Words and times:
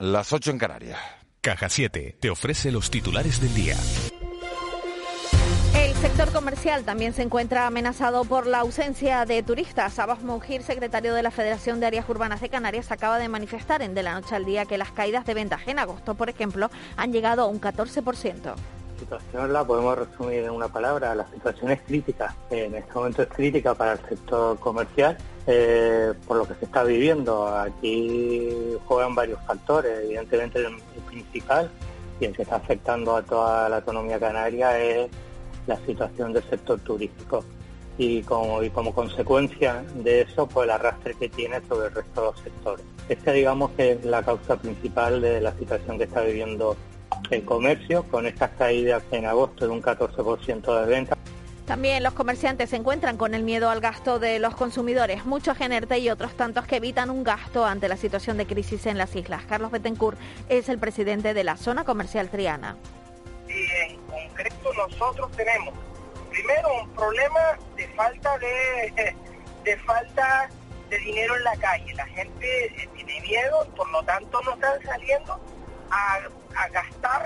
las 0.00 0.32
8 0.32 0.52
en 0.52 0.58
Canarias. 0.58 0.98
Caja 1.42 1.68
7 1.68 2.16
te 2.18 2.30
ofrece 2.30 2.72
los 2.72 2.90
titulares 2.90 3.40
del 3.40 3.54
día. 3.54 3.76
El 5.76 5.94
sector 5.94 6.32
comercial 6.32 6.84
también 6.84 7.12
se 7.12 7.22
encuentra 7.22 7.66
amenazado 7.66 8.24
por 8.24 8.46
la 8.46 8.60
ausencia 8.60 9.26
de 9.26 9.42
turistas. 9.42 9.98
Abbas 9.98 10.22
Mungir, 10.22 10.62
secretario 10.62 11.14
de 11.14 11.22
la 11.22 11.30
Federación 11.30 11.80
de 11.80 11.86
Áreas 11.86 12.08
Urbanas 12.08 12.40
de 12.40 12.48
Canarias, 12.48 12.90
acaba 12.90 13.18
de 13.18 13.28
manifestar 13.28 13.82
en 13.82 13.94
De 13.94 14.02
la 14.02 14.14
Noche 14.14 14.34
al 14.34 14.46
Día 14.46 14.64
que 14.64 14.78
las 14.78 14.90
caídas 14.90 15.26
de 15.26 15.34
ventas 15.34 15.60
en 15.66 15.78
agosto, 15.78 16.14
por 16.14 16.30
ejemplo, 16.30 16.70
han 16.96 17.12
llegado 17.12 17.42
a 17.42 17.46
un 17.46 17.60
14% 17.60 18.54
situación 19.00 19.52
la 19.52 19.64
podemos 19.64 19.98
resumir 19.98 20.44
en 20.44 20.50
una 20.50 20.68
palabra, 20.68 21.14
la 21.14 21.26
situación 21.30 21.70
es 21.70 21.80
crítica. 21.82 22.34
En 22.50 22.74
este 22.74 22.92
momento 22.94 23.22
es 23.22 23.28
crítica 23.28 23.74
para 23.74 23.92
el 23.92 23.98
sector 24.00 24.58
comercial 24.58 25.16
eh, 25.46 26.12
por 26.26 26.36
lo 26.36 26.46
que 26.46 26.54
se 26.54 26.66
está 26.66 26.84
viviendo. 26.84 27.48
Aquí 27.48 28.50
juegan 28.84 29.14
varios 29.14 29.40
factores, 29.46 30.00
evidentemente 30.04 30.58
el, 30.60 30.76
principal 31.08 31.70
y 32.20 32.26
el 32.26 32.36
que 32.36 32.42
está 32.42 32.56
afectando 32.56 33.16
a 33.16 33.22
toda 33.22 33.68
la 33.68 33.78
economía 33.78 34.20
canaria 34.20 34.78
es 34.78 35.10
la 35.66 35.76
situación 35.86 36.32
del 36.32 36.44
sector 36.44 36.78
turístico. 36.80 37.44
Y 37.98 38.22
como, 38.22 38.62
y 38.62 38.70
como 38.70 38.94
consecuencia 38.94 39.84
de 39.94 40.22
eso, 40.22 40.46
pues 40.46 40.64
el 40.64 40.70
arrastre 40.70 41.14
que 41.14 41.28
tiene 41.28 41.60
sobre 41.68 41.88
el 41.88 41.94
resto 41.94 42.20
de 42.20 42.26
los 42.28 42.40
sectores. 42.40 42.84
Esta 43.08 43.32
digamos 43.32 43.70
que 43.72 43.92
es 43.92 44.04
la 44.04 44.22
causa 44.22 44.56
principal 44.56 45.20
de 45.20 45.40
la 45.40 45.52
situación 45.54 45.98
que 45.98 46.04
está 46.04 46.22
viviendo 46.22 46.76
el 47.30 47.44
comercio, 47.44 48.04
con 48.04 48.26
estas 48.26 48.50
caídas 48.58 49.02
en 49.10 49.26
agosto 49.26 49.66
de 49.66 49.72
un 49.72 49.82
14% 49.82 50.80
de 50.80 50.86
ventas. 50.86 51.18
También 51.66 52.02
los 52.02 52.14
comerciantes 52.14 52.70
se 52.70 52.76
encuentran 52.76 53.16
con 53.16 53.32
el 53.32 53.44
miedo 53.44 53.70
al 53.70 53.80
gasto 53.80 54.18
de 54.18 54.40
los 54.40 54.56
consumidores, 54.56 55.24
muchos 55.24 55.56
GNRT 55.56 55.98
y 55.98 56.10
otros 56.10 56.36
tantos 56.36 56.66
que 56.66 56.76
evitan 56.76 57.10
un 57.10 57.22
gasto 57.22 57.64
ante 57.64 57.86
la 57.86 57.96
situación 57.96 58.36
de 58.38 58.46
crisis 58.46 58.86
en 58.86 58.98
las 58.98 59.14
islas. 59.14 59.44
Carlos 59.48 59.70
Betancourt 59.70 60.18
es 60.48 60.68
el 60.68 60.80
presidente 60.80 61.32
de 61.32 61.44
la 61.44 61.56
zona 61.56 61.84
comercial 61.84 62.28
Triana. 62.28 62.76
Y 63.48 63.92
en 63.92 64.00
concreto 64.00 64.72
nosotros 64.74 65.30
tenemos 65.36 65.74
primero 66.30 66.68
un 66.82 66.90
problema 66.90 67.40
de 67.76 67.86
falta 67.88 68.36
de, 68.38 69.14
de 69.64 69.76
falta 69.78 70.50
de 70.88 70.98
dinero 70.98 71.36
en 71.36 71.44
la 71.44 71.56
calle. 71.56 71.94
La 71.94 72.06
gente 72.06 72.64
eh, 72.64 72.88
tiene 72.96 73.20
miedo 73.20 73.64
y 73.64 73.76
por 73.76 73.88
lo 73.90 74.02
tanto 74.02 74.40
no 74.42 74.54
están 74.54 74.82
saliendo 74.82 75.40
a, 75.90 76.18
gastar 76.72 77.24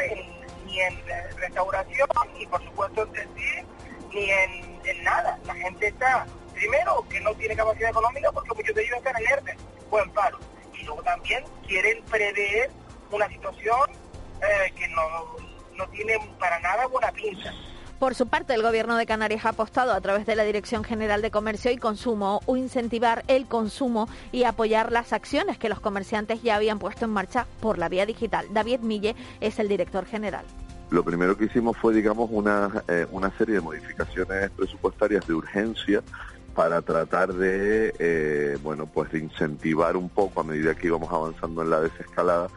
ni 0.66 0.80
en 0.80 1.02
restauración, 1.36 2.08
ni 2.38 2.46
por 2.46 2.62
supuesto 2.64 3.02
en 3.02 3.12
decir, 3.12 3.64
ni 4.12 4.30
en, 4.30 5.04
nada. 5.04 5.38
La 5.44 5.54
gente 5.54 5.88
está, 5.88 6.26
primero, 6.54 7.04
que 7.08 7.20
no 7.20 7.34
tiene 7.34 7.56
capacidad 7.56 7.90
económica 7.90 8.32
porque 8.32 8.54
muchos 8.54 8.74
de 8.74 8.82
ellos 8.82 8.96
están 8.98 9.16
en 9.16 9.32
ERTE 9.32 9.56
o 9.90 10.00
en 10.00 10.10
paro. 10.10 10.38
Y 10.72 10.84
luego 10.84 11.02
también 11.02 11.44
quieren 11.66 12.02
prever 12.04 12.70
una 13.10 13.28
situación 13.28 13.90
eh, 14.42 14.72
que 14.76 14.88
no, 14.88 15.36
no 15.76 15.88
tiene 15.88 16.18
para 16.38 16.58
nada 16.60 16.86
buena 16.86 17.12
pinta. 17.12 17.52
Por 18.04 18.14
su 18.14 18.26
parte, 18.26 18.52
el 18.52 18.60
Gobierno 18.60 18.98
de 18.98 19.06
Canarias 19.06 19.46
ha 19.46 19.48
apostado 19.48 19.92
a 19.92 20.00
través 20.02 20.26
de 20.26 20.36
la 20.36 20.44
Dirección 20.44 20.84
General 20.84 21.22
de 21.22 21.30
Comercio 21.30 21.70
y 21.70 21.78
Consumo 21.78 22.42
o 22.44 22.54
incentivar 22.54 23.24
el 23.28 23.46
consumo 23.46 24.10
y 24.30 24.44
apoyar 24.44 24.92
las 24.92 25.14
acciones 25.14 25.56
que 25.56 25.70
los 25.70 25.80
comerciantes 25.80 26.42
ya 26.42 26.56
habían 26.56 26.78
puesto 26.78 27.06
en 27.06 27.12
marcha 27.12 27.46
por 27.62 27.78
la 27.78 27.88
vía 27.88 28.04
digital. 28.04 28.44
David 28.52 28.80
Mille 28.80 29.16
es 29.40 29.58
el 29.58 29.68
director 29.68 30.04
general. 30.04 30.44
Lo 30.90 31.02
primero 31.02 31.34
que 31.38 31.46
hicimos 31.46 31.78
fue, 31.78 31.94
digamos, 31.94 32.28
una, 32.30 32.84
eh, 32.88 33.06
una 33.10 33.30
serie 33.38 33.54
de 33.54 33.60
modificaciones 33.62 34.50
presupuestarias 34.50 35.26
de 35.26 35.32
urgencia 35.32 36.02
para 36.54 36.82
tratar 36.82 37.32
de, 37.32 37.94
eh, 37.98 38.58
bueno, 38.62 38.84
pues 38.84 39.12
de 39.12 39.20
incentivar 39.20 39.96
un 39.96 40.10
poco 40.10 40.42
a 40.42 40.44
medida 40.44 40.74
que 40.74 40.88
íbamos 40.88 41.10
avanzando 41.10 41.62
en 41.62 41.70
la 41.70 41.80
desescalada, 41.80 42.48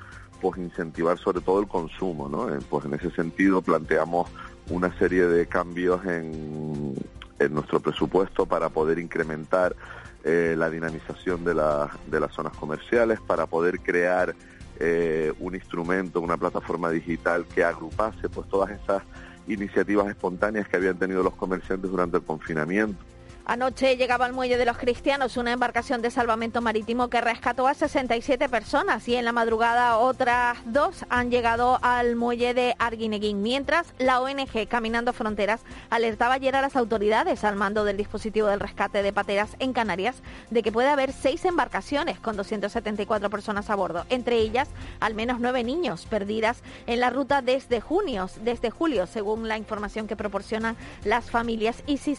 pues 0.42 0.60
incentivar 0.60 1.18
sobre 1.18 1.40
todo 1.40 1.62
el 1.62 1.70
consumo, 1.70 2.28
¿no? 2.28 2.54
Eh, 2.54 2.60
pues 2.70 2.84
en 2.84 2.96
ese 2.96 3.12
sentido 3.12 3.62
planteamos 3.62 4.30
una 4.70 4.98
serie 4.98 5.28
de 5.28 5.46
cambios 5.48 6.06
en, 6.06 6.94
en 7.40 7.54
nuestro 7.54 7.80
presupuesto 7.80 8.46
para 8.46 8.70
poder 8.70 9.00
incrementar 9.00 9.76
eh, 10.24 10.56
la 10.58 10.70
dinamización 10.70 11.44
de, 11.46 11.54
de 11.54 12.20
las 12.20 12.32
zonas 12.34 12.56
comerciales, 12.58 13.20
para 13.22 13.46
poder 13.46 13.80
crear 13.80 14.36
eh, 14.80 15.34
un 15.40 15.56
instrumento, 15.56 16.22
una 16.22 16.38
plataforma 16.38 16.92
digital 16.92 17.46
que 17.46 17.64
agrupase 17.64 18.30
pues 18.30 18.48
todas 18.50 18.72
esas 18.72 19.04
iniciativas 19.48 20.08
espontáneas 20.08 20.68
que 20.68 20.76
habían 20.76 20.98
tenido 20.98 21.24
los 21.24 21.36
comerciantes 21.36 21.90
durante 21.90 22.18
el 22.18 22.24
confinamiento. 22.24 23.04
Anoche 23.50 23.96
llegaba 23.96 24.26
al 24.26 24.34
muelle 24.34 24.58
de 24.58 24.66
los 24.66 24.78
cristianos 24.78 25.38
una 25.38 25.54
embarcación 25.54 26.02
de 26.02 26.12
salvamento 26.12 26.62
marítimo 26.62 27.10
que 27.10 27.22
rescató 27.22 27.66
a 27.66 27.74
67 27.74 28.50
personas 28.50 29.08
y 29.08 29.16
en 29.16 29.24
la 29.24 29.32
madrugada 29.32 30.00
otras 30.00 30.58
dos 30.66 31.06
han 31.08 31.32
llegado 31.32 31.80
al 31.82 32.18
muelle 32.18 32.54
de 32.54 32.76
Arguineguín. 32.78 33.42
Mientras, 33.42 33.94
la 34.00 34.20
ONG 34.20 34.68
Caminando 34.68 35.14
Fronteras 35.14 35.62
alertaba 35.90 36.34
ayer 36.34 36.58
a 36.58 36.62
las 36.62 36.76
autoridades 36.76 37.46
al 37.46 37.56
mando 37.56 37.86
del 37.86 37.96
dispositivo 37.96 38.50
del 38.50 38.60
rescate 38.60 39.02
de 39.02 39.14
pateras 39.14 39.56
en 39.60 39.72
Canarias 39.72 40.18
de 40.50 40.62
que 40.62 40.74
puede 40.74 40.90
haber 40.90 41.14
seis 41.14 41.46
embarcaciones 41.46 42.20
con 42.20 42.36
274 42.36 43.30
personas 43.30 43.70
a 43.70 43.76
bordo, 43.76 44.06
entre 44.10 44.40
ellas 44.40 44.68
al 45.00 45.14
menos 45.14 45.40
nueve 45.40 45.64
niños 45.64 46.06
perdidas 46.06 46.64
en 46.86 47.00
la 47.00 47.12
ruta 47.12 47.42
desde 47.42 47.80
junio, 47.80 48.30
desde 48.42 48.72
julio, 48.72 49.08
según 49.08 49.48
la 49.48 49.58
información 49.58 50.06
que 50.06 50.18
proporcionan 50.18 50.76
las 51.06 51.32
familias 51.32 51.82
y, 51.88 51.96
sin 51.96 52.18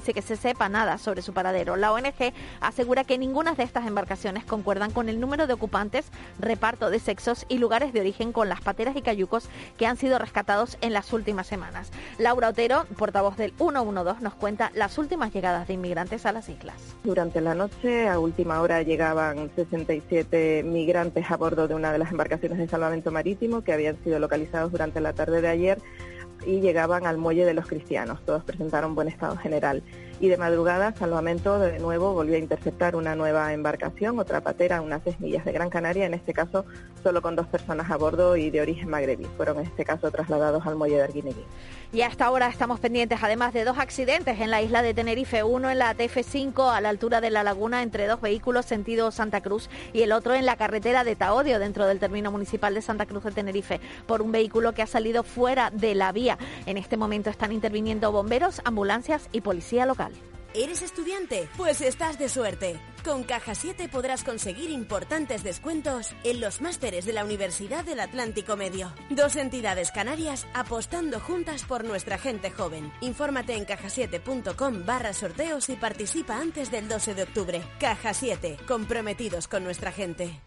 que 0.00 0.22
se 0.22 0.36
sepa 0.36 0.61
nada 0.68 0.98
sobre 0.98 1.22
su 1.22 1.32
paradero. 1.32 1.76
La 1.76 1.92
ONG 1.92 2.32
asegura 2.60 3.04
que 3.04 3.18
ninguna 3.18 3.54
de 3.54 3.62
estas 3.62 3.86
embarcaciones 3.86 4.44
concuerdan 4.44 4.90
con 4.90 5.08
el 5.08 5.20
número 5.20 5.46
de 5.46 5.52
ocupantes, 5.52 6.06
reparto 6.38 6.90
de 6.90 6.98
sexos 6.98 7.46
y 7.48 7.58
lugares 7.58 7.92
de 7.92 8.00
origen 8.00 8.32
con 8.32 8.48
las 8.48 8.60
pateras 8.60 8.96
y 8.96 9.02
cayucos 9.02 9.48
que 9.76 9.86
han 9.86 9.96
sido 9.96 10.18
rescatados 10.18 10.78
en 10.80 10.92
las 10.92 11.12
últimas 11.12 11.46
semanas. 11.46 11.90
Laura 12.18 12.48
Otero, 12.48 12.86
portavoz 12.96 13.36
del 13.36 13.52
112, 13.52 14.22
nos 14.22 14.34
cuenta 14.34 14.70
las 14.74 14.98
últimas 14.98 15.32
llegadas 15.32 15.68
de 15.68 15.74
inmigrantes 15.74 16.26
a 16.26 16.32
las 16.32 16.48
islas. 16.48 16.76
Durante 17.04 17.40
la 17.40 17.54
noche, 17.54 18.08
a 18.08 18.18
última 18.18 18.60
hora, 18.60 18.82
llegaban 18.82 19.50
67 19.54 20.62
migrantes 20.64 21.30
a 21.30 21.36
bordo 21.36 21.68
de 21.68 21.74
una 21.74 21.92
de 21.92 21.98
las 21.98 22.10
embarcaciones 22.10 22.58
de 22.58 22.68
salvamento 22.68 23.10
marítimo 23.10 23.62
que 23.62 23.72
habían 23.72 24.02
sido 24.02 24.18
localizados 24.18 24.72
durante 24.72 25.00
la 25.00 25.12
tarde 25.12 25.40
de 25.40 25.48
ayer 25.48 25.78
y 26.46 26.60
llegaban 26.60 27.06
al 27.06 27.18
muelle 27.18 27.44
de 27.44 27.54
los 27.54 27.66
cristianos. 27.66 28.20
Todos 28.24 28.44
presentaron 28.44 28.94
buen 28.94 29.08
estado 29.08 29.36
general 29.36 29.82
y 30.20 30.28
de 30.28 30.36
madrugada 30.36 30.94
Salvamento 30.94 31.58
de 31.58 31.78
nuevo 31.78 32.14
volvió 32.14 32.36
a 32.36 32.38
interceptar 32.38 32.96
una 32.96 33.14
nueva 33.14 33.52
embarcación, 33.52 34.18
otra 34.18 34.40
patera 34.40 34.80
unas 34.80 35.02
seis 35.04 35.18
millas 35.20 35.44
de 35.44 35.52
Gran 35.52 35.70
Canaria, 35.70 36.06
en 36.06 36.14
este 36.14 36.32
caso 36.32 36.64
solo 37.02 37.22
con 37.22 37.36
dos 37.36 37.46
personas 37.46 37.90
a 37.90 37.96
bordo 37.96 38.36
y 38.36 38.50
de 38.50 38.60
origen 38.60 38.88
magrebí. 38.88 39.26
Fueron 39.36 39.58
en 39.58 39.66
este 39.66 39.84
caso 39.84 40.10
trasladados 40.10 40.66
al 40.66 40.76
muelle 40.76 40.96
de 40.96 41.02
Arguineguín. 41.02 41.44
Y 41.92 42.02
hasta 42.02 42.24
ahora 42.24 42.48
estamos 42.48 42.80
pendientes 42.80 43.18
además 43.22 43.52
de 43.52 43.64
dos 43.64 43.78
accidentes 43.78 44.40
en 44.40 44.50
la 44.50 44.62
isla 44.62 44.82
de 44.82 44.94
Tenerife, 44.94 45.42
uno 45.42 45.70
en 45.70 45.78
la 45.78 45.94
TF5 45.94 46.74
a 46.74 46.80
la 46.80 46.88
altura 46.88 47.20
de 47.20 47.30
la 47.30 47.42
laguna 47.42 47.82
entre 47.82 48.06
dos 48.06 48.20
vehículos 48.20 48.66
sentido 48.66 49.10
Santa 49.10 49.40
Cruz 49.40 49.68
y 49.92 50.02
el 50.02 50.12
otro 50.12 50.34
en 50.34 50.46
la 50.46 50.56
carretera 50.56 51.04
de 51.04 51.16
Taodio 51.16 51.58
dentro 51.58 51.86
del 51.86 51.98
término 51.98 52.30
municipal 52.30 52.74
de 52.74 52.82
Santa 52.82 53.06
Cruz 53.06 53.24
de 53.24 53.32
Tenerife 53.32 53.80
por 54.06 54.22
un 54.22 54.32
vehículo 54.32 54.72
que 54.72 54.82
ha 54.82 54.86
salido 54.86 55.22
fuera 55.22 55.70
de 55.70 55.94
la 55.94 56.12
vía. 56.12 56.38
En 56.66 56.78
este 56.78 56.96
momento 56.96 57.30
están 57.30 57.52
interviniendo 57.52 58.10
bomberos, 58.10 58.62
ambulancias 58.64 59.28
y 59.32 59.42
policía 59.42 59.84
local. 59.84 60.01
¿Eres 60.54 60.82
estudiante? 60.82 61.48
Pues 61.56 61.80
estás 61.80 62.18
de 62.18 62.28
suerte. 62.28 62.78
Con 63.04 63.24
Caja 63.24 63.54
7 63.54 63.88
podrás 63.88 64.22
conseguir 64.22 64.70
importantes 64.70 65.42
descuentos 65.42 66.14
en 66.24 66.40
los 66.40 66.60
másteres 66.60 67.06
de 67.06 67.14
la 67.14 67.24
Universidad 67.24 67.84
del 67.84 68.00
Atlántico 68.00 68.56
Medio. 68.56 68.92
Dos 69.08 69.36
entidades 69.36 69.90
canarias 69.90 70.46
apostando 70.52 71.20
juntas 71.20 71.64
por 71.64 71.84
nuestra 71.84 72.18
gente 72.18 72.50
joven. 72.50 72.92
Infórmate 73.00 73.54
en 73.56 73.64
cajasiete.com 73.64 74.84
barra 74.84 75.14
sorteos 75.14 75.70
y 75.70 75.76
participa 75.76 76.38
antes 76.38 76.70
del 76.70 76.86
12 76.86 77.14
de 77.14 77.22
octubre. 77.22 77.62
Caja 77.80 78.12
7, 78.12 78.58
comprometidos 78.68 79.48
con 79.48 79.64
nuestra 79.64 79.90
gente. 79.90 80.38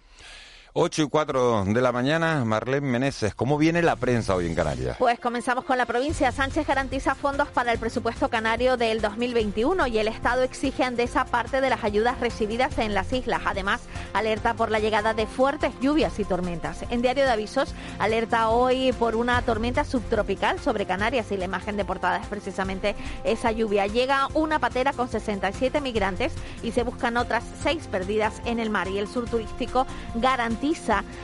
8 0.77 1.03
y 1.03 1.07
4 1.07 1.63
de 1.67 1.81
la 1.81 1.93
mañana, 1.93 2.43
Marlene 2.43 2.85
Meneses, 2.85 3.33
¿cómo 3.33 3.57
viene 3.57 3.81
la 3.81 3.95
prensa 3.95 4.35
hoy 4.35 4.45
en 4.45 4.55
Canarias? 4.55 4.97
Pues 4.99 5.17
comenzamos 5.21 5.63
con 5.63 5.77
la 5.77 5.85
provincia. 5.85 6.33
Sánchez 6.33 6.67
garantiza 6.67 7.15
fondos 7.15 7.47
para 7.47 7.71
el 7.71 7.79
presupuesto 7.79 8.27
canario 8.27 8.75
del 8.75 8.99
2021 8.99 9.87
y 9.87 9.99
el 9.99 10.09
Estado 10.09 10.41
exige 10.43 10.83
a 10.83 10.87
Endesa 10.87 11.23
parte 11.23 11.61
de 11.61 11.69
las 11.69 11.85
ayudas 11.85 12.19
recibidas 12.19 12.77
en 12.77 12.93
las 12.93 13.13
islas. 13.13 13.43
Además, 13.45 13.83
alerta 14.11 14.53
por 14.55 14.69
la 14.69 14.79
llegada 14.79 15.13
de 15.13 15.27
fuertes 15.27 15.71
lluvias 15.79 16.19
y 16.19 16.25
tormentas. 16.25 16.83
En 16.89 17.01
Diario 17.01 17.23
de 17.23 17.31
Avisos, 17.31 17.73
alerta 17.97 18.49
hoy 18.49 18.91
por 18.99 19.15
una 19.15 19.41
tormenta 19.43 19.85
subtropical 19.85 20.59
sobre 20.59 20.85
Canarias 20.85 21.31
y 21.31 21.37
la 21.37 21.45
imagen 21.45 21.77
de 21.77 21.85
portada 21.85 22.17
es 22.17 22.27
precisamente 22.27 22.97
esa 23.23 23.53
lluvia. 23.53 23.87
Llega 23.87 24.27
una 24.33 24.59
patera 24.59 24.91
con 24.91 25.07
67 25.07 25.79
migrantes 25.79 26.33
y 26.63 26.73
se 26.73 26.83
buscan 26.83 27.15
otras 27.15 27.45
seis 27.63 27.87
perdidas 27.87 28.41
en 28.43 28.59
el 28.59 28.69
mar 28.69 28.89
y 28.89 28.97
el 28.97 29.07
sur 29.07 29.23
turístico 29.29 29.87
garantiza 30.15 30.64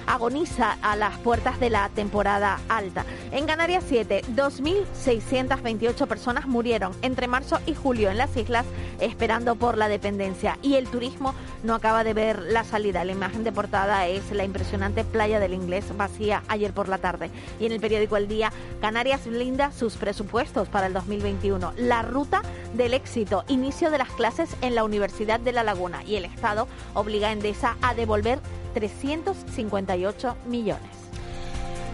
agoniza 0.05 0.77
a 0.81 0.95
las 0.95 1.17
puertas 1.19 1.59
de 1.59 1.69
la 1.69 1.89
temporada 1.89 2.59
alta. 2.69 3.05
En 3.31 3.47
Canarias 3.47 3.83
7, 3.87 4.23
2.628 4.35 6.07
personas 6.07 6.47
murieron 6.47 6.93
entre 7.01 7.27
marzo 7.27 7.59
y 7.65 7.73
julio 7.73 8.11
en 8.11 8.17
las 8.17 8.35
islas 8.37 8.65
esperando 8.99 9.55
por 9.55 9.77
la 9.77 9.89
dependencia 9.89 10.59
y 10.61 10.75
el 10.75 10.87
turismo 10.87 11.33
no 11.63 11.73
acaba 11.73 12.03
de 12.03 12.13
ver 12.13 12.39
la 12.39 12.63
salida. 12.63 13.03
La 13.03 13.13
imagen 13.13 13.43
de 13.43 13.51
portada 13.51 14.07
es 14.07 14.31
la 14.31 14.43
impresionante 14.43 15.03
playa 15.03 15.39
del 15.39 15.53
inglés 15.53 15.85
vacía 15.97 16.43
ayer 16.47 16.71
por 16.71 16.87
la 16.87 16.99
tarde. 16.99 17.31
Y 17.59 17.65
en 17.65 17.71
el 17.71 17.79
periódico 17.79 18.17
El 18.17 18.27
Día, 18.27 18.51
Canarias 18.79 19.25
blinda 19.25 19.71
sus 19.71 19.95
presupuestos 19.95 20.69
para 20.69 20.87
el 20.87 20.93
2021. 20.93 21.73
La 21.77 22.03
ruta 22.03 22.43
del 22.73 22.93
éxito, 22.93 23.43
inicio 23.47 23.89
de 23.89 23.97
las 23.97 24.09
clases 24.11 24.55
en 24.61 24.75
la 24.75 24.83
Universidad 24.83 25.39
de 25.39 25.51
La 25.51 25.63
Laguna 25.63 26.03
y 26.03 26.15
el 26.15 26.25
Estado 26.25 26.67
obliga 26.93 27.29
a 27.29 27.31
Endesa 27.31 27.77
a 27.81 27.93
devolver 27.93 28.39
358 28.73 30.35
millones. 30.47 31.01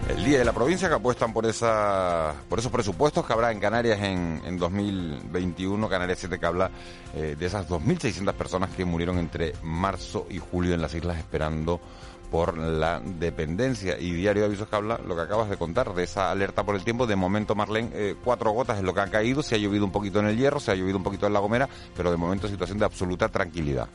El 0.08 0.24
día 0.24 0.38
de 0.38 0.44
la 0.44 0.54
provincia 0.54 0.88
que 0.88 0.94
apuestan 0.94 1.34
por 1.34 1.44
esa, 1.44 2.34
por 2.48 2.58
esos 2.58 2.72
presupuestos 2.72 3.26
que 3.26 3.32
habrá 3.34 3.52
en 3.52 3.60
Canarias 3.60 4.00
en, 4.00 4.40
en 4.46 4.58
2021, 4.58 5.86
Canarias 5.86 6.18
7 6.20 6.38
que 6.38 6.46
habla 6.46 6.70
eh, 7.14 7.36
de 7.38 7.46
esas 7.46 7.68
2.600 7.68 8.32
personas 8.32 8.70
que 8.70 8.86
murieron 8.86 9.18
entre 9.18 9.52
marzo 9.62 10.26
y 10.30 10.38
julio 10.38 10.72
en 10.72 10.80
las 10.80 10.94
islas 10.94 11.18
esperando 11.18 11.78
por 12.30 12.56
la 12.56 13.00
dependencia. 13.00 13.98
Y 13.98 14.12
Diario 14.12 14.42
de 14.42 14.48
Avisos 14.48 14.68
que 14.68 14.76
habla 14.76 14.98
lo 15.06 15.14
que 15.14 15.22
acabas 15.22 15.50
de 15.50 15.58
contar, 15.58 15.92
de 15.94 16.04
esa 16.04 16.30
alerta 16.30 16.64
por 16.64 16.74
el 16.74 16.84
tiempo. 16.84 17.06
De 17.06 17.16
momento, 17.16 17.54
Marlene, 17.54 17.90
eh, 17.92 18.14
cuatro 18.22 18.50
gotas 18.52 18.78
es 18.78 18.84
lo 18.84 18.94
que 18.94 19.00
han 19.00 19.10
caído. 19.10 19.42
Se 19.42 19.56
ha 19.56 19.58
llovido 19.58 19.84
un 19.84 19.92
poquito 19.92 20.20
en 20.20 20.26
el 20.26 20.38
Hierro, 20.38 20.60
se 20.60 20.70
ha 20.70 20.74
llovido 20.74 20.96
un 20.96 21.04
poquito 21.04 21.26
en 21.26 21.32
La 21.32 21.40
Gomera, 21.40 21.68
pero 21.96 22.10
de 22.10 22.16
momento 22.16 22.48
situación 22.48 22.78
de 22.78 22.86
absoluta 22.86 23.28
tranquilidad. 23.28 23.88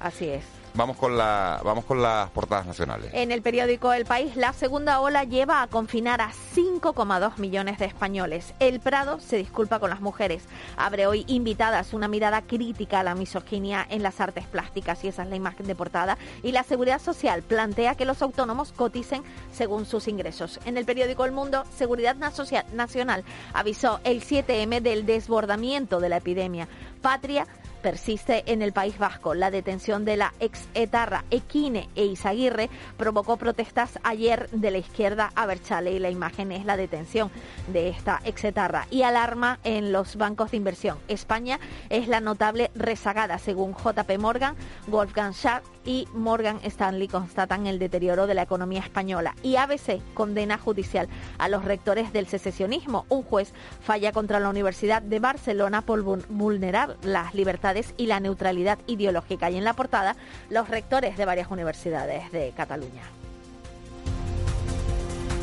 Así 0.00 0.28
es. 0.28 0.44
Vamos 0.76 0.98
con, 0.98 1.16
la, 1.16 1.62
vamos 1.64 1.86
con 1.86 2.02
las 2.02 2.28
portadas 2.30 2.66
nacionales. 2.66 3.10
En 3.14 3.32
el 3.32 3.40
periódico 3.40 3.94
El 3.94 4.04
País, 4.04 4.36
la 4.36 4.52
segunda 4.52 5.00
ola 5.00 5.24
lleva 5.24 5.62
a 5.62 5.68
confinar 5.68 6.20
a 6.20 6.30
5,2 6.54 7.38
millones 7.38 7.78
de 7.78 7.86
españoles. 7.86 8.52
El 8.60 8.80
Prado 8.80 9.18
se 9.18 9.38
disculpa 9.38 9.78
con 9.78 9.88
las 9.88 10.02
mujeres. 10.02 10.42
Abre 10.76 11.06
hoy 11.06 11.24
invitadas 11.28 11.94
una 11.94 12.08
mirada 12.08 12.42
crítica 12.42 13.00
a 13.00 13.04
la 13.04 13.14
misoginia 13.14 13.86
en 13.88 14.02
las 14.02 14.20
artes 14.20 14.44
plásticas, 14.44 15.02
y 15.02 15.08
esa 15.08 15.22
es 15.22 15.30
la 15.30 15.36
imagen 15.36 15.66
de 15.66 15.74
portada. 15.74 16.18
Y 16.42 16.52
la 16.52 16.62
Seguridad 16.62 17.00
Social 17.00 17.42
plantea 17.42 17.94
que 17.94 18.04
los 18.04 18.20
autónomos 18.20 18.72
coticen 18.72 19.22
según 19.52 19.86
sus 19.86 20.08
ingresos. 20.08 20.60
En 20.66 20.76
el 20.76 20.84
periódico 20.84 21.24
El 21.24 21.32
Mundo, 21.32 21.64
Seguridad 21.74 22.16
Nacional 22.16 23.24
avisó 23.54 24.00
el 24.04 24.22
7M 24.22 24.82
del 24.82 25.06
desbordamiento 25.06 26.00
de 26.00 26.10
la 26.10 26.18
epidemia. 26.18 26.68
Patria 27.00 27.46
persiste 27.86 28.42
en 28.46 28.62
el 28.62 28.72
País 28.72 28.98
Vasco. 28.98 29.32
La 29.32 29.52
detención 29.52 30.04
de 30.04 30.16
la 30.16 30.34
ex 30.40 30.66
etarra 30.74 31.24
Equine 31.30 31.88
e 31.94 32.04
Izaguirre 32.06 32.68
provocó 32.96 33.36
protestas 33.36 34.00
ayer 34.02 34.50
de 34.50 34.72
la 34.72 34.78
izquierda 34.78 35.30
a 35.36 35.46
Berchale 35.46 35.92
y 35.92 36.00
la 36.00 36.10
imagen 36.10 36.50
es 36.50 36.64
la 36.64 36.76
detención 36.76 37.30
de 37.68 37.88
esta 37.88 38.20
ex 38.24 38.42
etarra 38.42 38.88
y 38.90 39.02
alarma 39.02 39.60
en 39.62 39.92
los 39.92 40.16
bancos 40.16 40.50
de 40.50 40.56
inversión. 40.56 40.98
España 41.06 41.60
es 41.88 42.08
la 42.08 42.18
notable 42.20 42.72
rezagada 42.74 43.38
según 43.38 43.76
JP 43.76 44.18
Morgan, 44.18 44.56
Wolfgang 44.88 45.32
Schack 45.32 45.62
y 45.86 46.06
Morgan 46.12 46.60
Stanley 46.64 47.08
constatan 47.08 47.66
el 47.66 47.78
deterioro 47.78 48.26
de 48.26 48.34
la 48.34 48.42
economía 48.42 48.80
española 48.80 49.34
y 49.42 49.56
ABC 49.56 50.00
condena 50.12 50.58
judicial 50.58 51.08
a 51.38 51.48
los 51.48 51.64
rectores 51.64 52.12
del 52.12 52.26
secesionismo. 52.26 53.06
Un 53.08 53.22
juez 53.22 53.52
falla 53.80 54.12
contra 54.12 54.40
la 54.40 54.50
Universidad 54.50 55.00
de 55.00 55.20
Barcelona 55.20 55.82
por 55.82 56.02
vulnerar 56.02 56.96
las 57.02 57.34
libertades 57.34 57.94
y 57.96 58.06
la 58.06 58.20
neutralidad 58.20 58.78
ideológica. 58.86 59.50
Y 59.50 59.56
en 59.56 59.64
la 59.64 59.74
portada, 59.74 60.16
los 60.50 60.68
rectores 60.68 61.16
de 61.16 61.24
varias 61.24 61.50
universidades 61.50 62.30
de 62.32 62.52
Cataluña. 62.56 63.02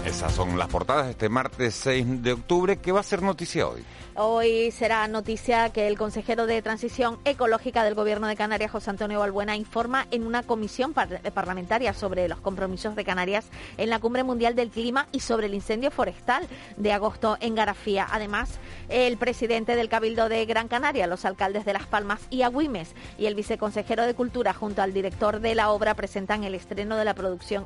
Esas 0.06 0.34
son 0.34 0.58
las 0.58 0.68
portadas 0.68 1.06
de 1.06 1.12
este 1.12 1.30
martes 1.30 1.76
6 1.76 2.22
de 2.22 2.34
octubre. 2.34 2.78
¿Qué 2.78 2.92
va 2.92 3.00
a 3.00 3.04
ser 3.04 3.22
noticia 3.22 3.68
hoy? 3.70 3.86
Hoy 4.16 4.70
será 4.70 5.08
noticia 5.08 5.72
que 5.72 5.88
el 5.88 5.98
consejero 5.98 6.46
de 6.46 6.62
Transición 6.62 7.18
Ecológica 7.26 7.84
del 7.84 7.96
Gobierno 7.96 8.28
de 8.28 8.36
Canarias, 8.36 8.70
José 8.70 8.92
Antonio 8.92 9.20
Balbuena, 9.20 9.56
informa 9.56 10.06
en 10.12 10.28
una 10.28 10.44
comisión 10.44 10.94
parlamentaria 10.94 11.96
sobre 11.96 12.28
los 12.28 12.40
compromisos 12.40 12.96
de 12.96 13.06
Canarias 13.06 13.46
en 13.78 13.90
la 13.90 13.98
Cumbre 13.98 14.24
Mundial 14.24 14.54
del 14.54 14.70
Clima 14.70 15.08
y 15.12 15.22
sobre 15.22 15.48
el 15.48 15.56
incendio 15.56 15.90
forestal 15.90 16.48
de 16.78 16.94
agosto 16.94 17.38
en 17.40 17.56
Garafía. 17.56 18.06
Además, 18.12 18.60
el 18.88 19.18
presidente 19.18 19.76
del 19.76 19.90
Cabildo 19.90 20.30
de 20.30 20.46
Gran 20.46 20.68
Canaria, 20.68 21.08
los 21.08 21.26
alcaldes 21.26 21.66
de 21.66 21.74
Las 21.74 21.88
Palmas 21.88 22.22
y 22.30 22.44
Agüimes 22.44 22.94
y 23.18 23.26
el 23.26 23.34
viceconsejero 23.34 24.04
de 24.04 24.14
Cultura 24.14 24.54
junto 24.54 24.84
al 24.84 24.94
director 24.94 25.40
de 25.40 25.56
la 25.56 25.72
obra 25.72 25.96
presentan 25.96 26.44
el 26.44 26.54
estreno 26.54 26.98
de 26.98 27.06
la 27.06 27.16
producción 27.16 27.66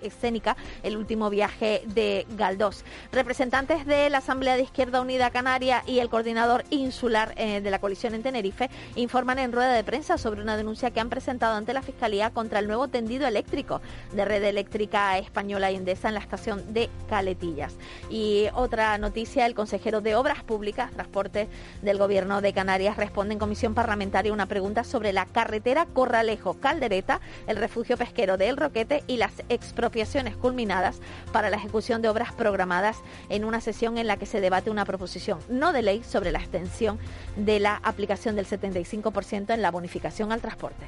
escénica 0.00 0.56
El 0.82 0.96
último 0.96 1.30
viaje 1.30 1.82
de 1.86 2.26
Galdós. 2.30 2.84
Representantes 3.12 3.86
de 3.86 4.10
la 4.10 4.18
Asamblea 4.18 4.56
de 4.56 4.64
Izquierda 4.64 5.00
Unida 5.00 5.30
Canaria 5.30 5.82
y 5.86 5.98
el 5.98 6.08
coordinador 6.08 6.64
insular 6.70 7.34
eh, 7.36 7.60
de 7.60 7.70
la 7.70 7.78
coalición 7.78 8.14
en 8.14 8.22
Tenerife 8.22 8.70
informan 8.96 9.38
en 9.38 9.52
rueda 9.52 9.72
de 9.72 9.84
prensa 9.84 10.18
sobre 10.18 10.42
una 10.42 10.56
denuncia 10.56 10.90
que 10.90 11.00
han 11.00 11.10
presentado 11.10 11.56
ante 11.56 11.74
la 11.74 11.82
Fiscalía 11.82 12.30
contra 12.30 12.58
el 12.58 12.66
nuevo 12.66 12.88
tendido 12.88 13.26
eléctrico 13.26 13.80
de 14.12 14.24
Red 14.24 14.44
Eléctrica 14.44 15.18
Española 15.18 15.70
y 15.70 15.76
Endesa 15.76 16.08
en 16.08 16.14
la 16.14 16.20
estación 16.20 16.72
de 16.72 16.90
Caletillas. 17.08 17.74
Y 18.10 18.46
otra 18.54 18.96
noticia, 18.98 19.46
el 19.46 19.54
consejero 19.54 20.00
de 20.00 20.16
Obras 20.16 20.42
Públicas, 20.42 20.90
Transporte 20.92 21.48
del 21.82 21.98
Gobierno 21.98 22.40
de 22.40 22.52
Canarias 22.52 22.96
responde 22.96 23.34
en 23.34 23.38
comisión 23.38 23.74
parlamentaria 23.74 24.32
una 24.32 24.46
pregunta 24.46 24.84
sobre 24.84 25.12
la 25.12 25.26
carretera 25.26 25.86
Corralejo-Caldereta, 25.86 27.20
el 27.46 27.56
refugio 27.56 27.96
pesquero 27.96 28.36
de 28.36 28.48
El 28.48 28.56
Roquete 28.56 29.04
y 29.06 29.16
las 29.16 29.32
expropiaciones 29.48 30.36
culminadas 30.36 31.00
para 31.32 31.50
la 31.50 31.56
ejecución 31.56 32.02
de 32.02 32.08
obras 32.08 32.32
programadas 32.32 32.98
en 33.28 33.44
una 33.44 33.60
sesión 33.60 33.98
en 33.98 34.06
la 34.06 34.16
que 34.16 34.26
se 34.26 34.40
debate 34.40 34.70
una 34.70 34.84
proposición 34.84 35.38
no 35.48 35.72
de 35.74 35.82
ley 35.82 36.02
sobre 36.02 36.32
la 36.32 36.38
extensión 36.38 36.98
de 37.36 37.60
la 37.60 37.76
aplicación 37.76 38.36
del 38.36 38.46
75% 38.46 39.52
en 39.52 39.60
la 39.60 39.70
bonificación 39.70 40.32
al 40.32 40.40
transporte. 40.40 40.86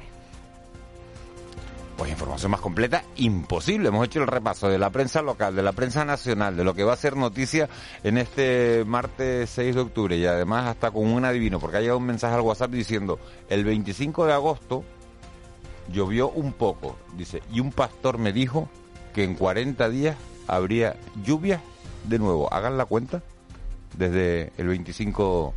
Pues 1.97 2.11
información 2.11 2.51
más 2.51 2.61
completa, 2.61 3.03
imposible. 3.15 3.87
Hemos 3.89 4.05
hecho 4.05 4.21
el 4.21 4.27
repaso 4.27 4.69
de 4.69 4.77
la 4.77 4.91
prensa 4.91 5.23
local, 5.23 5.55
de 5.55 5.63
la 5.63 5.71
prensa 5.71 6.05
nacional, 6.05 6.55
de 6.55 6.63
lo 6.63 6.75
que 6.75 6.83
va 6.83 6.93
a 6.93 6.97
ser 6.97 7.15
noticia 7.15 7.67
en 8.03 8.19
este 8.19 8.83
martes 8.85 9.49
6 9.49 9.75
de 9.75 9.81
octubre 9.81 10.15
y 10.15 10.25
además 10.25 10.67
hasta 10.67 10.91
con 10.91 11.07
un 11.07 11.25
adivino, 11.25 11.59
porque 11.59 11.77
ha 11.77 11.81
llegado 11.81 11.97
un 11.97 12.05
mensaje 12.05 12.35
al 12.35 12.41
WhatsApp 12.41 12.69
diciendo 12.69 13.19
el 13.49 13.65
25 13.65 14.27
de 14.27 14.33
agosto 14.33 14.83
llovió 15.91 16.29
un 16.29 16.53
poco, 16.53 16.97
dice, 17.15 17.41
y 17.51 17.61
un 17.61 17.71
pastor 17.71 18.19
me 18.19 18.31
dijo 18.31 18.69
que 19.15 19.23
en 19.23 19.33
40 19.33 19.89
días 19.89 20.17
habría 20.47 20.95
lluvia 21.23 21.61
de 22.03 22.19
nuevo. 22.19 22.53
Hagan 22.53 22.77
la 22.77 22.85
cuenta 22.85 23.23
desde 23.97 24.51
el 24.57 24.67
25 24.67 25.53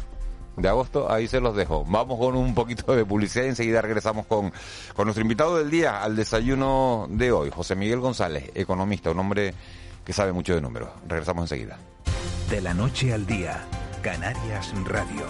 de 0.57 0.69
agosto. 0.69 1.11
Ahí 1.11 1.29
se 1.29 1.41
los 1.41 1.57
dejo. 1.57 1.85
Vamos 1.87 2.19
con 2.19 2.37
un 2.37 2.55
poquito 2.55 2.95
de 2.95 3.05
publicidad 3.05 3.45
y 3.45 3.49
enseguida 3.49 3.83
regresamos 3.83 4.27
con, 4.27 4.53
con 4.95 5.07
nuestro 5.07 5.23
invitado 5.23 5.59
del 5.59 5.71
día 5.71 6.03
al 6.03 6.17
desayuno 6.17 7.07
de 7.11 7.33
hoy, 7.33 7.51
José 7.51 7.77
Miguel 7.77 8.01
González, 8.01 8.51
economista, 8.55 9.11
un 9.11 9.19
hombre 9.19 9.55
que 10.05 10.13
sabe 10.13 10.33
mucho 10.33 10.55
de 10.55 10.61
números. 10.61 10.91
Regresamos 11.07 11.45
enseguida. 11.45 11.79
De 12.49 12.61
la 12.61 12.75
noche 12.75 13.13
al 13.13 13.27
día, 13.27 13.65
Canarias 14.03 14.73
Radio. 14.85 15.27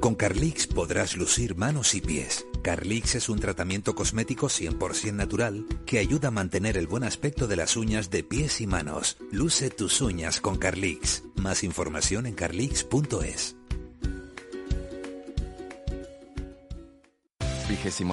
Con 0.00 0.14
Carlix 0.14 0.66
podrás 0.66 1.16
lucir 1.16 1.56
manos 1.56 1.94
y 1.94 2.02
pies 2.02 2.44
Carlix 2.64 3.14
es 3.14 3.28
un 3.28 3.38
tratamiento 3.40 3.94
cosmético 3.94 4.46
100% 4.48 5.12
natural 5.12 5.66
que 5.84 5.98
ayuda 5.98 6.28
a 6.28 6.30
mantener 6.30 6.78
el 6.78 6.86
buen 6.86 7.04
aspecto 7.04 7.46
de 7.46 7.56
las 7.56 7.76
uñas 7.76 8.08
de 8.08 8.24
pies 8.24 8.62
y 8.62 8.66
manos. 8.66 9.18
Luce 9.30 9.68
tus 9.68 10.00
uñas 10.00 10.40
con 10.40 10.56
Carlix. 10.56 11.24
Más 11.36 11.62
información 11.62 12.24
en 12.24 12.34
carlix.es. 12.34 13.56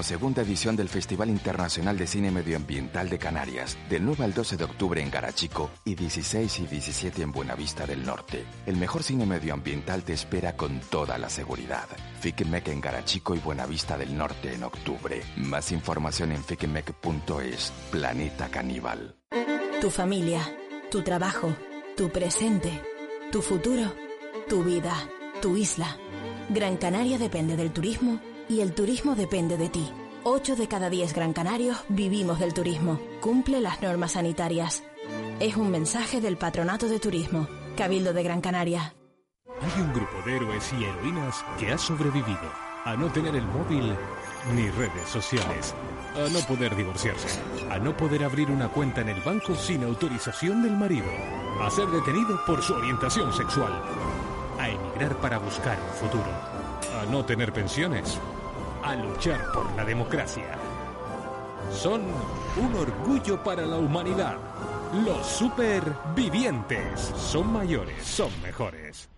segunda 0.04 0.42
edición 0.42 0.76
del 0.76 0.90
Festival 0.90 1.30
Internacional 1.30 1.98
de 1.98 2.08
Cine 2.08 2.32
Medioambiental 2.32 3.10
de 3.10 3.18
Canarias, 3.18 3.78
del 3.90 4.06
9 4.06 4.26
al 4.26 4.34
12 4.34 4.58
de 4.58 4.64
octubre 4.64 5.02
en 5.02 5.12
Garachico 5.12 5.70
y 5.86 5.96
16 5.96 6.60
y 6.60 6.68
17 6.68 7.22
en 7.22 7.32
Buenavista 7.32 7.86
del 7.86 8.06
Norte. 8.06 8.44
El 8.66 8.78
mejor 8.78 9.04
cine 9.04 9.26
medioambiental 9.26 10.04
te 10.04 10.14
espera 10.14 10.56
con 10.56 10.80
toda 10.80 11.18
la 11.18 11.30
seguridad. 11.30 11.88
Ficmec 12.20 12.68
en 12.70 12.82
Garachico 12.82 13.36
y 13.36 13.40
Buenavista 13.40 13.98
del 13.98 14.18
Norte 14.18 14.54
en 14.54 14.64
octubre. 14.64 15.22
Más 15.38 15.72
información 15.72 16.32
en 16.32 16.44
ficmec.es. 16.44 17.72
Planeta 17.92 18.50
Caníbal. 18.50 19.16
Tu 19.80 19.90
familia, 19.90 20.42
tu 20.90 21.02
trabajo, 21.02 21.56
tu 21.96 22.10
presente, 22.10 22.70
tu 23.32 23.42
futuro, 23.42 23.94
tu 24.50 24.64
vida, 24.64 24.96
tu 25.42 25.58
isla. 25.58 25.98
Gran 26.50 26.78
Canaria 26.78 27.18
depende 27.18 27.56
del 27.56 27.72
turismo 27.72 28.20
y 28.52 28.60
el 28.60 28.74
turismo 28.74 29.16
depende 29.16 29.56
de 29.56 29.70
ti. 29.70 29.90
8 30.24 30.58
de 30.58 30.68
cada 30.68 30.90
10 30.90 31.14
gran 31.14 31.32
canarios 31.32 31.78
vivimos 31.88 32.38
del 32.38 32.54
turismo. 32.54 33.00
Cumple 33.22 33.62
las 33.62 33.82
normas 33.82 34.12
sanitarias. 34.12 34.84
Es 35.40 35.56
un 35.56 35.72
mensaje 35.72 36.20
del 36.20 36.36
Patronato 36.38 36.90
de 36.90 37.00
Turismo, 37.00 37.48
Cabildo 37.78 38.12
de 38.12 38.24
Gran 38.24 38.42
Canaria. 38.42 38.94
Hay 39.48 39.82
un 39.82 39.94
grupo 39.94 40.18
de 40.26 40.36
héroes 40.36 40.70
y 40.78 40.84
heroínas 40.84 41.46
que 41.58 41.72
ha 41.72 41.78
sobrevivido 41.78 42.52
a 42.84 42.96
no 42.98 43.10
tener 43.12 43.36
el 43.38 43.46
móvil 43.46 43.96
ni 44.54 44.70
redes 44.72 45.08
sociales, 45.08 45.74
a 46.14 46.30
no 46.30 46.40
poder 46.46 46.76
divorciarse, 46.76 47.40
a 47.70 47.80
no 47.80 47.96
poder 47.96 48.26
abrir 48.26 48.52
una 48.52 48.68
cuenta 48.68 49.00
en 49.00 49.10
el 49.10 49.22
banco 49.22 49.56
sin 49.56 49.84
autorización 49.84 50.62
del 50.62 50.76
marido, 50.76 51.08
a 51.62 51.70
ser 51.70 51.88
detenido 51.88 52.38
por 52.46 52.62
su 52.62 52.74
orientación 52.74 53.32
sexual, 53.32 53.72
a 54.60 54.68
emigrar 54.68 55.16
para 55.22 55.38
buscar 55.38 55.80
un 55.80 56.10
futuro, 56.10 56.32
a 57.00 57.06
no 57.06 57.24
tener 57.24 57.54
pensiones 57.54 58.20
a 58.84 58.96
luchar 58.96 59.52
por 59.52 59.72
la 59.76 59.86
democracia. 59.86 60.58
Son 61.72 62.02
un 62.58 62.76
orgullo 62.76 63.42
para 63.44 63.66
la 63.66 63.78
humanidad. 63.78 64.38
Los 65.06 65.26
supervivientes 65.26 67.00
son 67.16 67.52
mayores, 67.54 68.04
son 68.04 68.30
mejores. 68.42 69.10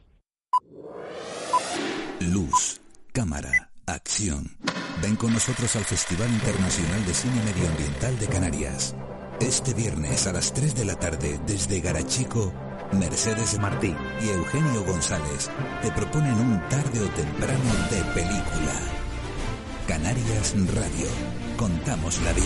Luz, 2.20 2.80
cámara, 3.12 3.72
acción. 3.86 4.56
Ven 5.02 5.16
con 5.16 5.34
nosotros 5.34 5.76
al 5.76 5.84
Festival 5.84 6.30
Internacional 6.30 7.06
de 7.06 7.14
Cine 7.14 7.42
Medioambiental 7.44 8.20
de 8.20 8.28
Canarias. 8.28 8.96
Este 9.40 9.74
viernes 9.74 10.28
a 10.28 10.34
las 10.34 10.54
3 10.54 10.76
de 10.76 10.86
la 10.86 10.96
tarde 10.96 11.40
desde 11.46 11.82
Garachico, 11.82 12.54
Mercedes 12.94 13.60
Martín 13.60 13.98
y 14.22 14.30
Eugenio 14.30 14.86
González 14.86 15.50
te 15.82 15.92
proponen 15.92 16.34
un 16.34 16.62
tarde 16.70 17.02
o 17.02 17.10
temprano 17.10 17.74
de 17.90 18.04
película. 18.14 19.03
Canarias 19.88 20.56
Radio. 20.74 21.08
Contamos 21.58 22.22
la 22.22 22.32
vida. 22.32 22.46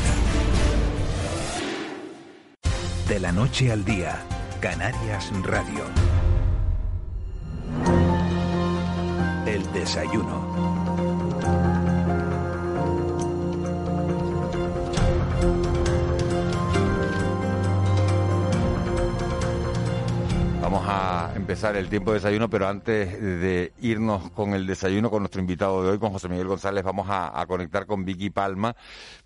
De 3.07 3.19
la 3.19 3.31
noche 3.31 3.71
al 3.71 3.85
día, 3.85 4.19
Canarias 4.59 5.31
Radio. 5.43 5.83
El 9.45 9.71
desayuno. 9.71 10.47
Vamos 20.61 20.83
a 20.87 21.16
empezar 21.37 21.77
el 21.77 21.87
tiempo 21.87 22.11
de 22.11 22.15
desayuno, 22.15 22.49
pero 22.49 22.67
antes 22.67 23.21
de 23.21 23.71
irnos 23.79 24.31
con 24.31 24.53
el 24.53 24.65
desayuno 24.65 25.09
con 25.09 25.21
nuestro 25.21 25.39
invitado 25.39 25.83
de 25.83 25.91
hoy, 25.91 25.99
con 25.99 26.11
José 26.11 26.27
Miguel 26.27 26.47
González, 26.47 26.83
vamos 26.83 27.07
a, 27.09 27.45
conectar 27.47 27.85
con 27.85 28.03
Vicky 28.03 28.31
Palma, 28.31 28.75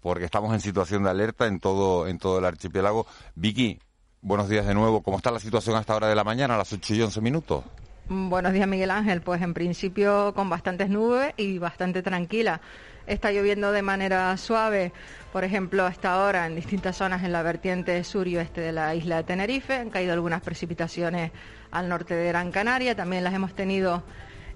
porque 0.02 0.26
estamos 0.26 0.54
en 0.54 0.60
situación 0.60 1.04
de 1.04 1.10
alerta 1.10 1.48
en 1.48 1.60
todo, 1.60 2.08
en 2.08 2.20
todo 2.20 2.40
el 2.40 2.46
archipiélago. 2.46 3.08
Vicky, 3.36 3.80
buenos 4.22 4.50
días 4.50 4.68
de 4.68 4.74
nuevo. 4.74 5.02
¿Cómo 5.02 5.18
está 5.18 5.32
la 5.32 5.40
situación 5.40 5.76
hasta 5.78 5.96
hora 5.96 6.08
de 6.08 6.16
la 6.16 6.24
mañana, 6.24 6.56
a 6.56 6.58
las 6.58 6.72
8 6.72 6.94
y 6.96 7.02
11 7.02 7.22
minutos? 7.22 7.64
Buenos 8.10 8.52
días, 8.52 8.68
Miguel 8.68 8.92
Ángel. 8.92 9.22
Pues 9.22 9.42
en 9.42 9.54
principio 9.54 10.34
con 10.36 10.50
bastantes 10.50 10.90
nubes 10.90 11.34
y 11.38 11.60
bastante 11.60 12.04
tranquila. 12.04 12.60
Está 13.08 13.32
lloviendo 13.32 13.72
de 13.72 13.82
manera 13.82 14.36
suave, 14.38 14.92
por 15.32 15.44
ejemplo, 15.44 15.86
hasta 15.86 16.14
ahora 16.14 16.46
en 16.46 16.56
distintas 16.56 16.98
zonas 16.98 17.24
en 17.24 17.32
la 17.32 17.42
vertiente 17.42 18.04
sur 18.04 18.28
y 18.28 18.38
oeste 18.38 18.62
de 18.62 18.74
la 18.74 18.94
isla 18.96 19.18
de 19.18 19.24
Tenerife. 19.24 19.76
Han 19.76 19.90
caído 19.90 20.14
algunas 20.14 20.42
precipitaciones 20.42 21.32
al 21.72 21.90
norte 21.90 22.14
de 22.16 22.28
Gran 22.28 22.52
Canaria. 22.52 22.96
También 22.96 23.24
las 23.24 23.34
hemos 23.34 23.54
tenido 23.54 24.04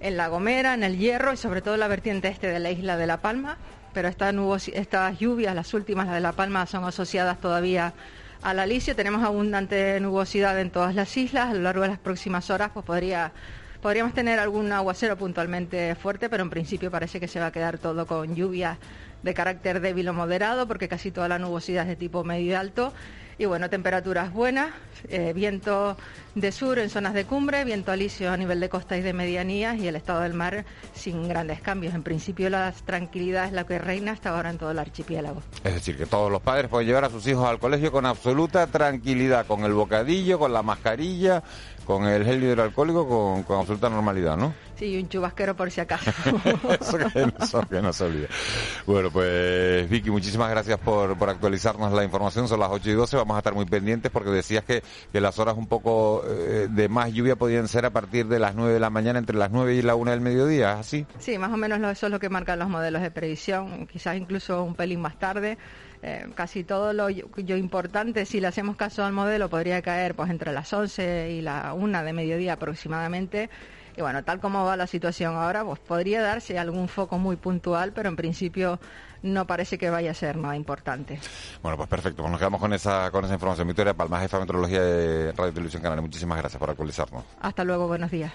en 0.00 0.16
La 0.16 0.28
Gomera, 0.28 0.74
en 0.74 0.84
el 0.84 0.98
Hierro 0.98 1.32
y 1.32 1.36
sobre 1.36 1.62
todo 1.62 1.74
en 1.74 1.80
la 1.80 1.88
vertiente 1.88 2.28
este 2.28 2.46
de 2.46 2.58
la 2.58 2.70
isla 2.70 2.96
de 2.96 3.06
La 3.06 3.18
Palma. 3.18 3.56
Pero 3.92 4.08
estas, 4.08 4.34
estas 4.68 5.18
lluvias, 5.18 5.54
las 5.54 5.72
últimas, 5.74 6.06
las 6.06 6.14
de 6.16 6.20
La 6.20 6.32
Palma, 6.32 6.66
son 6.66 6.84
asociadas 6.84 7.40
todavía 7.40 7.94
al 8.42 8.58
alicio. 8.58 8.94
Tenemos 8.94 9.22
abundante 9.24 9.98
nubosidad 10.00 10.60
en 10.60 10.70
todas 10.70 10.94
las 10.94 11.16
islas. 11.16 11.50
A 11.50 11.54
lo 11.54 11.62
largo 11.62 11.82
de 11.82 11.88
las 11.88 11.98
próximas 11.98 12.50
horas, 12.50 12.70
pues 12.72 12.84
podría 12.84 13.32
Podríamos 13.86 14.14
tener 14.14 14.40
algún 14.40 14.72
aguacero 14.72 15.16
puntualmente 15.16 15.94
fuerte, 15.94 16.28
pero 16.28 16.42
en 16.42 16.50
principio 16.50 16.90
parece 16.90 17.20
que 17.20 17.28
se 17.28 17.38
va 17.38 17.46
a 17.46 17.52
quedar 17.52 17.78
todo 17.78 18.04
con 18.04 18.34
lluvia 18.34 18.78
de 19.22 19.32
carácter 19.34 19.80
débil 19.80 20.08
o 20.08 20.12
moderado, 20.12 20.66
porque 20.66 20.88
casi 20.88 21.12
toda 21.12 21.28
la 21.28 21.38
nubosidad 21.38 21.82
es 21.82 21.90
de 21.90 21.96
tipo 21.96 22.24
medio 22.24 22.52
y 22.52 22.54
alto. 22.54 22.92
Y 23.38 23.44
bueno, 23.44 23.68
temperaturas 23.68 24.32
buenas, 24.32 24.70
eh, 25.08 25.34
viento 25.34 25.98
de 26.34 26.52
sur 26.52 26.78
en 26.78 26.88
zonas 26.88 27.12
de 27.12 27.26
cumbre, 27.26 27.64
viento 27.64 27.92
alisio 27.92 28.32
a 28.32 28.36
nivel 28.38 28.60
de 28.60 28.70
costa 28.70 28.96
y 28.96 29.02
de 29.02 29.12
medianías 29.12 29.76
y 29.76 29.86
el 29.88 29.96
estado 29.96 30.20
del 30.22 30.32
mar 30.32 30.64
sin 30.94 31.28
grandes 31.28 31.60
cambios. 31.60 31.94
En 31.94 32.02
principio 32.02 32.48
la 32.48 32.72
tranquilidad 32.86 33.44
es 33.44 33.52
la 33.52 33.66
que 33.66 33.78
reina 33.78 34.12
hasta 34.12 34.30
ahora 34.30 34.48
en 34.48 34.56
todo 34.56 34.70
el 34.70 34.78
archipiélago. 34.78 35.42
Es 35.64 35.74
decir, 35.74 35.98
que 35.98 36.06
todos 36.06 36.32
los 36.32 36.40
padres 36.40 36.70
pueden 36.70 36.88
llevar 36.88 37.04
a 37.04 37.10
sus 37.10 37.26
hijos 37.26 37.46
al 37.46 37.58
colegio 37.58 37.92
con 37.92 38.06
absoluta 38.06 38.66
tranquilidad, 38.68 39.46
con 39.46 39.64
el 39.64 39.74
bocadillo, 39.74 40.38
con 40.38 40.54
la 40.54 40.62
mascarilla, 40.62 41.42
con 41.86 42.04
el 42.04 42.24
gel 42.24 42.42
hidroalcohólico 42.42 43.08
con, 43.08 43.42
con 43.44 43.60
absoluta 43.60 43.88
normalidad, 43.88 44.36
¿no? 44.36 44.52
Sí, 44.76 44.98
un 45.00 45.08
chubasquero 45.08 45.56
por 45.56 45.70
si 45.70 45.80
acaso. 45.80 46.10
eso, 46.80 46.98
que 47.68 47.80
no, 47.80 47.92
se 47.92 48.04
olvide. 48.04 48.28
Bueno, 48.86 49.10
pues 49.10 49.88
Vicky, 49.88 50.10
muchísimas 50.10 50.50
gracias 50.50 50.78
por, 50.78 51.16
por 51.16 51.30
actualizarnos 51.30 51.92
la 51.92 52.04
información. 52.04 52.46
Son 52.46 52.60
las 52.60 52.68
8 52.70 52.90
y 52.90 52.92
12, 52.92 53.16
vamos 53.16 53.36
a 53.36 53.38
estar 53.38 53.54
muy 53.54 53.64
pendientes 53.64 54.10
porque 54.10 54.30
decías 54.30 54.64
que, 54.64 54.82
que 55.12 55.20
las 55.20 55.38
horas 55.38 55.56
un 55.56 55.66
poco 55.66 56.24
eh, 56.28 56.68
de 56.68 56.88
más 56.88 57.12
lluvia 57.12 57.36
podían 57.36 57.68
ser 57.68 57.86
a 57.86 57.90
partir 57.90 58.26
de 58.26 58.38
las 58.38 58.54
9 58.54 58.74
de 58.74 58.80
la 58.80 58.90
mañana, 58.90 59.18
entre 59.18 59.36
las 59.36 59.50
9 59.50 59.76
y 59.76 59.82
la 59.82 59.94
1 59.94 60.10
del 60.10 60.20
mediodía, 60.20 60.78
¿así? 60.78 61.06
Sí, 61.18 61.38
más 61.38 61.52
o 61.52 61.56
menos 61.56 61.78
eso 61.90 62.06
es 62.06 62.12
lo 62.12 62.18
que 62.18 62.28
marcan 62.28 62.58
los 62.58 62.68
modelos 62.68 63.00
de 63.00 63.10
previsión, 63.10 63.86
quizás 63.86 64.16
incluso 64.16 64.62
un 64.62 64.74
pelín 64.74 65.00
más 65.00 65.18
tarde. 65.18 65.56
Eh, 66.08 66.24
casi 66.36 66.62
todo 66.62 66.92
lo 66.92 67.10
yo, 67.10 67.56
importante, 67.56 68.26
si 68.26 68.38
le 68.38 68.46
hacemos 68.46 68.76
caso 68.76 69.04
al 69.04 69.12
modelo, 69.12 69.50
podría 69.50 69.82
caer 69.82 70.14
pues 70.14 70.30
entre 70.30 70.52
las 70.52 70.72
11 70.72 71.32
y 71.32 71.40
la 71.40 71.74
1 71.74 72.04
de 72.04 72.12
mediodía 72.12 72.52
aproximadamente. 72.52 73.50
Y 73.96 74.02
bueno, 74.02 74.22
tal 74.22 74.38
como 74.38 74.64
va 74.64 74.76
la 74.76 74.86
situación 74.86 75.34
ahora, 75.34 75.64
pues 75.64 75.80
podría 75.80 76.22
darse 76.22 76.60
algún 76.60 76.86
foco 76.86 77.18
muy 77.18 77.34
puntual, 77.34 77.90
pero 77.92 78.08
en 78.08 78.14
principio 78.14 78.78
no 79.22 79.48
parece 79.48 79.78
que 79.78 79.90
vaya 79.90 80.12
a 80.12 80.14
ser 80.14 80.36
nada 80.36 80.54
importante. 80.54 81.18
Bueno, 81.60 81.76
pues 81.76 81.88
perfecto. 81.88 82.22
Pues 82.22 82.30
nos 82.30 82.38
quedamos 82.38 82.60
con 82.60 82.72
esa, 82.72 83.10
con 83.10 83.24
esa 83.24 83.34
información. 83.34 83.66
Victoria 83.66 83.94
Palma, 83.94 84.20
jefa 84.20 84.36
de 84.36 84.42
Meteorología 84.42 84.80
de 84.80 85.32
Radio 85.32 85.52
Televisión 85.52 85.82
Canaria. 85.82 86.02
Muchísimas 86.02 86.38
gracias 86.38 86.60
por 86.60 86.70
actualizarnos. 86.70 87.24
Hasta 87.40 87.64
luego, 87.64 87.88
buenos 87.88 88.12
días. 88.12 88.32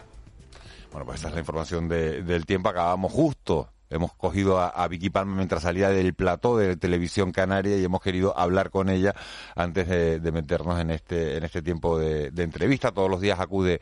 Bueno, 0.92 1.06
pues 1.06 1.20
esta 1.20 1.30
es 1.30 1.36
la 1.36 1.40
información 1.40 1.88
del 1.88 2.46
tiempo. 2.46 2.68
Acabamos 2.68 3.14
justo 3.14 3.70
hemos 3.92 4.14
cogido 4.14 4.60
a, 4.60 4.88
Vicky 4.88 5.10
Palma 5.10 5.36
mientras 5.36 5.64
salía 5.64 5.90
del 5.90 6.14
plató 6.14 6.58
de 6.58 6.76
televisión 6.78 7.32
canaria 7.32 7.78
y 7.78 7.84
hemos 7.84 8.02
querido 8.02 8.38
hablar 8.38 8.72
con 8.72 8.90
ella 8.90 9.14
antes 9.56 9.88
de, 9.88 10.32
meternos 10.32 10.80
en 10.80 10.92
este 10.92 11.38
en 11.38 11.44
este 11.44 11.62
tiempo 11.62 12.00
de, 12.00 12.32
entrevista. 12.38 12.92
Todos 12.92 13.10
los 13.10 13.22
días 13.22 13.40
acude 13.40 13.82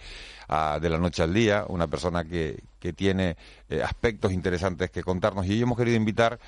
de 0.81 0.89
la 0.89 0.97
noche 0.97 1.23
al 1.23 1.33
día 1.33 1.65
una 1.67 1.87
persona 1.87 2.23
que, 2.23 2.63
que 2.79 2.91
tiene 2.93 3.37
eh, 3.69 3.83
aspectos 3.83 4.31
interesantes 4.31 4.89
que 4.89 5.03
contarnos 5.03 5.45
y 5.45 5.61
hemos 5.61 5.77
querido 5.77 5.95
invitar 5.95 6.39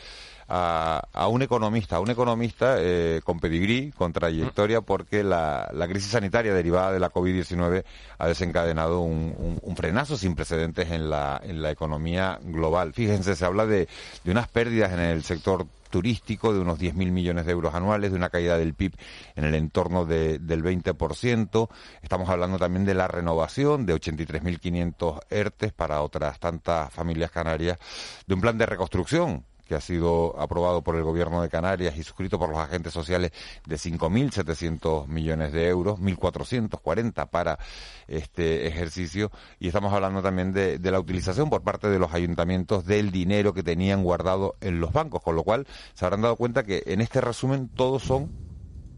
a, 0.54 1.28
un 1.30 1.42
economista, 1.42 1.96
a 1.96 2.00
un 2.02 2.10
economista 2.10 2.76
eh, 2.78 3.22
con 3.24 3.40
pedigrí, 3.40 3.92
con 3.92 4.12
trayectoria, 4.12 4.82
porque 4.82 5.24
la, 5.24 5.72
crisis 5.90 6.12
sanitaria 6.12 6.54
derivada 6.54 6.92
de 6.92 7.00
la 7.00 7.12
COVID-19 7.12 7.86
ha 8.18 8.28
desencadenado 8.28 9.00
un, 9.00 9.32
frenazo 9.78 10.18
sin 10.18 10.36
precedentes 10.36 10.92
en 10.92 11.10
la, 11.10 11.40
en 11.44 11.62
la 11.62 11.72
economía 11.72 12.40
global. 12.44 12.94
Fíjense, 12.94 13.36
se 13.36 13.46
habla 13.46 13.66
de, 13.66 13.88
de 14.24 14.32
unas 14.32 14.50
pérdidas 14.50 14.92
en 14.92 15.00
el 15.00 15.24
sector 15.24 15.66
turístico 15.90 16.54
de 16.54 16.60
unos 16.60 16.80
10.000 16.80 17.12
millones 17.12 17.46
de 17.46 17.52
euros 17.52 17.74
anuales, 17.74 18.12
de 18.12 18.18
una 18.18 18.30
caída 18.30 18.58
del 18.58 18.74
PIB 18.74 18.94
en 19.36 19.44
el 19.44 19.56
entorno 19.56 20.06
de, 20.06 20.40
del 20.40 20.64
20%. 20.64 21.70
Estamos 22.02 22.30
hablando 22.30 22.58
también 22.58 22.86
de 22.86 22.96
la 22.96 23.08
renovación 23.08 23.86
de 23.86 23.96
83.500 23.96 25.20
ERTES 25.30 25.74
para 25.74 26.02
otras 26.02 26.40
tantas 26.40 26.92
familias 26.92 27.32
canarias, 27.32 27.78
de 28.26 28.34
un 28.34 28.42
plan 28.42 28.58
de 28.58 28.66
reconstrucción 28.66 29.46
que 29.66 29.76
ha 29.76 29.82
sido 29.82 30.40
aprobado 30.40 30.82
por 30.82 30.96
el 30.96 31.04
Gobierno 31.04 31.42
de 31.42 31.50
Canarias 31.50 31.98
y 31.98 32.04
suscrito 32.04 32.38
por 32.40 32.50
los 32.50 32.60
agentes 32.60 32.94
sociales 32.94 33.32
de 33.66 33.76
5.700 33.76 35.08
millones 35.08 35.52
de 35.52 35.68
euros, 35.68 36.00
1.440 36.00 37.30
para 37.30 37.60
este 38.08 38.68
ejercicio. 38.68 39.32
Y 39.60 39.68
estamos 39.68 39.94
hablando 39.94 40.22
también 40.22 40.54
de, 40.54 40.80
de 40.80 40.92
la 40.92 41.00
utilización 41.00 41.50
por 41.50 41.62
parte 41.62 41.90
de 41.90 42.00
los 42.00 42.14
ayuntamientos 42.14 42.86
del 42.86 43.12
dinero 43.12 43.54
que 43.54 43.64
tenían 43.64 44.04
guardado 44.04 44.56
en 44.62 44.80
los 44.80 44.92
bancos, 44.94 45.22
con 45.22 45.36
lo 45.36 45.44
cual 45.44 45.68
se 45.94 46.06
habrán 46.06 46.22
dado 46.22 46.36
cuenta 46.36 46.64
que 46.64 46.84
en 46.86 47.02
este 47.02 47.22
resumen 47.22 47.70
todos 47.70 48.04
son 48.04 48.32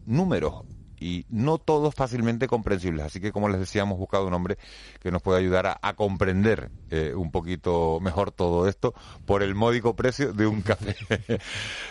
números 0.05 0.63
y 1.03 1.25
no 1.29 1.57
todos 1.57 1.93
fácilmente 1.93 2.47
comprensibles. 2.47 3.05
Así 3.05 3.19
que, 3.19 3.33
como 3.33 3.49
les 3.49 3.59
decía, 3.59 3.81
hemos 3.81 3.97
buscado 3.97 4.25
un 4.25 4.33
hombre 4.33 4.57
que 5.01 5.11
nos 5.11 5.21
pueda 5.21 5.37
ayudar 5.37 5.79
a, 5.81 5.93
comprender 5.95 6.71
eh, 6.89 7.13
un 7.13 7.29
poquito 7.29 7.99
mejor 8.01 8.31
todo 8.31 8.67
esto 8.69 8.93
por 9.25 9.43
el 9.43 9.53
módico 9.53 9.95
precio 9.95 10.31
de 10.31 10.47
un 10.47 10.61
café. 10.63 10.95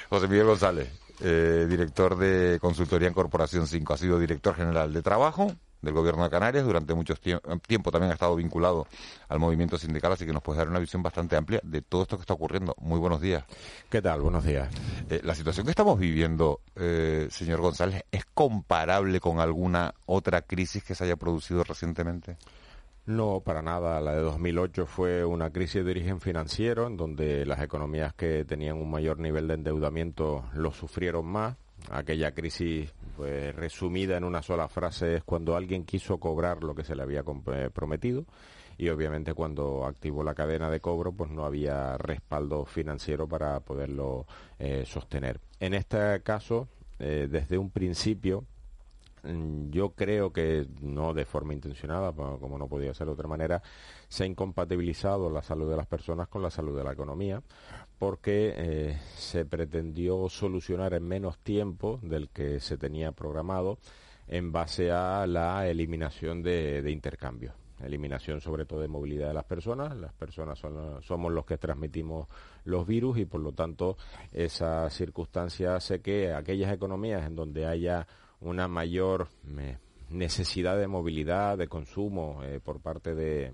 José 0.08 0.28
Miguel 0.28 0.46
González, 0.46 0.88
eh, 1.20 1.66
director 1.68 2.16
de 2.16 2.58
Consultoría 2.58 3.08
en 3.08 3.14
Corporación 3.14 3.66
5, 3.66 3.92
ha 3.92 3.98
sido 3.98 4.18
director 4.18 4.54
general 4.54 4.94
de 4.94 5.02
Trabajo, 5.02 5.54
del 5.82 5.94
Gobierno 5.94 6.24
de 6.24 6.30
Canarias. 6.30 6.64
Durante 6.64 6.94
mucho 6.94 7.14
tiempo 7.16 7.90
también 7.90 8.10
ha 8.10 8.14
estado 8.14 8.36
vinculado 8.36 8.86
al 9.28 9.38
movimiento 9.38 9.76
sindical, 9.76 10.12
así 10.12 10.24
que 10.24 10.32
nos 10.32 10.42
puede 10.42 10.58
dar 10.58 10.68
una 10.68 10.78
visión 10.78 11.02
bastante 11.02 11.36
amplia 11.36 11.60
de 11.62 11.82
todo 11.82 12.02
esto 12.02 12.16
que 12.16 12.22
está 12.22 12.34
ocurriendo. 12.34 12.74
Muy 12.80 12.98
buenos 12.98 13.20
días. 13.20 13.44
¿Qué 13.90 14.00
tal? 14.00 14.22
Buenos 14.22 14.44
días. 14.44 14.72
Eh, 15.10 15.20
la 15.24 15.34
situación 15.34 15.66
que 15.66 15.70
estamos 15.70 15.98
viviendo, 15.98 16.60
eh, 16.76 17.28
señor 17.30 17.60
González, 17.60 18.04
¿es 18.10 18.24
comparable 18.32 19.20
con 19.20 19.40
alguna 19.40 19.94
otra 20.06 20.42
crisis 20.42 20.84
que 20.84 20.94
se 20.94 21.04
haya 21.04 21.16
producido 21.16 21.64
recientemente? 21.64 22.36
No, 23.04 23.40
para 23.40 23.62
nada. 23.62 24.00
La 24.00 24.12
de 24.12 24.20
2008 24.20 24.86
fue 24.86 25.24
una 25.24 25.50
crisis 25.50 25.84
de 25.84 25.90
origen 25.90 26.20
financiero, 26.20 26.86
en 26.86 26.96
donde 26.96 27.44
las 27.44 27.60
economías 27.60 28.14
que 28.14 28.44
tenían 28.44 28.76
un 28.76 28.90
mayor 28.90 29.18
nivel 29.18 29.48
de 29.48 29.54
endeudamiento 29.54 30.44
lo 30.54 30.72
sufrieron 30.72 31.26
más. 31.26 31.56
Aquella 31.90 32.32
crisis 32.32 32.92
pues 33.16 33.54
resumida 33.54 34.16
en 34.16 34.24
una 34.24 34.42
sola 34.42 34.68
frase 34.68 35.16
es 35.16 35.24
cuando 35.24 35.56
alguien 35.56 35.84
quiso 35.84 36.18
cobrar 36.18 36.62
lo 36.62 36.74
que 36.74 36.84
se 36.84 36.94
le 36.94 37.02
había 37.02 37.22
eh, 37.52 37.70
prometido 37.72 38.24
y 38.78 38.88
obviamente 38.88 39.34
cuando 39.34 39.84
activó 39.86 40.24
la 40.24 40.34
cadena 40.34 40.70
de 40.70 40.80
cobro 40.80 41.12
pues 41.12 41.30
no 41.30 41.44
había 41.44 41.96
respaldo 41.98 42.64
financiero 42.64 43.28
para 43.28 43.60
poderlo 43.60 44.26
eh, 44.58 44.84
sostener. 44.86 45.40
En 45.60 45.74
este 45.74 46.20
caso, 46.22 46.68
eh, 46.98 47.28
desde 47.30 47.58
un 47.58 47.70
principio, 47.70 48.44
mm, 49.22 49.70
yo 49.70 49.90
creo 49.90 50.32
que 50.32 50.66
no 50.80 51.12
de 51.14 51.24
forma 51.24 51.52
intencionada, 51.52 52.12
como 52.12 52.58
no 52.58 52.66
podía 52.66 52.94
ser 52.94 53.06
de 53.06 53.12
otra 53.12 53.28
manera, 53.28 53.62
se 54.08 54.24
ha 54.24 54.26
incompatibilizado 54.26 55.30
la 55.30 55.42
salud 55.42 55.70
de 55.70 55.76
las 55.76 55.86
personas 55.86 56.28
con 56.28 56.42
la 56.42 56.50
salud 56.50 56.76
de 56.76 56.84
la 56.84 56.92
economía, 56.92 57.42
porque 58.02 58.52
eh, 58.56 58.98
se 59.14 59.44
pretendió 59.44 60.28
solucionar 60.28 60.92
en 60.92 61.04
menos 61.04 61.38
tiempo 61.38 62.00
del 62.02 62.30
que 62.30 62.58
se 62.58 62.76
tenía 62.76 63.12
programado 63.12 63.78
en 64.26 64.50
base 64.50 64.90
a 64.90 65.24
la 65.28 65.68
eliminación 65.68 66.42
de, 66.42 66.82
intercambios 66.90 67.54
eliminación 67.80 68.40
sobre 68.40 68.64
todo 68.64 68.80
de 68.80 68.88
movilidad 68.88 69.28
de 69.28 69.34
las 69.34 69.44
personas. 69.44 69.96
Las 69.96 70.12
personas 70.14 70.58
son, 70.58 71.00
somos 71.02 71.30
los 71.30 71.46
que 71.46 71.58
transmitimos 71.58 72.26
los 72.64 72.84
virus 72.88 73.18
y 73.18 73.24
por 73.24 73.40
lo 73.40 73.52
tanto 73.52 73.96
esa 74.32 74.90
circunstancia 74.90 75.76
hace 75.76 76.00
que 76.00 76.32
aquellas 76.32 76.72
economías 76.72 77.24
en 77.24 77.36
donde 77.36 77.66
haya 77.66 78.08
una 78.40 78.66
mayor 78.66 79.28
necesidad 80.12 80.78
de 80.78 80.86
movilidad, 80.86 81.58
de 81.58 81.68
consumo 81.68 82.42
eh, 82.42 82.60
por 82.62 82.80
parte 82.80 83.14
de, 83.14 83.52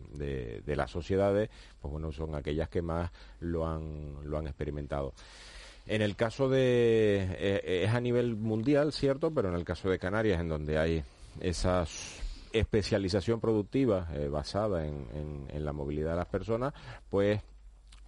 de, 0.65 0.77
las 0.77 0.91
sociedades, 0.91 1.51
pues 1.81 1.93
bueno, 1.93 2.13
son 2.13 2.35
aquellas 2.35 2.69
que 2.69 2.83
más 2.83 3.11
lo 3.41 3.67
han, 3.67 4.17
lo 4.25 4.39
han 4.39 4.47
experimentado. 4.47 5.15
En 5.87 6.03
el 6.03 6.17
caso 6.17 6.49
de, 6.49 7.29
eh, 7.39 7.85
es 7.85 7.91
a 7.91 8.01
nivel 8.01 8.37
mundial, 8.37 8.93
cierto, 8.93 9.33
pero 9.33 9.49
en 9.49 9.55
el 9.55 9.65
caso 9.65 9.89
de 9.89 9.99
Canarias, 9.99 10.41
en 10.41 10.49
donde 10.49 10.79
hay 10.79 11.03
esa 11.41 11.87
especialización 12.53 13.41
productiva 13.41 14.09
eh, 14.13 14.29
basada 14.29 14.87
en, 14.87 15.47
en, 15.51 15.65
la 15.65 15.73
movilidad 15.73 16.11
de 16.11 16.17
las 16.17 16.27
personas, 16.27 16.73
pues 17.11 17.41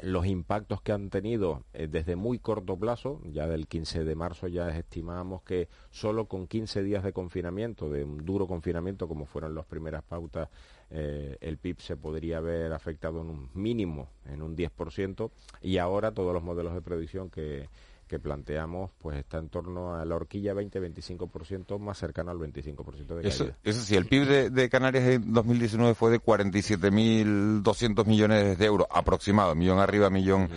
los 0.03 0.27
impactos 0.27 0.81
que 0.83 0.93
han 0.93 1.11
tenido 1.11 1.65
eh, 1.73 1.87
desde 1.91 2.17
muy 2.17 2.39
corto 2.39 2.77
plazo, 2.77 3.21
ya 3.25 3.47
del 3.47 3.67
15 3.67 4.05
de 4.05 4.15
marzo 4.15 4.49
ya 4.49 4.69
estimamos 4.71 5.43
que 5.43 5.69
solo 5.91 6.27
con 6.27 6.47
15 6.47 6.83
días 6.83 7.05
de 7.05 7.13
confinamiento, 7.13 7.91
de 7.91 8.05
un 8.05 8.25
duro 8.25 8.47
confinamiento 8.47 9.09
como 9.09 9.27
fueron 9.27 9.55
las 9.55 9.67
primeras 9.67 10.03
pautas, 10.03 10.49
eh, 10.91 11.37
el 11.41 11.59
PIB 11.59 11.81
se 11.81 11.97
podría 11.97 12.39
haber 12.39 12.73
afectado 12.73 13.21
en 13.21 13.29
un 13.29 13.51
mínimo, 13.55 14.09
en 14.27 14.43
un 14.43 14.57
10%, 14.57 15.31
y 15.63 15.79
ahora 15.79 16.13
todos 16.13 16.33
los 16.33 16.43
modelos 16.43 16.75
de 16.75 16.83
predicción 16.83 17.31
que, 17.31 17.69
que 18.11 18.19
planteamos 18.19 18.91
pues 18.99 19.17
está 19.17 19.39
en 19.39 19.49
torno 19.51 19.95
a 19.95 20.05
la 20.05 20.17
horquilla 20.17 20.53
20-25% 20.53 21.79
más 21.79 21.97
cercano 21.97 22.33
al 22.33 22.39
25% 22.39 23.07
de 23.07 23.23
caída. 23.23 23.57
Eso, 23.63 23.83
sí, 23.83 23.95
el 23.95 24.07
PIB 24.07 24.51
de, 24.51 24.69
Canarias 24.69 25.05
en 25.05 25.33
2019 25.33 25.95
fue 25.95 26.11
de 26.11 26.21
47.200 26.21 28.05
millones 28.07 28.59
de 28.59 28.67
euros 28.67 28.89
aproximado, 28.91 29.55
millón 29.55 29.79
arriba, 29.79 30.11
millón, 30.11 30.49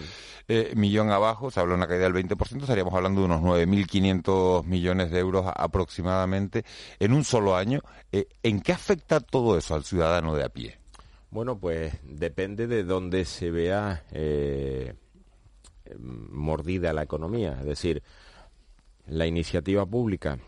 eh, 0.47 0.73
millón 0.75 1.11
abajo, 1.11 1.51
se 1.51 1.59
habla 1.59 1.73
de 1.73 1.77
una 1.77 1.87
caída 1.87 2.09
del 2.09 2.15
20%, 2.15 2.61
estaríamos 2.61 2.95
hablando 2.95 3.21
de 3.21 3.25
unos 3.27 3.41
9.500 3.41 4.65
millones 4.65 5.11
de 5.11 5.19
euros 5.19 5.45
aproximadamente 5.55 6.65
en 6.97 7.13
un 7.13 7.23
solo 7.23 7.55
año. 7.55 7.81
Eh, 8.11 8.27
¿En 8.41 8.61
qué 8.61 8.71
afecta 8.71 9.19
todo 9.19 9.59
eso 9.59 9.75
al 9.75 9.83
ciudadano 9.83 10.33
de 10.35 10.43
a 10.43 10.49
pie? 10.49 10.79
Bueno, 11.29 11.59
pues 11.59 11.93
depende 12.03 12.65
de 12.65 12.83
dónde 12.83 13.25
se 13.25 13.51
vea 13.51 14.05
eh, 14.11 14.95
mordida 15.97 16.93
la 16.93 17.03
economía. 17.03 17.57
Es 17.59 17.65
decir, 17.65 18.03
la 19.07 19.25
iniciativa 19.25 19.85
pública 19.85 20.39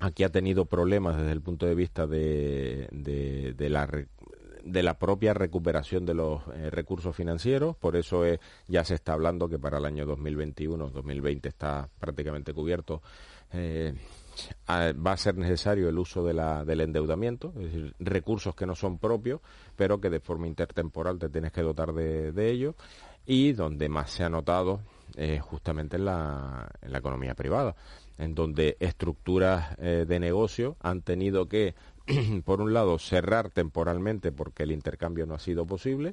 aquí 0.00 0.24
ha 0.24 0.30
tenido 0.30 0.66
problemas 0.66 1.16
desde 1.16 1.32
el 1.32 1.40
punto 1.40 1.66
de 1.66 1.74
vista 1.74 2.06
de, 2.06 2.88
de, 2.90 3.70
la 3.70 3.88
de 4.64 4.82
la 4.82 4.98
propia 4.98 5.32
recuperación 5.32 6.04
de 6.04 6.14
los 6.14 6.42
eh, 6.54 6.70
recursos 6.70 7.14
financieros, 7.14 7.76
por 7.76 7.96
eso 7.96 8.24
ya 8.66 8.84
se 8.84 8.94
está 8.94 9.12
hablando 9.12 9.48
que 9.48 9.58
para 9.58 9.78
el 9.78 9.84
año 9.84 10.06
2021-2020 10.06 11.46
está 11.46 11.88
prácticamente 12.00 12.52
cubierto. 12.52 13.02
Eh, 13.52 13.94
va 14.68 15.12
a 15.12 15.16
ser 15.16 15.36
necesario 15.36 15.88
el 15.88 15.98
uso 15.98 16.24
de 16.24 16.34
la, 16.34 16.64
del 16.64 16.82
endeudamiento, 16.82 17.54
es 17.56 17.72
decir, 17.72 17.94
recursos 17.98 18.54
que 18.54 18.66
no 18.66 18.74
son 18.74 18.98
propios, 18.98 19.40
pero 19.76 20.00
que 20.00 20.10
de 20.10 20.20
forma 20.20 20.46
intertemporal 20.46 21.18
te 21.18 21.30
tienes 21.30 21.52
que 21.52 21.62
dotar 21.62 21.94
de, 21.94 22.32
de 22.32 22.50
ello 22.50 22.74
y 23.26 23.52
donde 23.52 23.88
más 23.88 24.10
se 24.10 24.24
ha 24.24 24.28
notado 24.28 24.80
es 25.16 25.40
justamente 25.40 25.96
en 25.96 26.04
la, 26.04 26.70
economía 26.82 27.34
privada, 27.34 27.74
en 28.18 28.34
donde 28.34 28.76
estructuras 28.80 29.76
eh, 29.78 30.04
de 30.06 30.20
negocio 30.20 30.76
han 30.80 31.02
tenido 31.02 31.48
que, 31.48 31.74
por 32.44 32.60
un 32.60 32.72
lado, 32.72 32.98
cerrar 32.98 33.50
temporalmente 33.50 34.32
porque 34.32 34.64
el 34.64 34.72
intercambio 34.72 35.26
no 35.26 35.34
ha 35.34 35.38
sido 35.38 35.66
posible, 35.66 36.12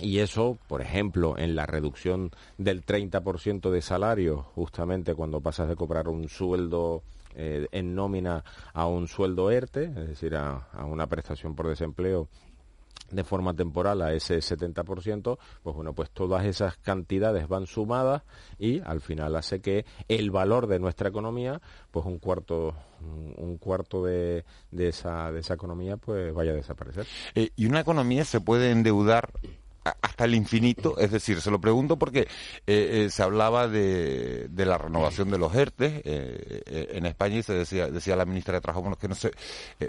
y 0.00 0.20
eso, 0.20 0.58
por 0.66 0.80
ejemplo, 0.80 1.36
en 1.36 1.54
la 1.54 1.66
reducción 1.66 2.30
del 2.56 2.84
30% 2.84 3.70
de 3.70 3.82
salario, 3.82 4.46
justamente 4.54 5.14
cuando 5.14 5.40
pasas 5.40 5.68
de 5.68 5.76
cobrar 5.76 6.08
un 6.08 6.28
sueldo 6.28 7.02
eh, 7.34 7.68
en 7.70 7.94
nómina 7.94 8.42
a 8.72 8.86
un 8.86 9.08
sueldo 9.08 9.50
ERTE, 9.50 9.84
es 9.84 10.08
decir, 10.08 10.36
a, 10.36 10.66
una 10.86 11.06
prestación 11.06 11.54
por 11.54 11.68
desempleo 11.68 12.28
de 13.10 13.24
forma 13.24 13.54
temporal 13.54 14.02
a 14.02 14.12
ese 14.12 14.38
70%, 14.38 15.38
pues 15.62 15.76
bueno, 15.76 15.94
pues 15.94 16.10
todas 16.10 16.44
esas 16.44 16.76
cantidades 16.76 17.48
van 17.48 17.66
sumadas 17.66 18.22
y 18.58 18.80
al 18.80 19.00
final 19.00 19.36
hace 19.36 19.60
que 19.60 19.84
el 20.08 20.30
valor 20.30 20.66
de 20.66 20.78
nuestra 20.78 21.08
economía, 21.08 21.60
pues 21.90 22.06
un 22.06 22.18
cuarto 22.18 22.74
un 23.00 23.56
cuarto 23.58 24.04
de, 24.04 24.44
de 24.70 24.88
esa 24.88 25.32
de 25.32 25.40
esa 25.40 25.54
economía 25.54 25.96
pues 25.96 26.32
vaya 26.34 26.52
a 26.52 26.54
desaparecer. 26.54 27.06
Eh, 27.34 27.50
y 27.56 27.66
una 27.66 27.80
economía 27.80 28.24
se 28.24 28.40
puede 28.40 28.70
endeudar 28.70 29.32
hasta 29.84 30.24
el 30.24 30.34
infinito, 30.34 30.98
es 30.98 31.10
decir, 31.10 31.40
se 31.40 31.50
lo 31.50 31.60
pregunto 31.60 31.98
porque 31.98 32.20
eh, 32.20 32.26
eh, 32.66 33.08
se 33.10 33.22
hablaba 33.22 33.66
de, 33.66 34.48
la 34.54 34.76
renovación 34.76 35.30
de 35.30 35.38
los 35.38 35.54
ERTE 35.54 36.02
eh, 36.04 36.88
en 36.92 37.06
España 37.06 37.36
y 37.36 37.42
se 37.42 37.54
decía, 37.54 37.88
decía 37.88 38.16
la 38.16 38.26
ministra 38.26 38.54
de 38.54 38.60
Trabajo 38.60 38.94
que 38.96 39.08
no 39.08 39.14
se 39.14 39.32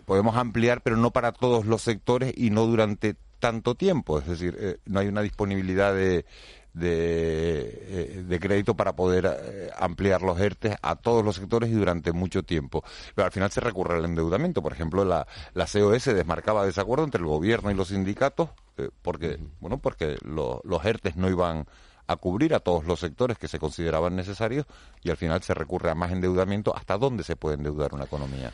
podemos 0.05 0.37
ampliar, 0.37 0.81
pero 0.81 0.95
no 0.95 1.11
para 1.11 1.33
todos 1.33 1.65
los 1.65 1.81
sectores 1.81 2.33
y 2.35 2.51
no 2.51 2.65
durante 2.67 3.15
tanto 3.39 3.75
tiempo, 3.75 4.19
es 4.19 4.27
decir, 4.27 4.79
no 4.85 4.99
hay 4.99 5.07
una 5.07 5.21
disponibilidad 5.21 5.95
de, 5.95 6.25
de, 6.73 8.39
crédito 8.39 8.75
para 8.75 8.95
poder 8.95 9.71
ampliar 9.77 10.21
los 10.21 10.39
ERTE 10.39 10.77
a 10.81 10.95
todos 10.95 11.25
los 11.25 11.35
sectores 11.35 11.69
y 11.71 11.73
durante 11.73 12.13
mucho 12.13 12.43
tiempo. 12.43 12.83
Pero 13.15 13.25
al 13.25 13.31
final 13.31 13.51
se 13.51 13.59
recurre 13.59 13.97
al 13.97 14.05
endeudamiento. 14.05 14.61
Por 14.61 14.73
ejemplo, 14.73 15.03
la, 15.03 15.25
la 15.55 15.65
COS 15.65 16.05
desmarcaba 16.05 16.65
desacuerdo 16.65 17.03
entre 17.03 17.19
el 17.19 17.27
gobierno 17.27 17.71
y 17.71 17.73
los 17.73 17.87
sindicatos 17.87 18.51
eh, 18.81 18.89
porque, 19.01 19.39
bueno, 19.59 19.77
porque 19.77 20.17
los 20.23 20.85
ERTES 20.85 21.15
no 21.15 21.29
iban 21.29 21.65
a 22.07 22.15
cubrir 22.17 22.53
a 22.53 22.59
todos 22.59 22.85
los 22.85 22.99
sectores 22.99 23.37
que 23.37 23.47
se 23.47 23.59
consideraban 23.59 24.15
necesarios 24.15 24.65
y 25.01 25.09
al 25.09 25.17
final 25.17 25.41
se 25.43 25.53
recurre 25.53 25.91
a 25.91 25.95
más 25.95 26.11
endeudamiento. 26.11 26.75
¿Hasta 26.75 26.97
dónde 26.97 27.23
se 27.23 27.35
puede 27.35 27.55
endeudar 27.55 27.93
una 27.93 28.05
economía? 28.05 28.51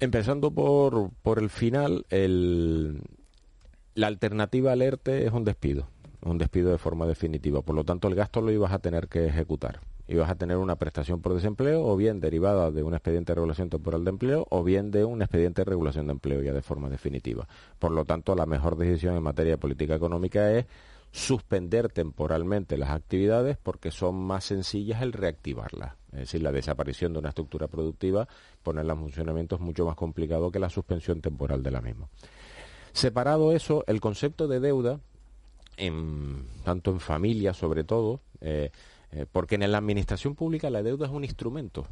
Empezando 0.00 0.50
por, 0.50 1.10
por 1.22 1.38
el 1.38 1.48
final, 1.48 2.04
el, 2.10 3.02
la 3.94 4.08
alternativa 4.08 4.72
al 4.72 4.82
ERTE 4.82 5.26
es 5.26 5.32
un 5.32 5.44
despido. 5.44 5.88
un 6.22 6.38
despido 6.38 6.70
de 6.70 6.78
forma 6.78 7.06
definitiva. 7.06 7.62
Por 7.62 7.74
lo 7.76 7.84
tanto, 7.84 8.08
el 8.08 8.14
gasto 8.14 8.40
lo 8.40 8.50
ibas 8.50 8.72
a 8.72 8.78
tener 8.78 9.08
que 9.08 9.26
ejecutar. 9.26 9.80
Ibas 10.08 10.30
a 10.30 10.34
tener 10.36 10.56
una 10.56 10.76
prestación 10.76 11.20
por 11.20 11.34
desempleo 11.34 11.84
o 11.84 11.96
bien 11.96 12.20
derivada 12.20 12.70
de 12.70 12.82
un 12.82 12.94
expediente 12.94 13.32
de 13.32 13.36
regulación 13.36 13.70
temporal 13.70 14.04
de 14.04 14.10
empleo 14.10 14.46
o 14.50 14.62
bien 14.62 14.90
de 14.90 15.04
un 15.04 15.20
expediente 15.22 15.62
de 15.62 15.64
regulación 15.64 16.06
de 16.06 16.12
empleo 16.12 16.42
ya 16.42 16.52
de 16.52 16.62
forma 16.62 16.88
definitiva. 16.88 17.48
Por 17.78 17.90
lo 17.90 18.04
tanto, 18.04 18.34
la 18.34 18.46
mejor 18.46 18.76
decisión 18.76 19.16
en 19.16 19.22
materia 19.22 19.52
de 19.52 19.58
política 19.58 19.94
económica 19.94 20.52
es 20.52 20.66
suspender 21.10 21.88
temporalmente 21.88 22.76
las 22.76 22.90
actividades 22.90 23.56
porque 23.56 23.90
son 23.90 24.16
más 24.16 24.44
sencillas 24.44 25.02
el 25.02 25.12
reactivarlas. 25.12 25.94
Es 26.12 26.20
decir, 26.20 26.42
la 26.42 26.52
desaparición 26.52 27.12
de 27.12 27.18
una 27.18 27.30
estructura 27.30 27.68
productiva, 27.68 28.28
ponerla 28.62 28.92
en 28.92 29.00
funcionamiento 29.00 29.56
es 29.56 29.60
mucho 29.60 29.86
más 29.86 29.96
complicado 29.96 30.50
que 30.50 30.58
la 30.58 30.70
suspensión 30.70 31.20
temporal 31.20 31.62
de 31.62 31.70
la 31.70 31.80
misma. 31.80 32.08
Separado 32.92 33.52
eso, 33.52 33.84
el 33.86 34.00
concepto 34.00 34.48
de 34.48 34.60
deuda, 34.60 35.00
en, 35.76 36.46
tanto 36.64 36.90
en 36.90 37.00
familia 37.00 37.52
sobre 37.52 37.84
todo, 37.84 38.20
eh, 38.40 38.70
eh, 39.12 39.26
porque 39.30 39.56
en 39.56 39.70
la 39.70 39.78
administración 39.78 40.34
pública 40.34 40.70
la 40.70 40.82
deuda 40.82 41.06
es 41.06 41.12
un 41.12 41.24
instrumento, 41.24 41.86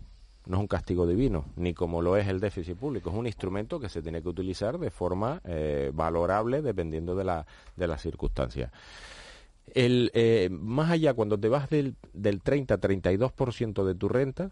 no 0.46 0.56
es 0.56 0.60
un 0.60 0.66
castigo 0.66 1.06
divino, 1.06 1.46
ni 1.56 1.74
como 1.74 2.02
lo 2.02 2.16
es 2.16 2.28
el 2.28 2.40
déficit 2.40 2.76
público, 2.76 3.10
es 3.10 3.16
un 3.16 3.26
instrumento 3.26 3.80
que 3.80 3.88
se 3.88 4.02
tiene 4.02 4.22
que 4.22 4.28
utilizar 4.28 4.78
de 4.78 4.90
forma 4.90 5.40
eh, 5.44 5.90
valorable 5.94 6.62
dependiendo 6.62 7.14
de, 7.14 7.24
la, 7.24 7.46
de 7.76 7.86
las 7.86 8.02
circunstancias. 8.02 8.70
El, 9.72 10.10
más 10.50 10.90
allá, 10.90 11.14
cuando 11.14 11.38
te 11.38 11.48
vas 11.48 11.70
del, 11.70 11.96
del 12.12 12.42
30-32% 12.42 13.84
de 13.84 13.94
tu 13.94 14.08
renta, 14.08 14.50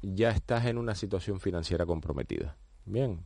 ya 0.00 0.30
estás 0.30 0.64
en 0.64 0.78
una 0.78 0.94
situación 0.94 1.40
financiera 1.40 1.84
comprometida. 1.84 2.56
Bien, 2.86 3.20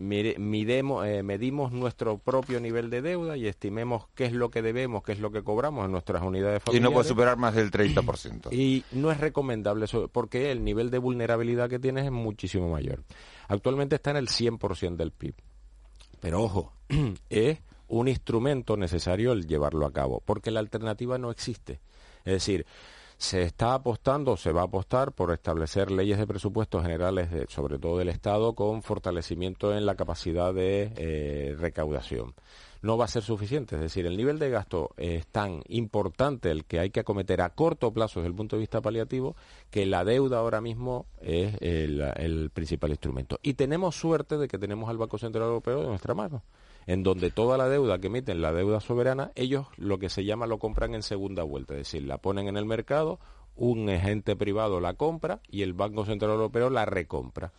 miremos, 0.00 1.06
eh, 1.06 1.22
medimos 1.22 1.72
nuestro 1.72 2.18
propio 2.18 2.60
nivel 2.60 2.90
de 2.90 3.02
deuda 3.02 3.36
y 3.36 3.46
estimemos 3.46 4.06
qué 4.14 4.24
es 4.24 4.32
lo 4.32 4.50
que 4.50 4.62
debemos, 4.62 5.02
qué 5.02 5.12
es 5.12 5.20
lo 5.20 5.30
que 5.30 5.42
cobramos 5.42 5.84
en 5.84 5.92
nuestras 5.92 6.22
unidades 6.22 6.62
familiares. 6.62 6.80
Y 6.80 6.82
no 6.82 6.92
puede 6.92 7.08
superar 7.08 7.36
más 7.36 7.54
del 7.54 7.70
30%. 7.70 8.52
Y 8.52 8.84
no 8.92 9.10
es 9.10 9.18
recomendable 9.18 9.84
eso, 9.84 10.08
porque 10.08 10.50
el 10.50 10.64
nivel 10.64 10.90
de 10.90 10.98
vulnerabilidad 10.98 11.68
que 11.68 11.78
tienes 11.78 12.06
es 12.06 12.12
muchísimo 12.12 12.70
mayor. 12.70 13.04
Actualmente 13.48 13.96
está 13.96 14.10
en 14.10 14.16
el 14.16 14.28
100% 14.28 14.96
del 14.96 15.12
PIB. 15.12 15.34
Pero 16.20 16.42
ojo, 16.42 16.72
es 17.30 17.58
un 17.88 18.08
instrumento 18.08 18.76
necesario 18.76 19.32
el 19.32 19.46
llevarlo 19.46 19.86
a 19.86 19.92
cabo, 19.92 20.22
porque 20.24 20.50
la 20.50 20.60
alternativa 20.60 21.18
no 21.18 21.30
existe. 21.30 21.80
Es 22.24 22.34
decir, 22.34 22.66
se 23.20 23.42
está 23.42 23.74
apostando, 23.74 24.38
se 24.38 24.50
va 24.50 24.62
a 24.62 24.64
apostar 24.64 25.12
por 25.12 25.30
establecer 25.30 25.90
leyes 25.90 26.16
de 26.16 26.26
presupuestos 26.26 26.82
generales, 26.82 27.28
sobre 27.50 27.78
todo 27.78 27.98
del 27.98 28.08
Estado, 28.08 28.54
con 28.54 28.82
fortalecimiento 28.82 29.76
en 29.76 29.84
la 29.84 29.94
capacidad 29.94 30.54
de 30.54 30.90
eh, 30.96 31.54
recaudación. 31.58 32.32
No 32.80 32.96
va 32.96 33.04
a 33.04 33.08
ser 33.08 33.22
suficiente, 33.22 33.76
es 33.76 33.82
decir, 33.82 34.06
el 34.06 34.16
nivel 34.16 34.38
de 34.38 34.48
gasto 34.48 34.94
es 34.96 35.26
tan 35.26 35.62
importante 35.68 36.50
el 36.50 36.64
que 36.64 36.80
hay 36.80 36.88
que 36.88 37.00
acometer 37.00 37.42
a 37.42 37.50
corto 37.50 37.92
plazo 37.92 38.20
desde 38.20 38.30
el 38.30 38.34
punto 38.34 38.56
de 38.56 38.60
vista 38.60 38.80
paliativo 38.80 39.36
que 39.70 39.84
la 39.84 40.02
deuda 40.02 40.38
ahora 40.38 40.62
mismo 40.62 41.04
es 41.20 41.56
el, 41.60 42.00
el 42.16 42.48
principal 42.48 42.88
instrumento. 42.88 43.38
Y 43.42 43.52
tenemos 43.52 43.96
suerte 43.96 44.38
de 44.38 44.48
que 44.48 44.56
tenemos 44.56 44.88
al 44.88 44.96
Banco 44.96 45.18
Central 45.18 45.44
Europeo 45.44 45.82
de 45.82 45.88
nuestra 45.88 46.14
mano 46.14 46.42
en 46.86 47.02
donde 47.02 47.30
toda 47.30 47.56
la 47.56 47.68
deuda 47.68 47.98
que 47.98 48.08
emiten, 48.08 48.42
la 48.42 48.52
deuda 48.52 48.80
soberana, 48.80 49.32
ellos 49.34 49.66
lo 49.76 49.98
que 49.98 50.08
se 50.08 50.24
llama 50.24 50.46
lo 50.46 50.58
compran 50.58 50.94
en 50.94 51.02
segunda 51.02 51.42
vuelta, 51.42 51.74
es 51.74 51.80
decir, 51.80 52.04
la 52.04 52.18
ponen 52.18 52.48
en 52.48 52.56
el 52.56 52.64
mercado, 52.64 53.18
un 53.56 53.88
agente 53.88 54.36
privado 54.36 54.80
la 54.80 54.94
compra 54.94 55.40
y 55.48 55.62
el 55.62 55.74
Banco 55.74 56.04
Central 56.04 56.32
Europeo 56.32 56.70
la 56.70 56.84
recompra. 56.84 57.52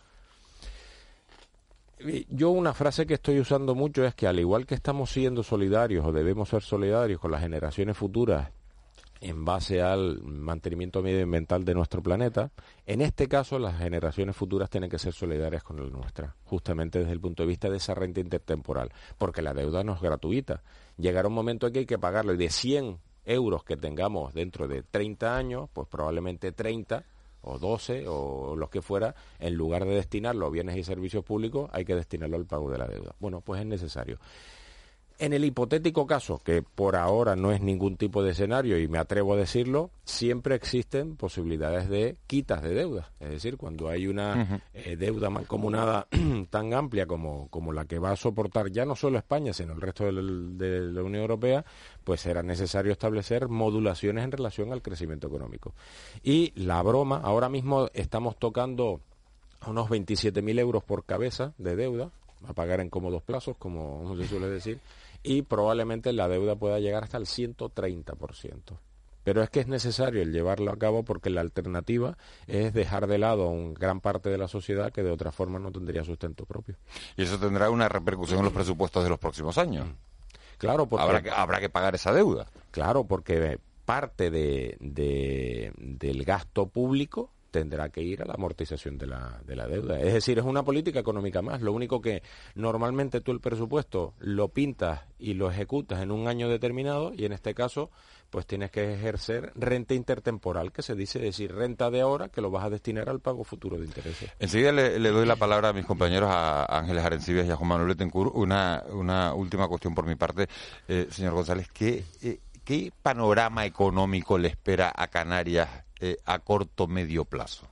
Yo 2.28 2.50
una 2.50 2.74
frase 2.74 3.06
que 3.06 3.14
estoy 3.14 3.38
usando 3.38 3.76
mucho 3.76 4.04
es 4.04 4.14
que 4.14 4.26
al 4.26 4.40
igual 4.40 4.66
que 4.66 4.74
estamos 4.74 5.10
siendo 5.10 5.44
solidarios 5.44 6.04
o 6.04 6.12
debemos 6.12 6.48
ser 6.48 6.62
solidarios 6.62 7.20
con 7.20 7.30
las 7.30 7.42
generaciones 7.42 7.96
futuras 7.96 8.50
en 9.22 9.44
base 9.44 9.80
al 9.80 10.20
mantenimiento 10.22 11.00
medioambiental 11.00 11.64
de 11.64 11.74
nuestro 11.74 12.02
planeta. 12.02 12.50
En 12.86 13.00
este 13.00 13.28
caso, 13.28 13.58
las 13.60 13.78
generaciones 13.78 14.34
futuras 14.34 14.68
tienen 14.68 14.90
que 14.90 14.98
ser 14.98 15.12
solidarias 15.12 15.62
con 15.62 15.76
la 15.76 15.88
nuestra, 15.88 16.34
justamente 16.44 16.98
desde 16.98 17.12
el 17.12 17.20
punto 17.20 17.44
de 17.44 17.48
vista 17.48 17.70
de 17.70 17.76
esa 17.76 17.94
renta 17.94 18.20
intertemporal, 18.20 18.90
porque 19.18 19.40
la 19.40 19.54
deuda 19.54 19.84
no 19.84 19.94
es 19.94 20.00
gratuita. 20.00 20.62
Llegará 20.96 21.28
un 21.28 21.34
momento 21.34 21.68
en 21.68 21.72
que 21.72 21.78
hay 21.80 21.86
que 21.86 22.00
pagarlo 22.00 22.36
de 22.36 22.50
100 22.50 22.98
euros 23.24 23.62
que 23.62 23.76
tengamos 23.76 24.34
dentro 24.34 24.66
de 24.66 24.82
30 24.82 25.36
años, 25.36 25.70
pues 25.72 25.86
probablemente 25.86 26.50
30 26.50 27.04
o 27.42 27.58
12 27.58 28.06
o 28.08 28.56
los 28.56 28.70
que 28.70 28.82
fuera, 28.82 29.14
en 29.38 29.54
lugar 29.54 29.84
de 29.84 29.94
destinarlo 29.94 30.46
a 30.46 30.50
bienes 30.50 30.76
y 30.76 30.82
servicios 30.82 31.24
públicos, 31.24 31.70
hay 31.72 31.84
que 31.84 31.94
destinarlo 31.94 32.36
al 32.36 32.46
pago 32.46 32.70
de 32.70 32.78
la 32.78 32.88
deuda. 32.88 33.14
Bueno, 33.20 33.40
pues 33.40 33.60
es 33.60 33.66
necesario. 33.66 34.18
En 35.22 35.32
el 35.32 35.44
hipotético 35.44 36.04
caso, 36.04 36.40
que 36.42 36.62
por 36.62 36.96
ahora 36.96 37.36
no 37.36 37.52
es 37.52 37.60
ningún 37.60 37.96
tipo 37.96 38.24
de 38.24 38.32
escenario 38.32 38.76
y 38.80 38.88
me 38.88 38.98
atrevo 38.98 39.34
a 39.34 39.36
decirlo, 39.36 39.92
siempre 40.02 40.56
existen 40.56 41.14
posibilidades 41.14 41.88
de 41.88 42.16
quitas 42.26 42.60
de 42.60 42.74
deuda. 42.74 43.12
Es 43.20 43.30
decir, 43.30 43.56
cuando 43.56 43.88
hay 43.88 44.08
una 44.08 44.60
eh, 44.74 44.96
deuda 44.96 45.30
mancomunada 45.30 46.08
tan 46.50 46.74
amplia 46.74 47.06
como, 47.06 47.46
como, 47.50 47.72
la 47.72 47.84
que 47.84 48.00
va 48.00 48.10
a 48.10 48.16
soportar 48.16 48.72
ya 48.72 48.84
no 48.84 48.96
solo 48.96 49.16
España, 49.16 49.52
sino 49.52 49.74
el 49.74 49.80
resto 49.80 50.06
de 50.06 50.12
la 50.12 51.02
Unión 51.04 51.22
Europea, 51.22 51.64
pues 52.02 52.20
será 52.20 52.42
necesario 52.42 52.90
establecer 52.90 53.46
modulaciones 53.46 54.24
en 54.24 54.32
relación 54.32 54.72
al 54.72 54.82
crecimiento 54.82 55.28
económico. 55.28 55.72
Y 56.24 56.52
la 56.56 56.82
broma, 56.82 57.20
ahora 57.22 57.48
mismo 57.48 57.88
estamos 57.94 58.36
tocando 58.40 59.00
unos 59.68 59.88
27.000 59.88 60.58
euros 60.58 60.82
por 60.82 61.04
cabeza 61.04 61.54
de 61.58 61.76
deuda, 61.76 62.10
a 62.44 62.54
pagar 62.54 62.80
en 62.80 62.90
cómodos 62.90 63.22
plazos, 63.22 63.56
como 63.56 64.16
se 64.16 64.26
suele 64.26 64.48
decir 64.48 64.80
y 65.22 65.42
probablemente 65.42 66.12
la 66.12 66.28
deuda 66.28 66.56
pueda 66.56 66.78
llegar 66.80 67.04
hasta 67.04 67.18
el 67.18 67.26
130%. 67.26 68.78
Pero 69.24 69.42
es 69.42 69.50
que 69.50 69.60
es 69.60 69.68
necesario 69.68 70.20
el 70.20 70.32
llevarlo 70.32 70.72
a 70.72 70.78
cabo 70.78 71.04
porque 71.04 71.30
la 71.30 71.42
alternativa 71.42 72.16
es 72.46 72.74
dejar 72.74 73.06
de 73.06 73.18
lado 73.18 73.44
a 73.44 73.50
una 73.50 73.78
gran 73.78 74.00
parte 74.00 74.30
de 74.30 74.38
la 74.38 74.48
sociedad 74.48 74.92
que 74.92 75.02
de 75.02 75.12
otra 75.12 75.30
forma 75.30 75.58
no 75.58 75.70
tendría 75.70 76.02
sustento 76.02 76.44
propio. 76.44 76.76
Y 77.16 77.22
eso 77.22 77.38
tendrá 77.38 77.70
una 77.70 77.88
repercusión 77.88 78.40
en 78.40 78.46
los 78.46 78.54
presupuestos 78.54 79.04
de 79.04 79.10
los 79.10 79.18
próximos 79.18 79.58
años. 79.58 79.86
Claro, 80.58 80.86
porque 80.86 81.04
habrá 81.04 81.22
que, 81.22 81.30
habrá 81.30 81.60
que 81.60 81.68
pagar 81.68 81.94
esa 81.94 82.12
deuda. 82.12 82.46
Claro, 82.72 83.04
porque 83.04 83.58
parte 83.84 84.30
de, 84.30 84.76
del 84.80 86.24
gasto 86.24 86.66
público 86.66 87.30
tendrá 87.52 87.90
que 87.90 88.02
ir 88.02 88.22
a 88.22 88.24
la 88.24 88.34
amortización 88.34 88.98
de 88.98 89.06
la, 89.06 89.40
de 89.46 89.54
la 89.54 89.68
deuda. 89.68 90.00
Es 90.00 90.14
decir, 90.14 90.38
es 90.38 90.44
una 90.44 90.64
política 90.64 90.98
económica 90.98 91.42
más. 91.42 91.60
Lo 91.60 91.72
único 91.72 92.00
que 92.00 92.22
normalmente 92.56 93.20
tú 93.20 93.30
el 93.30 93.40
presupuesto 93.40 94.14
lo 94.18 94.48
pintas 94.48 95.02
y 95.18 95.34
lo 95.34 95.50
ejecutas 95.50 96.02
en 96.02 96.10
un 96.10 96.26
año 96.26 96.48
determinado 96.48 97.12
y 97.14 97.26
en 97.26 97.32
este 97.32 97.54
caso 97.54 97.90
pues 98.30 98.46
tienes 98.46 98.70
que 98.70 98.94
ejercer 98.94 99.52
renta 99.54 99.92
intertemporal, 99.92 100.72
que 100.72 100.80
se 100.80 100.94
dice, 100.94 101.18
decir, 101.18 101.54
renta 101.54 101.90
de 101.90 102.00
ahora 102.00 102.30
que 102.30 102.40
lo 102.40 102.50
vas 102.50 102.64
a 102.64 102.70
destinar 102.70 103.10
al 103.10 103.20
pago 103.20 103.44
futuro 103.44 103.76
de 103.76 103.84
intereses. 103.84 104.30
Enseguida 104.38 104.72
le, 104.72 104.98
doy 105.10 105.26
la 105.26 105.36
palabra 105.36 105.68
a 105.68 105.72
mis 105.74 105.84
compañeros, 105.84 106.30
a 106.32 106.64
Ángeles 106.64 107.04
Arencibes 107.04 107.46
y 107.46 107.50
a 107.50 107.56
Juan 107.56 107.68
Manuel 107.68 107.88
Betancourt. 107.88 108.34
Una, 108.34 108.82
última 109.34 109.68
cuestión 109.68 109.94
por 109.94 110.06
mi 110.06 110.14
parte, 110.14 110.48
eh, 110.88 111.08
señor 111.10 111.34
González. 111.34 111.68
¿qué, 111.70 112.04
eh, 112.22 112.40
¿Qué 112.64 112.90
panorama 113.02 113.66
económico 113.66 114.38
le 114.38 114.48
espera 114.48 114.90
a 114.96 115.08
Canarias 115.08 115.68
eh, 116.02 116.18
a 116.26 116.40
corto 116.40 116.88
medio 116.88 117.24
plazo? 117.24 117.68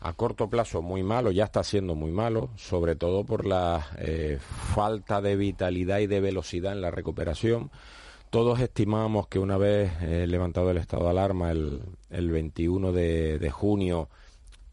A 0.00 0.12
corto 0.12 0.48
plazo 0.48 0.80
muy 0.80 1.02
malo, 1.02 1.32
ya 1.32 1.44
está 1.44 1.64
siendo 1.64 1.96
muy 1.96 2.12
malo, 2.12 2.50
sobre 2.56 2.94
todo 2.94 3.24
por 3.24 3.44
la 3.44 3.88
eh, 3.98 4.38
falta 4.74 5.20
de 5.20 5.34
vitalidad 5.34 5.98
y 5.98 6.06
de 6.06 6.20
velocidad 6.20 6.72
en 6.72 6.82
la 6.82 6.92
recuperación. 6.92 7.70
Todos 8.30 8.60
estimamos 8.60 9.26
que 9.26 9.40
una 9.40 9.56
vez 9.56 9.90
eh, 10.02 10.26
levantado 10.28 10.70
el 10.70 10.76
estado 10.76 11.04
de 11.04 11.10
alarma 11.10 11.50
el, 11.50 11.80
21 12.10 12.92
de, 12.92 13.50
junio 13.50 14.08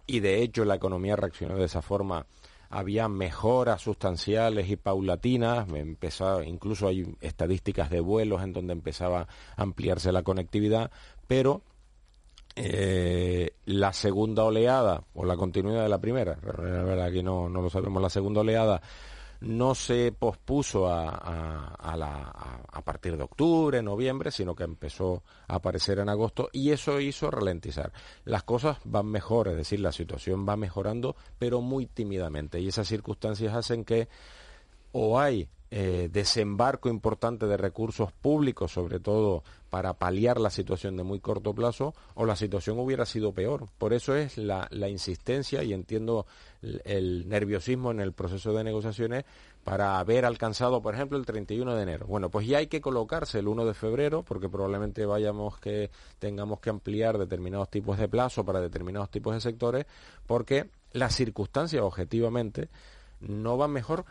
y 0.05 0.19
de 0.19 0.43
hecho 0.43 0.63
la 0.63 0.75
economía 0.75 1.15
reaccionó 1.15 1.55
de 1.55 1.65
esa 1.65 1.81
forma, 1.81 2.27
había 2.69 3.07
mejoras 3.07 3.81
sustanciales 3.81 4.69
y 4.69 4.75
paulatinas, 4.75 5.67
empezaba, 5.73 6.45
incluso 6.45 6.87
hay 6.87 7.15
estadísticas 7.19 7.89
de 7.89 7.99
vuelos 7.99 8.43
en 8.43 8.53
donde 8.53 8.73
empezaba 8.73 9.21
a 9.55 9.61
ampliarse 9.63 10.11
la 10.11 10.21
conectividad, 10.21 10.91
pero 11.25 11.61
eh, 12.55 13.51
la 13.65 13.93
segunda 13.93 14.43
oleada 14.43 15.03
o 15.13 15.25
la 15.25 15.37
continuidad 15.37 15.83
de 15.83 15.89
la 15.89 16.01
primera, 16.01 16.37
la 16.43 16.83
verdad 16.83 17.05
aquí 17.05 17.23
no, 17.23 17.49
no 17.49 17.61
lo 17.61 17.69
sabemos, 17.69 18.01
la 18.01 18.09
segunda 18.09 18.41
oleada 18.41 18.81
no 19.41 19.73
se 19.73 20.11
pospuso 20.11 20.87
a, 20.87 21.09
a, 21.09 22.63
a, 22.71 22.81
partir 22.83 23.17
de 23.17 23.23
octubre, 23.23 23.81
noviembre, 23.81 24.29
sino 24.29 24.55
que 24.55 24.63
empezó 24.63 25.23
a 25.47 25.55
aparecer 25.55 25.97
en 25.97 26.09
agosto 26.09 26.49
y 26.53 26.69
eso 26.69 26.99
hizo 26.99 27.31
ralentizar. 27.31 27.91
Las 28.23 28.43
cosas 28.43 28.77
van 28.83 29.07
mejor, 29.07 29.47
es 29.47 29.55
decir, 29.55 29.79
la 29.79 29.91
situación 29.91 30.47
va 30.47 30.55
mejorando, 30.57 31.15
pero 31.39 31.61
muy 31.61 31.87
tímidamente 31.87 32.59
y 32.59 32.67
esas 32.67 32.87
circunstancias 32.87 33.55
hacen 33.55 33.83
que 33.83 34.09
o 34.91 35.19
hay 35.19 35.47
eh, 35.73 36.09
desembarco 36.11 36.89
importante 36.89 37.47
de 37.47 37.55
recursos 37.55 38.11
públicos, 38.11 38.73
sobre 38.73 38.99
todo 38.99 39.41
para 39.69 39.93
paliar 39.93 40.37
la 40.37 40.49
situación 40.49 40.97
de 40.97 41.03
muy 41.03 41.21
corto 41.21 41.55
plazo, 41.55 41.93
o 42.13 42.25
la 42.25 42.35
situación 42.35 42.77
hubiera 42.77 43.05
sido 43.05 43.31
peor. 43.33 43.69
Por 43.77 43.93
eso 43.93 44.13
es 44.13 44.37
la, 44.37 44.67
insistencia 44.89 45.63
y 45.63 45.71
entiendo 45.71 46.25
el, 46.61 47.29
nerviosismo 47.29 47.91
en 47.91 48.01
el 48.01 48.11
proceso 48.11 48.51
de 48.51 48.65
negociaciones 48.65 49.23
para 49.63 49.97
haber 49.99 50.25
alcanzado, 50.25 50.81
por 50.81 50.93
ejemplo, 50.93 51.17
el 51.17 51.25
31 51.25 51.73
de 51.73 51.83
enero. 51.83 52.05
Bueno, 52.05 52.29
pues 52.29 52.45
ya 52.47 52.57
hay 52.57 52.67
que 52.67 52.81
colocarse 52.81 53.39
el 53.39 53.47
1 53.47 53.63
de 53.63 53.73
febrero, 53.73 54.23
porque 54.23 54.49
probablemente 54.49 55.05
vayamos 55.05 55.57
que 55.57 55.89
tengamos 56.19 56.59
que 56.59 56.69
ampliar 56.69 57.17
determinados 57.17 57.69
tipos 57.69 57.97
de 57.97 58.09
plazo 58.09 58.43
para 58.43 58.59
determinados 58.59 59.09
tipos 59.09 59.33
de 59.33 59.39
sectores, 59.39 59.85
porque 60.27 60.69
las 60.91 61.15
circunstancias 61.15 61.81
objetivamente 61.81 62.67
no 63.21 63.55
van 63.55 63.71
mejor 63.71 64.03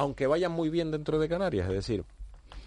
aunque 0.00 0.26
vayan 0.26 0.52
muy 0.52 0.70
bien 0.70 0.90
dentro 0.90 1.18
de 1.18 1.28
Canarias. 1.28 1.68
Es 1.68 1.74
decir, 1.74 2.04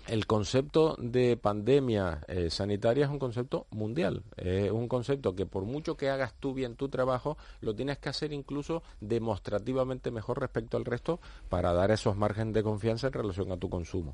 el 0.07 0.27
concepto 0.27 0.95
de 0.99 1.35
pandemia 1.35 2.21
eh, 2.27 2.51
sanitaria 2.51 3.05
es 3.05 3.11
un 3.11 3.17
concepto 3.17 3.65
mundial, 3.71 4.21
es 4.37 4.69
un 4.69 4.87
concepto 4.87 5.35
que 5.35 5.47
por 5.47 5.63
mucho 5.63 5.97
que 5.97 6.11
hagas 6.11 6.35
tú 6.39 6.53
bien 6.53 6.75
tu 6.75 6.89
trabajo, 6.89 7.35
lo 7.61 7.73
tienes 7.73 7.97
que 7.97 8.09
hacer 8.09 8.33
incluso 8.33 8.83
demostrativamente 9.01 10.11
mejor 10.11 10.41
respecto 10.41 10.77
al 10.77 10.85
resto 10.85 11.19
para 11.49 11.73
dar 11.73 11.89
esos 11.89 12.15
márgenes 12.15 12.53
de 12.53 12.61
confianza 12.61 13.07
en 13.07 13.13
relación 13.13 13.51
a 13.51 13.57
tu 13.57 13.67
consumo. 13.67 14.13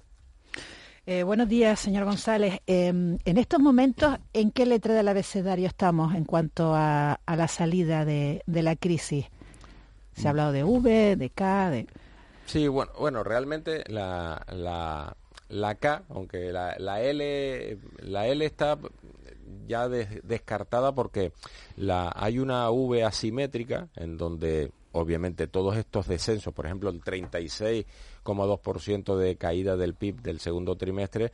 Eh, 1.06 1.24
buenos 1.24 1.50
días, 1.50 1.78
señor 1.78 2.06
González. 2.06 2.62
Em, 2.68 3.18
en 3.26 3.38
estos 3.38 3.60
momentos, 3.60 4.18
¿en 4.32 4.52
qué 4.52 4.66
letra 4.66 4.94
del 4.94 5.10
abecedario 5.10 5.68
estamos 5.68 6.16
en 6.16 6.24
cuanto 6.24 6.74
a, 6.74 7.20
la 7.28 7.48
salida 7.50 8.06
de, 8.06 8.44
de, 8.46 8.64
la 8.64 8.78
crisis? 8.78 9.26
Se 10.14 10.28
ha 10.28 10.30
hablado 10.30 10.54
de 10.54 10.64
V, 10.64 11.18
de 11.18 11.30
K, 11.32 11.70
de... 11.72 11.88
Sí, 12.50 12.68
bueno, 12.68 12.92
bueno 12.98 13.24
realmente 13.24 13.84
la, 13.90 14.44
la, 14.52 15.16
la 15.50 15.76
K, 15.76 16.06
aunque 16.10 16.52
la, 16.52 16.76
la, 16.80 17.00
L, 17.00 17.78
la 18.00 18.26
L 18.26 18.44
está 18.44 18.76
ya 19.68 19.88
descartada 19.88 20.96
porque 20.96 21.32
la, 21.76 22.12
hay 22.16 22.40
una 22.40 22.72
V 22.72 23.04
asimétrica 23.04 23.90
en 23.96 24.18
donde 24.18 24.72
obviamente 24.94 25.46
todos 25.46 25.78
estos 25.78 26.08
descensos, 26.08 26.52
por 26.52 26.66
ejemplo 26.66 26.90
el 26.90 27.04
36,2% 27.04 29.16
de 29.16 29.36
caída 29.36 29.78
del 29.78 29.94
PIB 29.94 30.24
del 30.24 30.40
segundo 30.40 30.76
trimestre, 30.76 31.32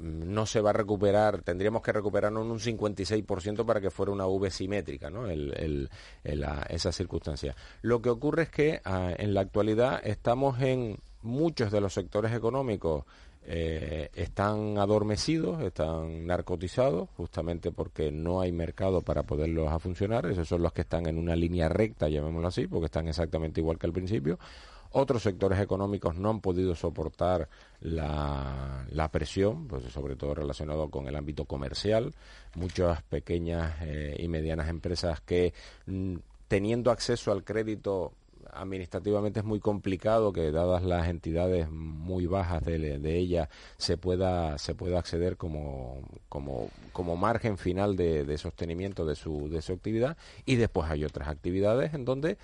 no 0.00 0.46
se 0.46 0.60
va 0.60 0.70
a 0.70 0.72
recuperar, 0.74 1.42
tendríamos 1.42 1.82
que 1.82 1.92
recuperarnos 1.92 2.46
un 2.46 2.58
56% 2.58 3.64
para 3.64 3.80
que 3.80 3.90
fuera 3.90 4.12
una 4.12 4.26
V 4.26 4.50
simétrica, 4.50 5.10
¿no? 5.10 5.26
esa 5.28 6.92
circunstancia. 6.92 7.54
Lo 7.82 8.02
que 8.02 8.10
ocurre 8.10 8.44
es 8.44 8.50
que 8.50 8.80
ah, 8.84 9.12
en 9.16 9.34
la 9.34 9.40
actualidad 9.40 10.00
estamos 10.04 10.60
en 10.60 10.98
muchos 11.22 11.72
de 11.72 11.80
los 11.80 11.92
sectores 11.92 12.32
económicos 12.32 13.04
eh, 13.48 14.10
están 14.14 14.76
adormecidos, 14.76 15.62
están 15.62 16.26
narcotizados, 16.26 17.08
justamente 17.16 17.70
porque 17.70 18.10
no 18.10 18.40
hay 18.40 18.50
mercado 18.50 19.02
para 19.02 19.22
poderlos 19.22 19.70
a 19.70 19.78
funcionar. 19.78 20.26
Esos 20.26 20.48
son 20.48 20.62
los 20.62 20.72
que 20.72 20.80
están 20.80 21.06
en 21.06 21.16
una 21.16 21.36
línea 21.36 21.68
recta, 21.68 22.08
llamémoslo 22.08 22.48
así, 22.48 22.66
porque 22.66 22.86
están 22.86 23.06
exactamente 23.06 23.60
igual 23.60 23.78
que 23.78 23.86
al 23.86 23.92
principio. 23.92 24.40
Otros 24.90 25.22
sectores 25.22 25.60
económicos 25.60 26.16
no 26.16 26.30
han 26.30 26.40
podido 26.40 26.74
soportar 26.74 27.48
la, 27.80 29.08
presión, 29.12 29.66
pues 29.68 29.84
sobre 29.84 30.16
todo 30.16 30.34
relacionado 30.34 30.88
con 30.90 31.06
el 31.06 31.16
ámbito 31.16 31.44
comercial. 31.44 32.14
Muchas 32.54 33.02
pequeñas 33.02 33.74
eh, 33.82 34.16
y 34.18 34.28
medianas 34.28 34.68
empresas 34.68 35.20
que 35.20 35.52
mm, 35.86 36.16
teniendo 36.48 36.90
acceso 36.90 37.32
al 37.32 37.44
crédito 37.44 38.12
administrativamente 38.52 39.40
es 39.40 39.46
muy 39.46 39.60
complicado 39.60 40.32
que 40.32 40.50
dadas 40.50 40.82
las 40.82 41.08
entidades 41.08 41.70
muy 41.70 42.26
bajas 42.26 42.64
de, 42.64 42.98
de 42.98 43.16
ella 43.16 43.48
se 43.76 43.96
pueda 43.96 44.58
se 44.58 44.74
pueda 44.74 44.98
acceder 44.98 45.36
como 45.36 46.00
como, 46.28 46.70
como 46.92 47.16
margen 47.16 47.58
final 47.58 47.96
de, 47.96 48.24
de 48.24 48.38
sostenimiento 48.38 49.04
de 49.04 49.14
su 49.14 49.48
de 49.48 49.62
su 49.62 49.72
actividad 49.72 50.16
y 50.44 50.56
después 50.56 50.90
hay 50.90 51.04
otras 51.04 51.28
actividades 51.28 51.94
en 51.94 52.04
donde 52.04 52.38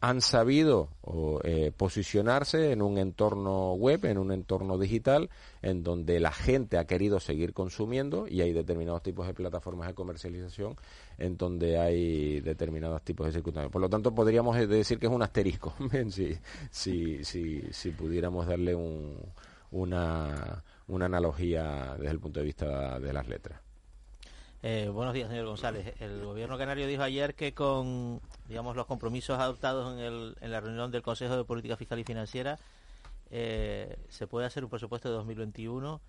han 0.00 0.20
sabido 0.20 0.90
eh, 1.42 1.72
posicionarse 1.76 2.70
en 2.70 2.82
un 2.82 2.98
entorno 2.98 3.74
web, 3.74 4.04
en 4.04 4.18
un 4.18 4.30
entorno 4.30 4.78
digital, 4.78 5.28
en 5.60 5.82
donde 5.82 6.20
la 6.20 6.30
gente 6.30 6.78
ha 6.78 6.86
querido 6.86 7.18
seguir 7.18 7.52
consumiendo 7.52 8.28
y 8.28 8.40
hay 8.40 8.52
determinados 8.52 9.02
tipos 9.02 9.26
de 9.26 9.34
plataformas 9.34 9.88
de 9.88 9.94
comercialización 9.94 10.76
en 11.18 11.36
donde 11.36 11.78
hay 11.78 12.40
determinados 12.40 13.02
tipos 13.02 13.26
de 13.26 13.32
circunstancias. 13.32 13.72
Por 13.72 13.82
lo 13.82 13.88
tanto, 13.88 14.14
podríamos 14.14 14.56
eh, 14.56 14.68
decir 14.68 15.00
que 15.00 15.06
es 15.06 15.12
un 15.12 15.22
asterisco, 15.22 15.74
si, 16.10 16.36
si, 16.70 17.24
si, 17.24 17.62
si 17.72 17.90
pudiéramos 17.90 18.46
darle 18.46 18.76
una, 19.70 20.62
una 20.86 21.06
analogía 21.06 21.96
desde 21.98 22.12
el 22.12 22.20
punto 22.20 22.38
de 22.38 22.46
vista 22.46 23.00
de 23.00 23.12
las 23.12 23.26
letras. 23.26 23.60
Eh, 24.62 24.90
buenos 24.92 25.14
días, 25.14 25.28
señor 25.28 25.46
González. 25.46 25.94
El 26.00 26.24
gobierno 26.24 26.58
canario 26.58 26.88
dijo 26.88 27.02
ayer 27.02 27.34
que 27.36 27.54
con 27.54 28.20
digamos 28.48 28.74
los 28.74 28.86
compromisos 28.86 29.38
adoptados 29.38 29.92
en, 29.92 30.00
el, 30.00 30.36
en 30.40 30.50
la 30.50 30.60
reunión 30.60 30.90
del 30.90 31.02
Consejo 31.02 31.36
de 31.36 31.44
Política 31.44 31.76
Fiscal 31.76 32.00
y 32.00 32.04
Financiera 32.04 32.58
eh, 33.30 33.96
se 34.08 34.26
puede 34.26 34.46
hacer 34.46 34.64
un 34.64 34.70
presupuesto 34.70 35.08
de 35.08 35.14
2021 35.14 36.00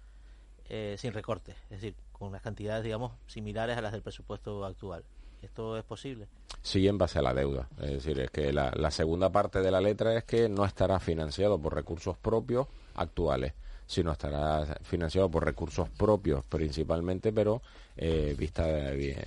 eh, 0.67 0.95
sin 0.97 1.13
recortes, 1.13 1.55
es 1.65 1.81
decir, 1.81 1.95
con 2.11 2.29
unas 2.29 2.41
cantidades, 2.41 2.83
digamos, 2.83 3.13
similares 3.27 3.77
a 3.77 3.81
las 3.81 3.91
del 3.91 4.01
presupuesto 4.01 4.65
actual. 4.65 5.03
¿Esto 5.43 5.77
es 5.77 5.83
posible? 5.83 6.27
Sí, 6.61 6.87
en 6.87 6.97
base 6.97 7.19
a 7.19 7.21
la 7.21 7.33
deuda. 7.33 7.69
Es 7.81 7.91
decir, 7.91 8.19
es 8.19 8.29
que 8.31 8.51
la, 8.51 8.71
la 8.75 8.91
segunda 8.91 9.31
parte 9.31 9.61
de 9.61 9.71
la 9.71 9.79
letra 9.79 10.15
es 10.15 10.23
que 10.23 10.49
no 10.49 10.65
estará 10.65 10.99
financiado 10.99 11.59
por 11.59 11.75
recursos 11.75 12.17
propios 12.17 12.67
actuales 12.95 13.53
sino 13.89 14.11
estará 14.11 14.77
financiado 14.83 15.31
por 15.31 15.43
recursos 15.43 15.89
propios 15.89 16.45
principalmente, 16.45 17.33
pero 17.33 17.63
eh, 17.97 18.35
vista 18.37 18.63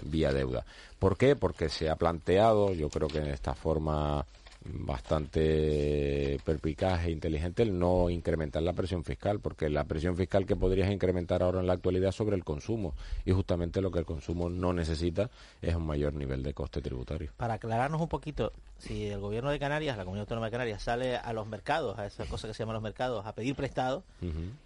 vía, 0.05 0.33
deuda. 0.33 0.65
¿Por 1.01 1.17
qué? 1.17 1.35
Porque 1.35 1.69
se 1.69 1.91
ha 1.91 1.97
planteado, 1.97 2.73
yo 2.73 2.89
creo 2.89 3.09
que 3.09 3.19
en 3.19 3.27
esta 3.27 3.57
forma 3.57 4.25
bastante 4.65 6.39
perpicaz 6.45 7.05
e 7.05 7.11
inteligente 7.11 7.63
el 7.63 7.79
no 7.79 8.11
incrementar 8.11 8.63
la 8.63 8.73
presión 8.73 9.05
fiscal, 9.05 9.41
porque 9.41 9.69
la 9.69 9.85
presión 9.85 10.17
fiscal 10.17 10.47
que 10.47 10.57
podrías 10.57 10.91
incrementar 10.91 11.43
ahora 11.43 11.61
en 11.61 11.67
la 11.67 11.73
actualidad 11.73 12.13
sobre 12.13 12.37
el 12.37 12.45
consumo, 12.45 12.95
y 13.25 13.33
justamente 13.33 13.81
lo 13.81 13.91
que 13.91 13.99
el 13.99 14.05
consumo 14.05 14.49
no 14.49 14.73
necesita 14.73 15.31
es 15.61 15.75
un 15.75 15.87
mayor 15.87 16.15
nivel 16.15 16.43
de 16.43 16.55
coste 16.55 16.81
tributario. 16.81 17.33
Para 17.37 17.55
aclararnos 17.55 18.01
un 18.01 18.09
poquito, 18.09 18.53
si 18.79 19.07
el 19.07 19.21
gobierno 19.21 19.51
de 19.51 19.59
Canarias, 19.59 19.97
la 19.97 20.05
Comunidad 20.05 20.23
Autónoma 20.23 20.47
de 20.47 20.53
Canarias, 20.53 20.83
sale 20.83 21.17
a 21.17 21.33
los 21.33 21.47
mercados, 21.47 21.99
a 21.99 22.07
esa 22.07 22.27
cosa 22.27 22.49
que 22.49 22.55
se 22.55 22.63
llama 22.63 22.73
los 22.73 22.83
mercados, 22.83 23.27
a 23.27 23.35
pedir 23.35 23.55
prestado, 23.55 24.05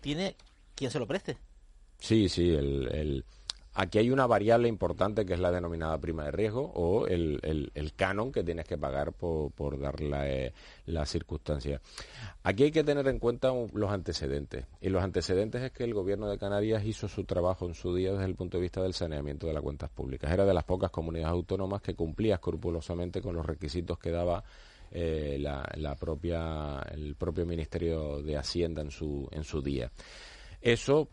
¿tiene 0.01 0.37
quien 0.75 0.91
se 0.91 0.99
lo 0.99 1.07
preste? 1.07 1.37
Sí, 1.99 2.29
sí, 2.29 2.51
el 2.51 3.25
Aquí 3.79 3.99
hay 3.99 4.11
una 4.11 4.27
variable 4.27 4.69
importante 4.69 5.27
que 5.27 5.35
es 5.35 5.39
la 5.39 5.53
denominada 5.53 5.99
prima 5.99 6.25
de 6.25 6.31
riesgo 6.31 6.73
o 6.75 7.07
el, 7.07 7.93
canon 7.95 8.33
que 8.33 8.43
tienes 8.43 8.65
que 8.65 8.79
pagar 8.79 9.13
por, 9.13 9.53
por 9.53 9.79
dar 9.79 9.97
eh, 10.01 10.55
la, 10.87 11.05
circunstancia. 11.05 11.83
Aquí 12.43 12.63
hay 12.63 12.71
que 12.71 12.85
tener 12.85 13.07
en 13.07 13.19
cuenta 13.19 13.53
los 13.75 13.91
antecedentes. 13.91 14.65
Y 14.81 14.89
los 14.89 15.05
antecedentes 15.05 15.63
es 15.63 15.73
que 15.73 15.85
el 15.85 15.93
gobierno 15.93 16.27
de 16.27 16.39
Canarias 16.39 16.87
hizo 16.87 17.07
su 17.07 17.25
trabajo 17.25 17.67
en 17.67 17.75
su 17.75 17.95
día 17.95 18.13
desde 18.13 18.25
el 18.25 18.35
punto 18.35 18.57
de 18.57 18.63
vista 18.63 18.83
del 18.83 18.95
saneamiento 18.95 19.47
de 19.47 19.53
las 19.53 19.63
cuentas 19.63 19.91
públicas. 19.91 20.33
Era 20.33 20.47
de 20.47 20.55
las 20.55 20.65
pocas 20.65 20.91
comunidades 20.91 21.35
autónomas 21.35 21.83
que 21.83 21.95
cumplía 21.95 22.37
escrupulosamente 22.37 23.21
con 23.21 23.37
los 23.37 23.45
requisitos 23.45 23.99
que 23.99 24.11
daba 24.11 24.43
eh, 24.91 25.37
la, 25.39 25.95
propia, 25.97 26.81
el 26.93 27.15
propio 27.15 27.45
Ministerio 27.45 28.23
de 28.23 28.39
Hacienda 28.39 28.81
en 28.81 28.91
su, 28.91 29.29
en 29.31 29.45
su 29.45 29.61
día. 29.61 29.91
Eso 30.63 31.09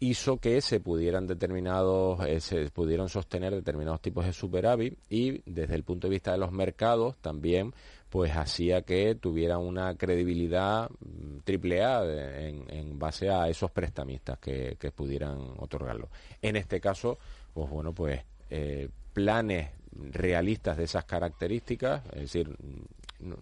hizo 0.00 0.38
que 0.38 0.60
se 0.62 0.80
pudieran 0.80 1.26
determinados 1.26 2.26
eh, 2.26 2.40
se 2.40 2.70
pudieran 2.70 3.08
sostener 3.08 3.54
determinados 3.54 4.00
tipos 4.00 4.24
de 4.24 4.32
superávit 4.32 4.98
y 5.10 5.42
desde 5.44 5.74
el 5.74 5.84
punto 5.84 6.08
de 6.08 6.12
vista 6.12 6.32
de 6.32 6.38
los 6.38 6.52
mercados 6.52 7.16
también 7.20 7.74
pues 8.08 8.32
hacía 8.32 8.82
que 8.82 9.14
tuviera 9.14 9.58
una 9.58 9.94
credibilidad 9.94 10.90
mm, 10.90 11.38
triple 11.44 11.84
A 11.84 12.02
en, 12.04 12.64
en, 12.68 12.98
base 12.98 13.30
a 13.30 13.48
esos 13.48 13.70
prestamistas 13.70 14.38
que, 14.38 14.76
que, 14.80 14.90
pudieran 14.90 15.54
otorgarlo. 15.58 16.08
En 16.42 16.56
este 16.56 16.80
caso, 16.80 17.18
pues 17.54 17.70
bueno, 17.70 17.94
pues 17.94 18.20
eh, 18.50 18.88
planes 19.12 19.70
realistas 19.92 20.76
de 20.76 20.84
esas 20.84 21.04
características, 21.04 22.02
es 22.12 22.20
decir, 22.22 22.56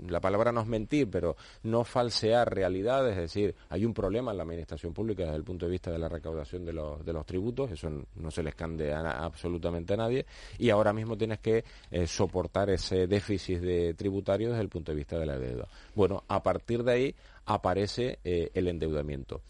la 0.09 0.21
palabra 0.21 0.53
no 0.53 0.61
es 0.61 0.67
mentir, 0.67 1.09
pero 1.11 1.37
no 1.63 1.85
falsear 1.85 2.53
realidades, 2.53 3.13
es 3.13 3.23
decir, 3.23 3.55
hay 3.69 3.85
un 3.85 3.95
problema 3.95 4.31
en 4.31 4.37
la 4.37 4.43
administración 4.43 4.93
pública 4.93 5.25
desde 5.25 5.37
el 5.37 5.45
punto 5.45 5.67
de 5.67 5.73
vista 5.73 5.91
de 5.91 5.99
la 5.99 6.09
recaudación 6.09 6.65
de 6.65 6.73
los, 6.73 7.27
tributos, 7.27 7.71
eso 7.71 7.91
no 8.17 8.31
se 8.31 8.43
le 8.43 8.51
escande 8.51 8.93
absolutamente 8.93 9.95
a 9.95 9.97
nadie, 9.97 10.27
y 10.59 10.71
ahora 10.71 10.93
mismo 10.93 11.17
tienes 11.17 11.41
que 11.41 11.65
eh, 11.91 12.07
soportar 12.07 12.71
ese 12.71 13.07
déficit 13.07 13.61
de 13.61 13.95
tributario 13.95 14.51
desde 14.51 14.63
el 14.63 14.69
punto 14.69 14.93
de 14.93 14.97
vista 14.97 15.19
de 15.19 15.27
la 15.27 15.39
deuda. 15.39 15.69
Bueno, 15.95 16.25
a 16.29 16.43
partir 16.43 16.83
de 16.83 16.93
ahí 16.93 17.15
aparece 17.47 18.19
eh, 18.25 18.51
el 18.55 18.69
endeudamiento. 18.69 19.43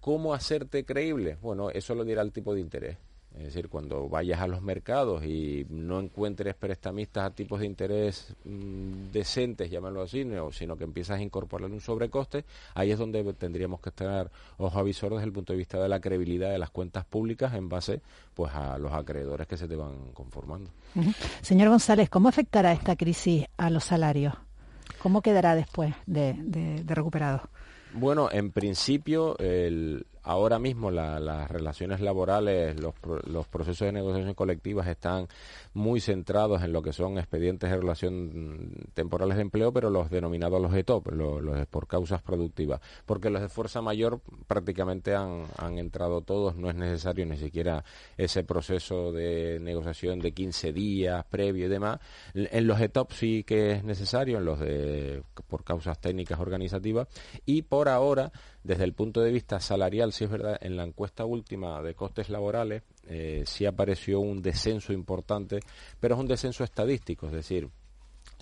¿Cómo 0.00 0.32
hacerte 0.32 0.84
creíble? 0.84 1.36
Bueno, 1.42 1.70
eso 1.70 1.94
lo 1.94 2.04
dirá 2.04 2.22
el 2.22 2.32
tipo 2.32 2.54
de 2.54 2.60
interés 2.60 2.96
Es 3.36 3.44
decir, 3.44 3.68
cuando 3.68 4.08
vayas 4.08 4.40
a 4.40 4.48
los 4.48 4.60
mercados 4.60 5.24
y 5.24 5.64
no 5.70 6.00
encuentres 6.00 6.54
prestamistas 6.56 7.24
a 7.24 7.30
tipos 7.30 7.60
de 7.60 7.66
interés 7.66 8.34
mm, 8.44 9.12
decentes, 9.12 9.70
llámalo 9.70 10.02
así, 10.02 10.26
sino 10.52 10.76
que 10.76 10.84
empiezas 10.84 11.18
a 11.18 11.22
incorporar 11.22 11.70
un 11.70 11.80
sobrecoste, 11.80 12.44
ahí 12.74 12.90
es 12.90 12.98
donde 12.98 13.22
tendríamos 13.34 13.80
que 13.80 13.90
estar 13.90 14.30
ojo 14.58 14.78
avisor 14.78 15.12
desde 15.12 15.26
el 15.26 15.32
punto 15.32 15.52
de 15.52 15.58
vista 15.58 15.80
de 15.80 15.88
la 15.88 16.00
credibilidad 16.00 16.50
de 16.50 16.58
las 16.58 16.70
cuentas 16.70 17.04
públicas 17.04 17.54
en 17.54 17.68
base 17.68 18.00
pues 18.34 18.52
a 18.52 18.78
los 18.78 18.92
acreedores 18.92 19.46
que 19.46 19.56
se 19.56 19.68
te 19.68 19.76
van 19.76 20.12
conformando. 20.12 20.70
Señor 21.40 21.68
González, 21.68 22.10
¿cómo 22.10 22.28
afectará 22.28 22.72
esta 22.72 22.96
crisis 22.96 23.46
a 23.56 23.70
los 23.70 23.84
salarios? 23.84 24.34
¿Cómo 25.00 25.22
quedará 25.22 25.54
después 25.54 25.94
de, 26.06 26.34
de, 26.34 26.82
de 26.82 26.94
recuperado? 26.94 27.42
Bueno, 27.92 28.28
en 28.30 28.52
principio, 28.52 29.36
el, 29.38 30.06
ahora 30.22 30.58
mismo 30.58 30.90
las 30.90 31.50
relaciones 31.50 32.00
laborales, 32.00 32.76
los, 32.80 33.46
procesos 33.48 33.86
de 33.86 33.92
negociación 33.92 34.34
colectivas 34.34 34.86
están 34.86 35.28
muy 35.74 36.00
centrados 36.00 36.62
en 36.62 36.72
lo 36.72 36.82
que 36.82 36.92
son 36.92 37.18
expedientes 37.18 37.70
de 37.70 37.76
relación 37.76 38.70
temporales 38.94 39.36
de 39.36 39.42
empleo, 39.42 39.72
pero 39.72 39.90
los 39.90 40.10
denominados 40.10 40.60
los 40.60 40.74
ETOP, 40.74 41.12
los, 41.12 41.42
los 41.42 41.66
por 41.66 41.86
causas 41.86 42.22
productivas, 42.22 42.80
porque 43.06 43.30
los 43.30 43.40
de 43.40 43.48
fuerza 43.48 43.80
mayor 43.80 44.20
prácticamente 44.46 45.14
han, 45.14 45.46
han 45.56 45.78
entrado 45.78 46.20
todos, 46.22 46.56
no 46.56 46.68
es 46.68 46.76
necesario 46.76 47.24
ni 47.26 47.36
siquiera 47.36 47.84
ese 48.16 48.44
proceso 48.44 49.12
de 49.12 49.58
negociación 49.60 50.20
de 50.20 50.32
15 50.32 50.72
días 50.72 51.24
previo 51.26 51.66
y 51.66 51.68
demás. 51.68 52.00
En 52.34 52.66
los 52.66 52.80
ETOP 52.80 53.12
sí 53.12 53.44
que 53.44 53.72
es 53.72 53.84
necesario, 53.84 54.38
en 54.38 54.44
los 54.44 54.58
de 54.58 55.22
por 55.48 55.64
causas 55.64 55.98
técnicas 56.00 56.40
organizativas, 56.40 57.08
y 57.46 57.62
por 57.62 57.88
ahora 57.88 58.32
desde 58.62 58.84
el 58.84 58.92
punto 58.92 59.20
de 59.20 59.32
vista 59.32 59.60
salarial, 59.60 60.12
sí 60.12 60.24
es 60.24 60.30
verdad, 60.30 60.58
en 60.60 60.76
la 60.76 60.84
encuesta 60.84 61.24
última 61.24 61.80
de 61.82 61.94
costes 61.94 62.28
laborales 62.28 62.82
eh, 63.06 63.42
sí 63.46 63.66
apareció 63.66 64.20
un 64.20 64.42
descenso 64.42 64.92
importante, 64.92 65.60
pero 65.98 66.14
es 66.14 66.20
un 66.20 66.28
descenso 66.28 66.64
estadístico, 66.64 67.26
es 67.26 67.32
decir, 67.32 67.70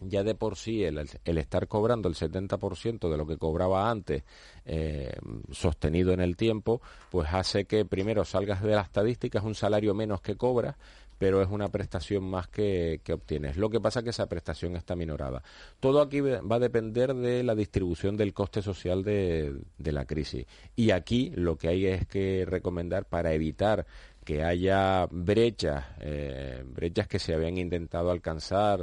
ya 0.01 0.23
de 0.23 0.35
por 0.35 0.57
sí 0.57 0.85
el, 0.85 0.99
estar 1.25 1.67
cobrando 1.67 2.09
el 2.09 2.15
70% 2.15 3.09
de 3.09 3.17
lo 3.17 3.27
que 3.27 3.37
cobraba 3.37 3.91
antes 3.91 4.23
eh, 4.65 5.17
sostenido 5.51 6.13
en 6.13 6.21
el 6.21 6.37
tiempo, 6.37 6.81
pues 7.11 7.29
hace 7.33 7.65
que 7.65 7.85
primero 7.85 8.25
salgas 8.25 8.63
de 8.63 8.75
las 8.75 8.87
estadísticas 8.87 9.45
un 9.45 9.55
salario 9.55 9.95
menos 9.95 10.21
que 10.21 10.37
cobras, 10.37 10.77
pero 11.19 11.43
es 11.43 11.49
una 11.49 11.69
prestación 11.69 12.25
más 12.25 12.49
que, 12.49 13.01
obtienes. 13.13 13.57
Lo 13.57 13.69
que 13.69 13.81
pasa 13.81 14.01
es 14.01 14.05
que 14.05 14.11
esa 14.11 14.29
prestación 14.29 14.77
está 14.77 14.97
minorada. 14.97 15.43
Todo 15.81 16.01
aquí 16.01 16.21
va 16.21 16.57
a 16.57 16.59
depender 16.59 17.15
de 17.15 17.43
la 17.43 17.55
distribución 17.55 18.17
del 18.17 18.33
coste 18.33 18.63
social 18.63 19.03
de, 19.03 19.61
la 19.79 20.05
crisis. 20.05 20.47
Y 20.77 20.93
aquí 20.93 21.33
lo 21.35 21.57
que 21.57 21.69
hay 21.69 21.87
es 21.87 22.07
que 22.07 22.45
recomendar 22.47 23.07
para 23.07 23.33
evitar 23.33 23.87
que 24.25 24.45
haya 24.45 25.07
brechas, 25.11 25.85
eh, 26.01 26.63
brechas 26.65 27.09
que 27.09 27.19
se 27.19 27.35
habían 27.35 27.57
intentado 27.57 28.11
alcanzar 28.11 28.81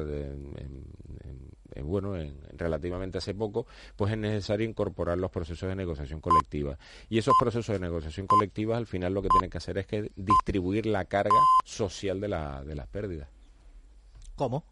bueno, 1.83 2.17
en, 2.17 2.37
relativamente 2.53 3.17
hace 3.17 3.33
poco, 3.33 3.65
pues 3.95 4.11
es 4.11 4.17
necesario 4.17 4.67
incorporar 4.67 5.17
los 5.17 5.31
procesos 5.31 5.69
de 5.69 5.75
negociación 5.75 6.21
colectiva. 6.21 6.77
Y 7.09 7.17
esos 7.17 7.33
procesos 7.39 7.73
de 7.73 7.79
negociación 7.79 8.27
colectiva 8.27 8.77
al 8.77 8.87
final 8.87 9.13
lo 9.13 9.21
que 9.21 9.29
tienen 9.29 9.49
que 9.49 9.57
hacer 9.57 9.77
es 9.77 9.87
que 9.87 10.11
distribuir 10.15 10.85
la 10.85 11.05
carga 11.05 11.39
social 11.63 12.19
de, 12.19 12.27
la, 12.27 12.63
de 12.63 12.75
las 12.75 12.87
pérdidas. 12.87 13.29
¿Cómo? 14.35 14.65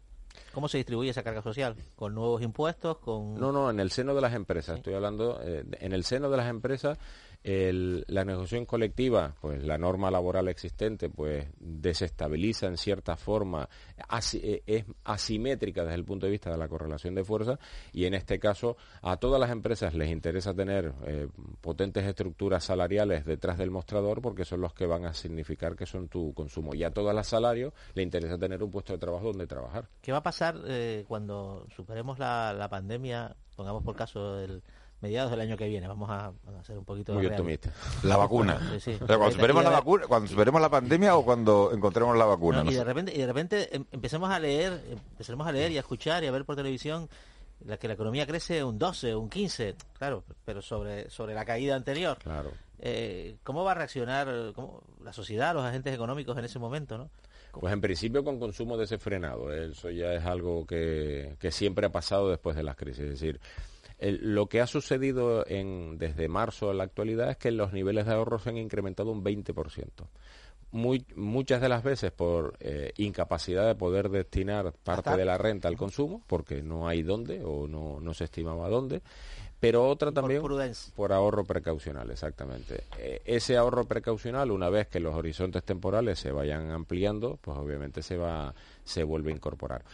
¿Cómo 0.52 0.68
se 0.68 0.78
distribuye 0.78 1.10
esa 1.10 1.22
carga 1.22 1.42
social? 1.42 1.76
¿Con 1.96 2.14
nuevos 2.14 2.42
impuestos? 2.42 2.98
con 2.98 3.34
No, 3.34 3.52
no, 3.52 3.70
en 3.70 3.80
el 3.80 3.90
seno 3.90 4.14
de 4.14 4.20
las 4.20 4.34
empresas. 4.34 4.76
Estoy 4.76 4.94
hablando, 4.94 5.40
eh, 5.42 5.64
en 5.80 5.92
el 5.92 6.04
seno 6.04 6.30
de 6.30 6.36
las 6.36 6.48
empresas 6.48 6.98
la 7.44 8.24
negociación 8.24 8.64
colectiva, 8.64 9.34
pues 9.38 9.62
la 9.62 9.76
norma 9.76 10.10
laboral 10.10 10.48
existente, 10.48 11.10
pues 11.10 11.46
desestabiliza 11.58 12.66
en 12.66 12.78
cierta 12.78 13.16
forma, 13.16 13.68
eh, 14.32 14.62
es 14.66 14.84
asimétrica 15.04 15.82
desde 15.82 15.96
el 15.96 16.04
punto 16.04 16.24
de 16.24 16.32
vista 16.32 16.50
de 16.50 16.56
la 16.56 16.68
correlación 16.68 17.14
de 17.14 17.22
fuerza 17.22 17.58
y 17.92 18.06
en 18.06 18.14
este 18.14 18.38
caso 18.38 18.78
a 19.02 19.18
todas 19.18 19.38
las 19.38 19.50
empresas 19.50 19.92
les 19.94 20.10
interesa 20.10 20.54
tener 20.54 20.94
eh, 21.06 21.28
potentes 21.60 22.04
estructuras 22.06 22.64
salariales 22.64 23.26
detrás 23.26 23.58
del 23.58 23.70
mostrador 23.70 24.22
porque 24.22 24.46
son 24.46 24.62
los 24.62 24.72
que 24.72 24.86
van 24.86 25.04
a 25.04 25.12
significar 25.12 25.76
que 25.76 25.84
son 25.84 26.08
tu 26.08 26.32
consumo 26.32 26.74
y 26.74 26.82
a 26.82 26.92
todas 26.92 27.14
las 27.14 27.26
salarios 27.26 27.74
le 27.92 28.02
interesa 28.02 28.38
tener 28.38 28.62
un 28.62 28.70
puesto 28.70 28.94
de 28.94 28.98
trabajo 28.98 29.26
donde 29.26 29.46
trabajar. 29.46 29.88
¿Qué 30.00 30.12
va 30.12 30.18
a 30.18 30.22
pasar 30.22 30.56
eh, 30.66 31.04
cuando 31.06 31.66
superemos 31.76 32.18
la, 32.18 32.54
la 32.54 32.70
pandemia, 32.70 33.36
pongamos 33.54 33.82
por 33.82 33.96
caso 33.96 34.40
el 34.40 34.62
mediados 35.04 35.30
del 35.30 35.40
año 35.40 35.56
que 35.56 35.68
viene. 35.68 35.86
Vamos 35.86 36.08
a, 36.10 36.32
hacer 36.58 36.78
un 36.78 36.84
poquito 36.84 37.12
Muy 37.14 37.26
optimista. 37.26 37.70
La 38.02 38.16
vacuna. 38.16 38.58
cuando 39.06 39.30
superemos 39.30 39.62
la 39.62 39.70
vacuna, 39.70 40.06
cuando 40.06 40.28
superemos 40.28 40.60
la 40.60 40.70
pandemia 40.70 41.14
o 41.16 41.24
cuando 41.24 41.70
encontremos 41.72 42.16
la 42.16 42.24
vacuna. 42.24 42.64
y 42.66 42.74
de 42.74 42.84
repente, 42.84 43.12
y 43.14 43.18
de 43.18 43.26
repente 43.26 43.76
em, 43.76 43.84
empecemos 43.92 44.30
a 44.30 44.38
leer, 44.38 44.80
empecemos 44.90 45.46
a 45.46 45.52
leer 45.52 45.72
y 45.72 45.76
a 45.76 45.80
escuchar 45.80 46.24
y 46.24 46.26
a 46.26 46.32
ver 46.32 46.44
por 46.44 46.56
televisión 46.56 47.08
la 47.66 47.76
que 47.76 47.86
la 47.86 47.94
economía 47.94 48.26
crece 48.26 48.64
un 48.64 48.78
12, 48.78 49.14
un 49.14 49.28
15, 49.28 49.76
claro, 49.98 50.24
pero 50.44 50.62
sobre 50.62 51.10
sobre 51.10 51.34
la 51.34 51.44
caída 51.44 51.76
anterior. 51.76 52.18
Claro. 52.18 52.50
Eh, 52.78 53.36
¿Cómo 53.44 53.62
va 53.62 53.72
a 53.72 53.74
reaccionar 53.74 54.26
la 54.26 55.12
sociedad, 55.12 55.54
los 55.54 55.64
agentes 55.64 55.94
económicos 55.94 56.36
en 56.38 56.44
ese 56.44 56.58
momento, 56.58 56.98
no? 56.98 57.10
Pues 57.52 57.72
en 57.72 57.80
principio 57.80 58.24
con 58.24 58.40
consumo 58.40 58.76
desenfrenado. 58.76 59.52
Eso 59.52 59.90
ya 59.90 60.12
es 60.14 60.24
algo 60.24 60.66
que, 60.66 61.36
que 61.38 61.52
siempre 61.52 61.86
ha 61.86 61.92
pasado 61.92 62.30
después 62.30 62.56
de 62.56 62.64
las 62.64 62.76
crisis. 62.76 63.04
Es 63.04 63.10
decir, 63.10 63.40
lo 64.00 64.48
que 64.48 64.60
ha 64.60 64.66
sucedido 64.66 65.46
en, 65.46 65.98
desde 65.98 66.28
marzo 66.28 66.70
a 66.70 66.74
la 66.74 66.84
actualidad 66.84 67.30
es 67.30 67.36
que 67.36 67.50
los 67.50 67.72
niveles 67.72 68.06
de 68.06 68.12
ahorro 68.12 68.38
se 68.38 68.50
han 68.50 68.58
incrementado 68.58 69.10
un 69.10 69.24
20%. 69.24 69.86
Muy, 70.72 71.06
muchas 71.14 71.60
de 71.60 71.68
las 71.68 71.84
veces 71.84 72.10
por 72.10 72.56
eh, 72.58 72.92
incapacidad 72.96 73.64
de 73.66 73.76
poder 73.76 74.08
destinar 74.08 74.72
parte 74.72 75.16
de 75.16 75.24
la 75.24 75.38
renta 75.38 75.68
al 75.68 75.76
consumo, 75.76 76.22
porque 76.26 76.62
no 76.62 76.88
hay 76.88 77.02
dónde 77.02 77.42
o 77.44 77.68
no, 77.68 78.00
no 78.00 78.12
se 78.12 78.24
estimaba 78.24 78.68
dónde, 78.68 79.00
pero 79.60 79.88
otra 79.88 80.10
también 80.10 80.42
por, 80.96 81.12
ahorro 81.12 81.44
precaucional, 81.44 82.10
exactamente. 82.10 82.84
Eh, 82.98 83.22
ese 83.24 83.56
ahorro 83.56 83.84
precaucional, 83.84 84.50
una 84.50 84.68
vez 84.68 84.88
que 84.88 84.98
los 84.98 85.14
horizontes 85.14 85.62
temporales 85.62 86.18
se 86.18 86.32
vayan 86.32 86.72
ampliando, 86.72 87.38
pues 87.40 87.56
obviamente 87.56 88.02
se 88.02 88.16
va 88.16 88.52
se 88.82 89.04
vuelve 89.04 89.30
a 89.30 89.36
incorporar 89.36 89.84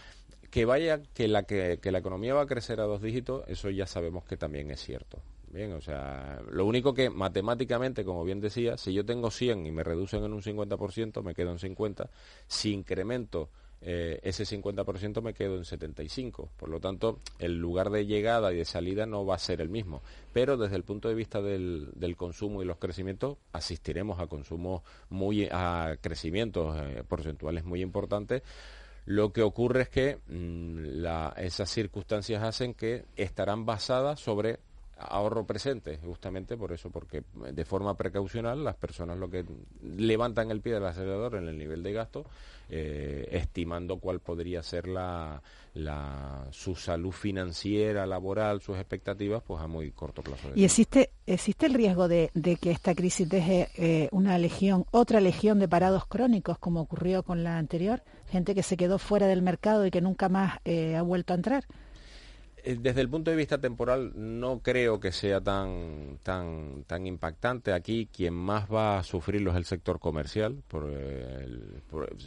que 0.50 0.64
vaya 0.64 1.02
que 1.14 1.28
la 1.28 1.44
que, 1.44 1.78
la 1.82 1.98
economía 1.98 2.34
va 2.34 2.42
a 2.42 2.46
crecer 2.46 2.80
a 2.80 2.84
dos 2.84 3.02
dígitos 3.02 3.44
eso 3.48 3.70
ya 3.70 3.86
sabemos 3.86 4.24
que 4.24 4.36
también 4.36 4.70
es 4.70 4.80
cierto 4.80 5.22
bien 5.52 5.72
o 5.72 5.80
sea 5.80 6.40
lo 6.50 6.66
único 6.66 6.94
que 6.94 7.10
matemáticamente 7.10 8.04
como 8.04 8.24
bien 8.24 8.40
decía 8.40 8.76
si 8.76 8.92
yo 8.92 9.04
tengo 9.04 9.30
100 9.30 9.66
y 9.66 9.72
me 9.72 9.84
reducen 9.84 10.24
en 10.24 10.32
un 10.32 10.42
50% 10.42 11.22
me 11.22 11.34
quedo 11.34 11.52
en 11.52 11.58
50 11.58 12.10
si 12.46 12.72
incremento 12.72 13.48
eh, 13.82 14.20
ese 14.22 14.44
50% 14.44 15.22
me 15.22 15.32
quedo 15.32 15.56
en 15.56 15.64
75. 15.64 16.50
Por 16.56 16.68
lo 16.68 16.80
tanto, 16.80 17.20
el 17.38 17.56
lugar 17.56 17.90
de 17.90 18.06
llegada 18.06 18.52
y 18.52 18.56
de 18.56 18.64
salida 18.64 19.06
no 19.06 19.24
va 19.24 19.36
a 19.36 19.38
ser 19.38 19.60
el 19.60 19.70
mismo. 19.70 20.02
Pero 20.32 20.56
desde 20.56 20.76
el 20.76 20.84
punto 20.84 21.08
de 21.08 21.14
vista 21.14 21.40
del, 21.40 22.14
consumo 22.16 22.62
y 22.62 22.66
los 22.66 22.76
crecimientos, 22.76 23.38
asistiremos 23.52 24.20
a 24.20 24.26
consumos 24.26 24.82
muy, 25.08 25.48
a 25.50 25.96
crecimientos 26.00 26.76
eh, 26.78 27.04
porcentuales 27.08 27.64
muy 27.64 27.80
importantes 27.80 28.42
lo 29.10 29.32
que 29.32 29.42
ocurre 29.42 29.82
es 29.82 29.88
que 29.88 30.18
mm, 30.28 31.04
esas 31.38 31.68
circunstancias 31.68 32.44
hacen 32.44 32.74
que 32.74 33.06
estarán 33.16 33.66
basadas 33.66 34.20
sobre 34.20 34.60
ahorro 34.96 35.44
presente, 35.44 35.98
justamente 36.04 36.56
por 36.56 36.70
eso, 36.72 36.90
porque 36.90 37.24
de 37.34 37.64
forma 37.64 37.96
precaucional 37.96 38.62
las 38.62 38.76
personas 38.76 39.18
lo 39.18 39.28
que 39.28 39.44
levantan 39.82 40.52
el 40.52 40.60
pie 40.60 40.74
del 40.74 40.84
acelerador 40.84 41.34
en 41.34 41.48
el 41.48 41.58
nivel 41.58 41.82
de 41.82 41.92
gasto, 41.92 42.24
eh, 42.68 43.26
estimando 43.32 43.98
cuál 43.98 44.20
podría 44.20 44.62
ser 44.62 44.86
la, 44.86 45.42
su 46.52 46.76
salud 46.76 47.10
financiera, 47.10 48.06
laboral, 48.06 48.60
sus 48.60 48.76
expectativas, 48.76 49.42
pues 49.42 49.60
a 49.60 49.66
muy 49.66 49.90
corto 49.90 50.22
plazo. 50.22 50.50
¿Y 50.54 50.62
existe, 50.64 51.10
existe 51.26 51.66
el 51.66 51.74
riesgo 51.74 52.06
de, 52.06 52.30
que 52.60 52.70
esta 52.70 52.94
crisis 52.94 53.28
deje 53.28 53.70
eh, 53.76 54.08
una 54.12 54.38
legión, 54.38 54.84
otra 54.92 55.20
legión 55.20 55.58
de 55.58 55.66
parados 55.66 56.06
crónicos, 56.06 56.58
como 56.58 56.80
ocurrió 56.82 57.24
con 57.24 57.42
la 57.42 57.58
anterior? 57.58 58.04
Gente 58.30 58.54
que 58.54 58.62
se 58.62 58.76
quedó 58.76 58.98
fuera 58.98 59.26
del 59.26 59.42
mercado 59.42 59.86
y 59.86 59.90
que 59.90 60.00
nunca 60.00 60.28
más 60.28 60.58
eh, 60.64 60.96
ha 60.96 61.02
vuelto 61.02 61.32
a 61.32 61.36
entrar. 61.36 61.64
Eh, 62.64 62.76
desde 62.78 63.00
el 63.00 63.08
punto 63.08 63.30
de 63.30 63.36
vista 63.36 63.58
temporal 63.58 64.12
no 64.14 64.60
creo 64.60 65.00
que 65.00 65.12
sea 65.12 65.40
tan 65.40 66.18
tan 66.22 66.84
tan 66.86 67.06
impactante. 67.06 67.72
Aquí 67.72 68.08
quien 68.12 68.34
más 68.34 68.70
va 68.70 68.98
a 68.98 69.02
sufrirlo 69.02 69.50
es 69.50 69.56
el 69.56 69.64
sector 69.64 69.98
comercial 69.98 70.62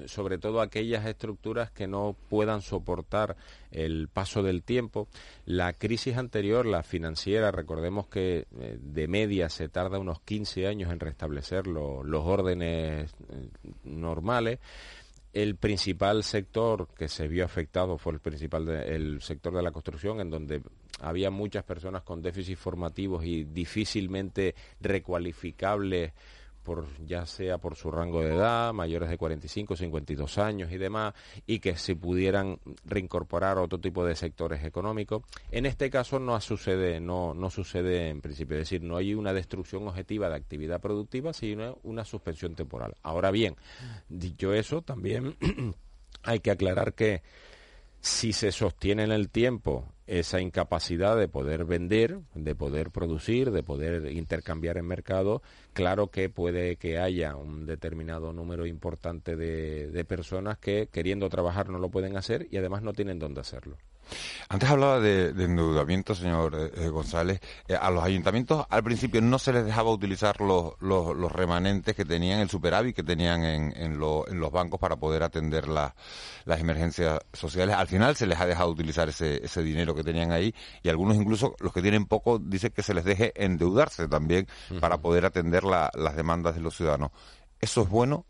sobre 0.08 0.38
todo 0.38 0.62
aquellas 0.62 1.06
estructuras 1.06 1.72
que 1.72 1.88
no 1.88 2.16
puedan 2.30 2.62
soportar 2.62 3.36
el 3.72 4.08
paso 4.08 4.44
del 4.44 4.64
tiempo. 4.64 5.08
La 5.46 5.74
crisis 5.74 6.18
anterior 6.18 6.66
la 6.66 6.84
financiera 6.84 7.52
recordemos 7.52 8.08
que 8.08 8.48
eh, 8.60 8.78
de 8.80 9.08
media 9.08 9.50
se 9.50 9.70
tarda 9.70 10.00
unos 10.00 10.22
15 10.22 10.68
años 10.68 10.92
en 10.92 11.00
restablecer 11.00 11.68
los 11.68 12.26
órdenes 12.26 13.12
eh, 13.30 13.50
normales 13.84 14.60
el 15.34 15.56
principal 15.56 16.24
sector 16.24 16.88
que 16.96 17.08
se 17.08 17.28
vio 17.28 17.44
afectado 17.44 17.98
fue 17.98 18.14
el 18.14 18.20
principal 18.20 18.70
el 18.70 19.22
sector 19.22 19.54
de 19.54 19.64
la 19.64 19.72
construcción, 19.72 20.22
en 20.22 20.30
donde 20.30 20.62
había 21.02 21.32
muchas 21.32 21.64
personas 21.64 22.04
con 22.04 22.22
déficits 22.22 22.60
formativos 22.60 23.26
y 23.26 23.44
difícilmente 23.44 24.54
recualificables 24.80 26.14
por 26.64 26.88
ya 27.06 27.26
sea 27.26 27.58
por 27.58 27.76
su 27.76 27.92
rango 27.92 28.22
de 28.22 28.34
edad, 28.34 28.74
mayores 28.74 29.10
de 29.10 29.18
45, 29.18 29.76
52 29.76 30.38
años 30.38 30.72
y 30.72 30.78
demás, 30.78 31.14
y 31.46 31.60
que 31.60 31.76
se 31.76 31.96
pudieran 31.96 32.60
reincorporar 32.86 33.58
a 33.58 33.62
otro 33.62 33.80
tipo 33.80 34.06
de 34.06 34.16
sectores 34.16 34.64
económicos. 34.64 35.24
En 35.52 35.66
este 35.66 35.90
caso 35.90 36.20
no 36.20 36.40
sucede, 36.42 37.00
no, 37.00 37.34
no 37.34 37.50
sucede 37.50 38.10
en 38.10 38.22
principio, 38.22 38.56
es 38.58 38.62
decir, 38.62 38.82
no 38.82 38.98
hay 38.98 39.14
una 39.14 39.34
destrucción 39.34 39.88
objetiva 39.88 40.30
de 40.30 40.36
actividad 40.36 40.82
productiva, 40.82 41.34
sino 41.34 41.78
una 41.84 42.06
suspensión 42.06 42.56
temporal. 42.56 42.96
Ahora 43.04 43.32
bien, 43.32 43.56
dicho 44.10 44.54
eso, 44.54 44.82
también 44.82 45.36
hay 46.24 46.40
que 46.40 46.52
aclarar 46.52 46.94
que 46.94 47.22
si 48.00 48.34
se 48.34 48.52
sostiene 48.52 49.04
en 49.04 49.12
el 49.12 49.30
tiempo 49.30 49.93
esa 50.08 50.42
incapacidad 50.42 51.18
de 51.18 51.28
poder 51.28 51.66
vender, 51.66 52.20
de 52.36 52.56
poder 52.56 52.92
producir, 52.92 53.52
de 53.52 53.64
poder 53.64 54.12
intercambiar 54.12 54.78
en 54.78 54.86
mercado, 54.86 55.42
claro 55.74 56.08
que 56.08 56.30
puede 56.30 56.76
que 56.76 57.00
haya 57.00 57.36
un 57.36 57.66
determinado 57.66 58.34
número 58.34 58.66
importante 58.66 59.36
de, 59.36 60.04
personas 60.06 60.58
que 60.58 60.88
queriendo 60.92 61.30
trabajar 61.30 61.70
no 61.70 61.80
lo 61.80 61.90
pueden 61.90 62.18
hacer 62.18 62.48
y 62.52 62.58
además 62.58 62.84
no 62.84 62.94
tienen 62.94 63.20
dónde 63.20 63.42
hacerlo. 63.42 63.78
Antes 64.50 64.70
hablaba 64.70 65.00
de, 65.00 65.30
endeudamiento, 65.30 66.14
señor 66.16 66.56
eh, 66.56 66.72
eh, 66.76 66.90
González. 66.90 67.40
Eh, 67.68 67.76
a 67.76 67.90
los 67.90 68.04
ayuntamientos 68.04 68.66
al 68.70 68.84
principio 68.84 69.22
no 69.22 69.40
se 69.40 69.54
les 69.54 69.66
dejaba 69.66 69.92
utilizar 69.92 70.40
los, 70.42 70.74
los, 70.80 71.32
remanentes 71.32 71.96
que 71.96 72.06
tenían, 72.06 72.40
el 72.40 72.50
superávit 72.50 72.96
que 72.96 73.04
tenían 73.04 73.44
en, 73.44 73.74
en, 73.76 73.98
los 73.98 74.52
bancos 74.52 74.80
para 74.80 74.96
poder 74.98 75.24
atender 75.24 75.68
las 75.68 75.94
emergencias 76.46 77.20
sociales. 77.34 77.76
Al 77.76 77.88
final 77.88 78.16
se 78.16 78.28
les 78.28 78.40
ha 78.40 78.46
dejado 78.46 78.70
utilizar 78.70 79.10
ese, 79.10 79.44
ese 79.44 79.64
dinero 79.64 79.96
que 79.96 80.04
tenían 80.04 80.32
ahí 80.32 80.54
y 80.84 80.90
algunos 80.90 81.18
incluso 81.18 81.56
los 81.60 81.74
que 81.74 81.82
tienen 81.82 82.06
poco 82.06 82.40
dicen 82.40 82.72
que 82.76 82.84
se 82.84 82.94
les 82.94 83.06
deje 83.06 83.34
endeudarse 83.36 84.08
también 84.08 84.48
para 84.80 85.00
poder 85.00 85.26
atender 85.26 85.64
las 85.64 86.16
demandas 86.16 86.56
de 86.56 86.62
los 86.62 86.76
ciudadanos. 86.76 87.12
¿Eso 87.60 87.82
es 87.82 87.90
bueno 87.90 88.26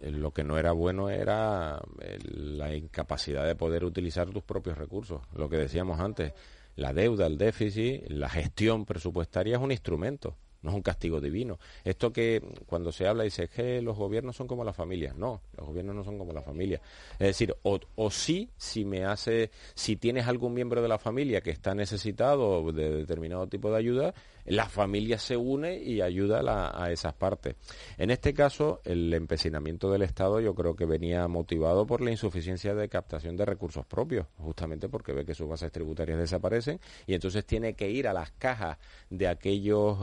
lo 0.00 0.32
que 0.32 0.44
no 0.44 0.58
era 0.58 0.72
bueno 0.72 1.10
era 1.10 1.80
eh, 2.00 2.18
la 2.24 2.74
incapacidad 2.74 3.46
de 3.46 3.54
poder 3.54 3.84
utilizar 3.84 4.30
tus 4.30 4.42
propios 4.42 4.78
recursos. 4.78 5.22
Lo 5.34 5.48
que 5.48 5.56
decíamos 5.56 6.00
antes, 6.00 6.32
la 6.76 6.92
deuda, 6.92 7.26
el 7.26 7.38
déficit, 7.38 8.08
la 8.08 8.28
gestión 8.28 8.84
presupuestaria 8.84 9.56
es 9.56 9.62
un 9.62 9.72
instrumento, 9.72 10.36
no 10.62 10.70
es 10.70 10.76
un 10.76 10.82
castigo 10.82 11.20
divino. 11.20 11.58
Esto 11.84 12.12
que 12.12 12.42
cuando 12.66 12.92
se 12.92 13.06
habla 13.06 13.24
dice 13.24 13.48
que 13.48 13.80
los 13.80 13.96
gobiernos 13.96 14.36
son 14.36 14.46
como 14.46 14.64
la 14.64 14.72
familia. 14.72 15.14
No, 15.16 15.40
los 15.56 15.66
gobiernos 15.66 15.94
no 15.94 16.04
son 16.04 16.18
como 16.18 16.32
la 16.32 16.42
familia. 16.42 16.80
Es 17.12 17.28
decir, 17.28 17.54
o, 17.62 17.78
o 17.94 18.10
sí, 18.10 18.50
si 18.56 18.84
me 18.84 19.04
hace, 19.04 19.50
si 19.74 19.96
tienes 19.96 20.26
algún 20.26 20.54
miembro 20.54 20.82
de 20.82 20.88
la 20.88 20.98
familia 20.98 21.40
que 21.40 21.50
está 21.50 21.74
necesitado 21.74 22.72
de 22.72 22.90
determinado 22.96 23.46
tipo 23.46 23.70
de 23.70 23.78
ayuda, 23.78 24.14
la 24.46 24.68
familia 24.68 25.18
se 25.18 25.36
une 25.36 25.76
y 25.76 26.00
ayuda 26.00 26.40
a, 26.72 26.90
esas 26.90 27.14
partes. 27.14 27.56
En 27.98 28.10
este 28.10 28.32
caso, 28.32 28.80
el 28.84 29.12
empecinamiento 29.12 29.90
del 29.90 30.02
Estado 30.02 30.40
yo 30.40 30.54
creo 30.54 30.76
que 30.76 30.86
venía 30.86 31.26
motivado 31.28 31.86
por 31.86 32.00
la 32.00 32.10
insuficiencia 32.10 32.74
de 32.74 32.88
captación 32.88 33.36
de 33.36 33.44
recursos 33.44 33.84
propios, 33.86 34.26
justamente 34.38 34.88
porque 34.88 35.12
ve 35.12 35.24
que 35.24 35.34
sus 35.34 35.48
bases 35.48 35.72
tributarias 35.72 36.18
desaparecen 36.18 36.80
y 37.06 37.14
entonces 37.14 37.44
tiene 37.44 37.74
que 37.74 37.90
ir 37.90 38.06
a 38.08 38.12
las 38.12 38.30
cajas 38.32 38.78
de 39.10 39.28
aquellas 39.28 39.56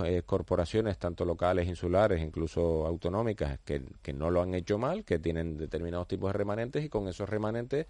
eh, 0.06 0.24
corporaciones, 0.26 0.98
tanto 0.98 1.26
locales, 1.26 1.68
insulares, 1.68 2.22
incluso 2.22 2.86
autonómicas, 2.86 3.60
que, 3.64 3.84
que 4.02 4.14
no 4.14 4.30
lo 4.30 4.42
han 4.42 4.54
hecho 4.54 4.78
mal, 4.78 5.04
que 5.06 5.20
tienen 5.20 5.58
determinados 5.58 6.08
tipos 6.08 6.32
de 6.32 6.38
remanentes 6.38 6.84
y 6.84 6.90
con 6.90 7.08
esos 7.08 7.30
remanentes 7.30 7.88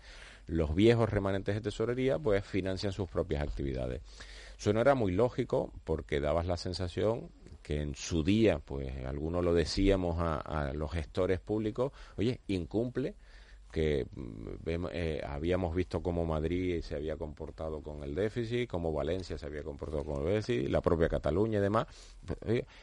los 0.47 0.76
viejos 0.76 1.10
remanentes 1.10 1.56
de 1.56 1.62
tesorería 1.62 2.20
pues 2.20 2.45
financian 2.45 2.91
sus 2.91 3.10
propias 3.10 3.41
actividades. 3.41 4.01
Eso 4.64 4.72
no 4.72 4.80
era 4.80 4.95
muy 4.95 5.11
lógico 5.11 5.74
porque 5.84 6.22
dabas 6.22 6.45
la 6.47 6.55
sensación 6.55 7.30
que 7.61 7.82
en 7.82 7.95
su 7.95 8.24
día, 8.24 8.59
pues 8.59 8.93
algunos 9.05 9.43
lo 9.43 9.53
decíamos 9.53 10.16
a, 10.20 10.72
los 10.74 10.89
gestores 10.89 11.41
públicos, 11.41 11.91
oye, 12.16 12.39
incumple 12.47 13.16
que 13.74 14.07
mm, 14.16 14.86
eh, 14.93 15.22
habíamos 15.28 15.76
visto 15.76 16.01
cómo 16.01 16.24
Madrid 16.26 16.82
se 16.82 16.95
había 16.95 17.18
comportado 17.18 17.82
con 17.82 18.03
el 18.03 18.16
déficit, 18.16 18.70
cómo 18.70 18.93
Valencia 18.93 19.38
se 19.38 19.45
había 19.45 19.64
comportado 19.64 20.05
con 20.05 20.26
el 20.26 20.36
déficit, 20.36 20.70
la 20.70 20.80
propia 20.80 21.09
Cataluña 21.09 21.59
y 21.59 21.61
demás. 21.61 21.88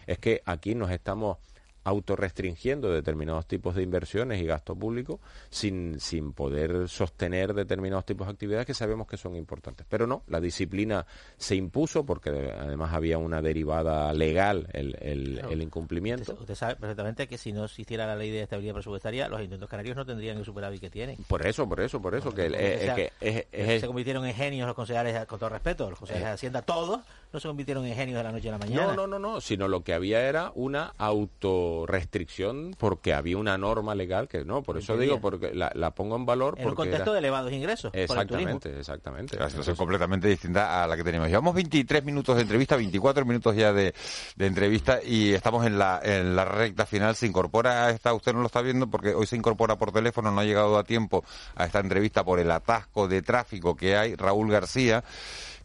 es 0.07 0.18
que 0.18 0.43
aquí 0.45 0.74
nos 0.74 0.91
estamos 0.91 1.39
autorrestringiendo 1.85 2.93
determinados 2.93 3.47
tipos 3.47 3.74
de 3.74 3.83
inversiones 3.83 4.41
y 4.41 4.47
gasto 4.47 4.74
público 4.74 5.20
sin, 5.49 5.99
sin 6.01 6.33
poder 6.33 6.89
sostener 6.89 7.55
determinados 7.55 8.05
tipos 8.05 8.26
de 8.26 8.33
actividades 8.33 8.66
que 8.66 8.74
sabemos 8.74 9.07
que 9.07 9.16
son 9.16 9.35
importantes. 9.37 9.87
Pero 9.89 10.07
no, 10.07 10.22
la 10.26 10.41
disciplina 10.41 11.07
se 11.37 11.57
impuso 11.57 12.05
porque 12.05 12.31
además 12.31 12.93
había 12.93 13.18
una 13.18 13.41
derivada 13.41 14.12
legal 14.12 14.68
el, 14.72 14.97
el, 15.01 15.62
incumplimiento. 15.62 16.37
Usted, 16.39 16.55
sabe 16.55 16.76
perfectamente 16.76 17.26
que 17.26 17.39
si 17.39 17.53
no 17.53 17.64
existiera 17.64 18.07
la 18.07 18.16
ley 18.16 18.31
de 18.31 18.43
estabilidad 18.43 18.74
presupuestaria, 18.74 19.28
los 19.28 19.39
ayuntamientos 19.39 19.70
canarios 19.70 19.97
no 19.97 20.05
tendrían 20.05 20.39
el 20.39 20.45
superávit 20.45 20.81
que 20.81 20.91
tienen. 20.91 21.16
Por 21.28 21.47
eso, 21.47 21.68
por 21.68 21.81
eso, 21.81 22.01
por 22.01 22.14
eso. 22.14 22.33
que, 22.35 23.12
se 23.20 23.87
convirtieron 23.87 24.24
en 24.26 24.35
genios 24.35 24.66
los 24.66 24.76
concejales, 24.76 25.26
con 25.26 25.39
todo 25.39 25.51
respeto, 25.51 25.91
los 25.91 25.99
concejales 25.99 26.28
de 26.28 26.35
Hacienda, 26.35 26.62
todos 26.62 27.01
no 27.33 27.41
se 27.41 27.49
convirtieron 27.49 27.85
en 27.87 27.95
genios 27.95 28.16
de 28.16 28.24
la 28.24 28.33
noche 28.33 28.49
a 28.49 28.53
la 28.53 28.59
mañana. 28.59 28.87
No, 28.89 28.95
no, 28.95 29.07
no, 29.07 29.18
no, 29.18 29.41
sino 29.41 29.68
lo 29.68 29.83
que 29.85 29.95
había 29.95 30.22
era 30.22 30.53
una 30.55 30.93
autorrestricción 30.99 32.74
porque 32.78 33.14
había 33.14 33.39
una 33.39 33.57
norma 33.57 33.95
legal 33.95 34.28
que 34.28 34.45
no, 34.45 34.62
por 34.62 34.78
eso 34.78 34.97
digo, 34.97 35.20
porque 35.20 35.55
la, 35.55 35.91
pongo 35.93 36.16
en 36.16 36.26
valor. 36.26 36.57
En 36.59 36.68
un 36.68 36.74
contexto 36.74 37.12
de 37.12 37.20
elevados 37.20 37.53
ingresos. 37.53 37.93
Exactamente, 37.95 38.78
exactamente. 38.78 39.39
La 39.39 39.49
situación 39.49 39.76
completamente 39.76 40.28
distinta 40.28 40.83
a 40.83 40.87
la 40.87 40.97
que 40.97 41.05
tenemos. 41.05 41.28
Llevamos 41.28 41.55
23 41.55 42.05
minutos 42.05 42.37
de 42.37 42.43
entrevista, 42.43 42.76
24 42.76 43.24
minutos 43.24 43.55
ya 43.55 43.72
de, 43.72 43.95
entrevista 44.39 45.01
y 45.03 45.33
estamos 45.33 45.66
en 45.66 45.78
la, 45.78 46.01
en 46.03 46.35
la 46.35 46.45
recta 46.45 46.87
final. 46.87 47.14
Se 47.14 47.26
incorpora 47.26 47.87
a 47.87 47.91
esta, 47.91 48.12
usted 48.12 48.33
no 48.33 48.41
lo 48.41 48.47
está 48.47 48.62
viendo 48.62 48.89
porque 48.89 49.14
hoy 49.14 49.26
se 49.26 49.37
incorpora 49.37 49.76
por 49.76 49.93
teléfono, 49.93 50.31
no 50.31 50.41
ha 50.41 50.45
llegado 50.45 50.78
a 50.78 50.85
tiempo 50.85 51.24
a 51.55 51.64
esta 51.64 51.78
entrevista 51.81 52.24
por 52.24 52.41
el 52.41 52.51
atasco 52.51 53.07
de 53.07 53.22
tráfico 53.22 53.76
que 53.76 53.97
hay, 53.97 54.14
Raúl 54.16 54.51
García 54.51 55.05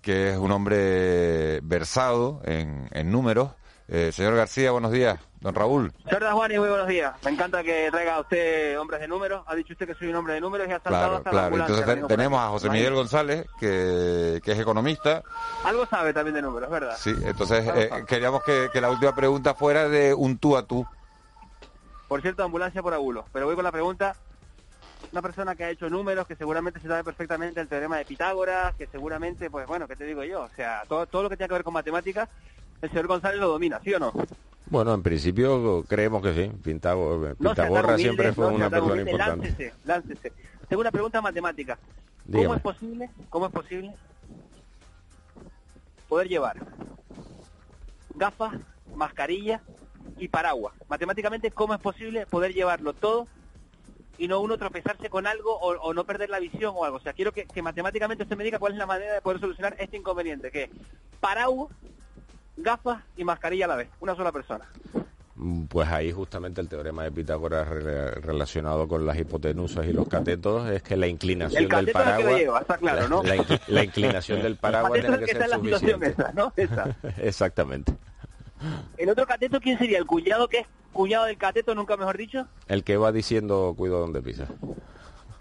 que 0.05 0.29
es 0.29 0.37
un 0.37 0.51
hombre 0.51 1.59
versado 1.63 2.39
en, 2.45 3.11
números. 3.11 3.53
Eh, 3.87 4.11
señor 4.11 4.35
García, 4.35 4.69
buenos 4.69 4.91
días. 4.91 5.19
Don 5.39 5.55
Raúl. 5.55 5.91
Señor 6.07 6.31
Juan, 6.31 6.51
y 6.51 6.59
muy 6.59 6.69
buenos 6.69 6.87
días. 6.87 7.15
Me 7.23 7.31
encanta 7.31 7.63
que 7.63 7.89
traiga 7.89 8.19
usted 8.19 8.79
hombres 8.79 9.01
de 9.01 9.07
números. 9.07 9.43
Ha 9.47 9.55
dicho 9.55 9.73
usted 9.73 9.87
que 9.87 9.95
soy 9.95 10.09
un 10.09 10.15
hombre 10.15 10.35
de 10.35 10.41
números 10.41 10.67
y 10.67 10.71
ha 10.71 10.79
saltado 10.79 11.23
claro, 11.23 11.49
claro. 11.49 11.73
Entonces 11.73 12.07
tenemos 12.07 12.39
a 12.39 12.49
José 12.49 12.69
Miguel 12.69 12.93
González, 12.93 13.47
que, 13.59 14.39
es 14.45 14.59
economista. 14.59 15.23
Algo 15.63 15.87
sabe 15.87 16.13
también 16.13 16.35
de 16.35 16.43
números, 16.43 16.69
¿verdad? 16.69 16.95
Sí, 16.99 17.13
entonces 17.23 17.67
eh, 17.75 17.89
queríamos 18.07 18.43
que, 18.43 18.69
que, 18.71 18.81
la 18.81 18.91
última 18.91 19.15
pregunta 19.15 19.55
fuera 19.55 19.89
de 19.89 20.13
un 20.13 20.37
tú 20.37 20.55
a 20.55 20.67
tú. 20.67 20.85
Por 22.07 22.21
cierto, 22.21 22.43
ambulancia 22.43 22.83
por 22.83 22.93
abulo. 22.93 23.25
Pero 23.33 23.47
voy 23.47 23.55
con 23.55 23.63
la 23.63 23.71
pregunta 23.71 24.15
una 25.11 25.21
persona 25.21 25.55
que 25.55 25.63
ha 25.63 25.69
hecho 25.69 25.89
números, 25.89 26.27
que 26.27 26.35
seguramente 26.35 26.79
se 26.79 26.87
sabe 26.87 27.03
perfectamente 27.03 27.61
el 27.61 27.67
teorema 27.67 27.97
de 27.97 28.05
Pitágoras, 28.05 28.75
que 28.75 28.87
seguramente, 28.87 29.49
pues 29.49 29.65
bueno, 29.65 29.87
¿qué 29.87 29.95
te 29.95 30.05
digo 30.05 30.23
yo? 30.23 30.43
O 30.43 30.49
sea, 30.55 30.83
todo, 30.87 31.05
todo 31.07 31.23
lo 31.23 31.29
que 31.29 31.37
tiene 31.37 31.47
que 31.47 31.53
ver 31.53 31.63
con 31.63 31.73
matemáticas, 31.73 32.27
el 32.81 32.89
señor 32.89 33.07
González 33.07 33.39
lo 33.39 33.47
domina, 33.47 33.79
¿sí 33.83 33.93
o 33.93 33.99
no? 33.99 34.11
Bueno, 34.67 34.93
en 34.93 35.03
principio 35.03 35.85
creemos 35.87 36.21
que 36.21 36.33
sí. 36.33 36.51
Pitágoras 36.63 38.01
siempre 38.01 38.33
fue 38.33 38.47
una 38.47 38.69
persona 38.69 39.01
importante. 39.01 39.47
Láncese, 39.47 39.73
láncese. 39.85 40.33
Tengo 40.67 40.81
una 40.81 40.91
pregunta 40.91 41.21
matemática. 41.21 41.77
¿Cómo 42.31 42.55
es 42.55 42.61
posible, 42.61 43.09
cómo 43.29 43.45
es 43.45 43.51
posible 43.51 43.93
poder 46.09 46.27
llevar 46.27 46.57
gafas, 48.15 48.53
mascarilla 48.95 49.61
y 50.17 50.27
paraguas? 50.27 50.73
Matemáticamente, 50.89 51.51
¿cómo 51.51 51.75
es 51.75 51.79
posible 51.79 52.25
poder 52.25 52.53
llevarlo 52.53 52.93
todo 52.93 53.27
y 54.17 54.27
no 54.27 54.39
uno 54.39 54.57
tropezarse 54.57 55.09
con 55.09 55.27
algo 55.27 55.57
o, 55.59 55.93
no 55.93 56.05
perder 56.05 56.29
la 56.29 56.39
visión 56.39 56.73
o 56.75 56.85
algo. 56.85 56.97
O 56.97 57.01
sea, 57.01 57.13
quiero 57.13 57.31
que, 57.31 57.45
matemáticamente 57.61 58.23
usted 58.23 58.37
me 58.37 58.43
diga 58.43 58.59
cuál 58.59 58.73
es 58.73 58.79
la 58.79 58.85
manera 58.85 59.13
de 59.13 59.21
poder 59.21 59.39
solucionar 59.39 59.75
este 59.79 59.97
inconveniente, 59.97 60.51
que 60.51 60.63
es 60.63 60.69
paraguas, 61.19 61.73
gafas 62.57 63.03
y 63.17 63.23
mascarilla 63.23 63.65
a 63.65 63.69
la 63.69 63.75
vez, 63.75 63.89
una 63.99 64.15
sola 64.15 64.31
persona. 64.31 64.65
Mm, 65.35 65.65
pues 65.65 65.89
ahí 65.89 66.13
justamente 66.13 66.61
el 66.61 66.69
teorema 66.69 67.03
de 67.03 67.11
Pitágoras 67.11 67.67
relacionado 67.67 68.87
con 68.87 69.05
las 69.05 69.17
hipotenusas 69.17 69.85
y 69.85 69.91
los 69.91 70.07
catetos 70.07 70.69
es 70.69 70.81
que 70.81 70.95
la 70.95 71.07
inclinación 71.07 71.67
del 71.67 71.91
paraguas, 71.91 72.65
la, 73.67 73.83
inclinación 73.83 74.41
del 74.41 74.55
paraguas 74.57 75.01
tiene 75.01 75.19
que, 75.19 75.33
ser 75.33 75.49
suficiente. 75.49 76.15
¿no? 76.33 76.53
Exactamente. 77.17 77.93
El 78.97 79.09
otro 79.09 79.27
cateto, 79.27 79.59
¿quién 79.59 79.77
sería? 79.77 79.97
¿El 79.97 80.05
cuñado 80.05 80.47
que 80.47 80.59
es 80.59 80.67
cuñado 80.95 81.25
del 81.25 81.37
cateto, 81.37 81.75
nunca 81.75 81.97
mejor 81.97 82.17
dicho? 82.17 82.47
El 82.67 82.83
que 82.83 82.95
va 82.95 83.11
diciendo 83.11 83.75
cuidado 83.77 83.99
donde 83.99 84.21
pisa. 84.21 84.47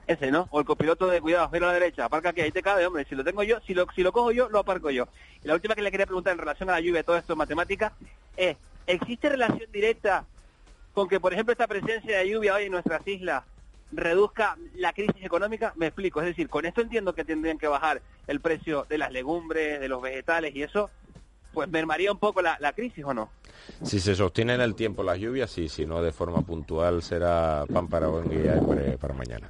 Ese, 0.07 0.31
¿no? 0.31 0.49
O 0.51 0.59
el 0.59 0.67
copiloto 0.67 1.07
de 1.07 1.21
cuidado, 1.21 1.49
pero 1.51 1.67
a 1.67 1.69
la 1.69 1.75
derecha, 1.75 2.05
aparca 2.05 2.31
aquí, 2.31 2.43
ahí 2.43 2.51
te 2.51 2.61
cabe, 2.61 2.85
hombre. 2.85 3.07
Si 3.09 3.15
lo 3.15 3.25
tengo 3.25 3.43
yo, 3.45 3.61
si 3.61 3.73
lo, 3.73 3.87
si 3.95 4.03
lo 4.03 4.13
cojo 4.13 4.33
yo, 4.33 4.51
lo 4.51 4.59
aparco 4.59 4.91
yo. 4.91 5.09
Y 5.43 5.49
la 5.49 5.55
última 5.55 5.75
que 5.75 5.81
le 5.81 5.91
quería 5.91 6.07
preguntar 6.07 6.33
en 6.33 6.41
relación 6.41 6.69
a 6.69 6.73
la 6.73 6.81
lluvia, 6.81 7.05
todo 7.05 7.17
esto 7.17 7.33
en 7.33 7.39
matemática, 7.39 7.93
es, 8.37 8.57
¿existe 8.87 9.29
relación 9.31 9.71
directa 9.73 10.27
con 10.93 11.09
que, 11.09 11.21
por 11.21 11.33
ejemplo, 11.33 11.53
esta 11.53 11.69
presencia 11.69 12.19
de 12.19 12.29
lluvia 12.29 12.55
hoy 12.55 12.65
en 12.65 12.73
nuestras 12.73 13.07
islas 13.07 13.45
reduzca 13.93 14.59
la 14.75 14.93
crisis 14.93 15.25
económica? 15.25 15.73
Me 15.77 15.87
explico, 15.87 16.21
es 16.21 16.27
decir, 16.27 16.49
con 16.49 16.67
esto 16.67 16.81
entiendo 16.81 17.15
que 17.15 17.25
tendrían 17.25 17.59
que 17.59 17.69
bajar 17.69 18.03
el 18.27 18.41
precio 18.41 18.87
de 18.89 18.99
las 18.99 19.13
legumbres, 19.13 19.81
de 19.81 19.89
los 19.89 20.03
vegetales 20.03 20.55
y 20.55 20.65
eso, 20.65 20.91
pues 21.55 21.69
mermaría 21.71 22.13
un 22.13 22.19
poco 22.19 22.43
la, 22.43 22.57
la 22.61 22.73
crisis, 22.73 23.05
¿o 23.05 23.15
no? 23.15 23.31
Si 23.83 24.01
se 24.01 24.15
sostiene 24.15 24.55
en 24.55 24.61
el 24.61 24.75
tiempo 24.75 25.03
las 25.03 25.19
lluvias, 25.19 25.51
sí, 25.51 25.69
si 25.69 25.87
no 25.87 26.03
de 26.03 26.13
forma 26.13 26.43
puntual 26.43 27.03
será 27.03 27.65
pan 27.73 27.89
para 27.89 28.11
hoy 28.11 28.27
y 28.33 28.97
para 28.97 29.15
mañana. 29.15 29.49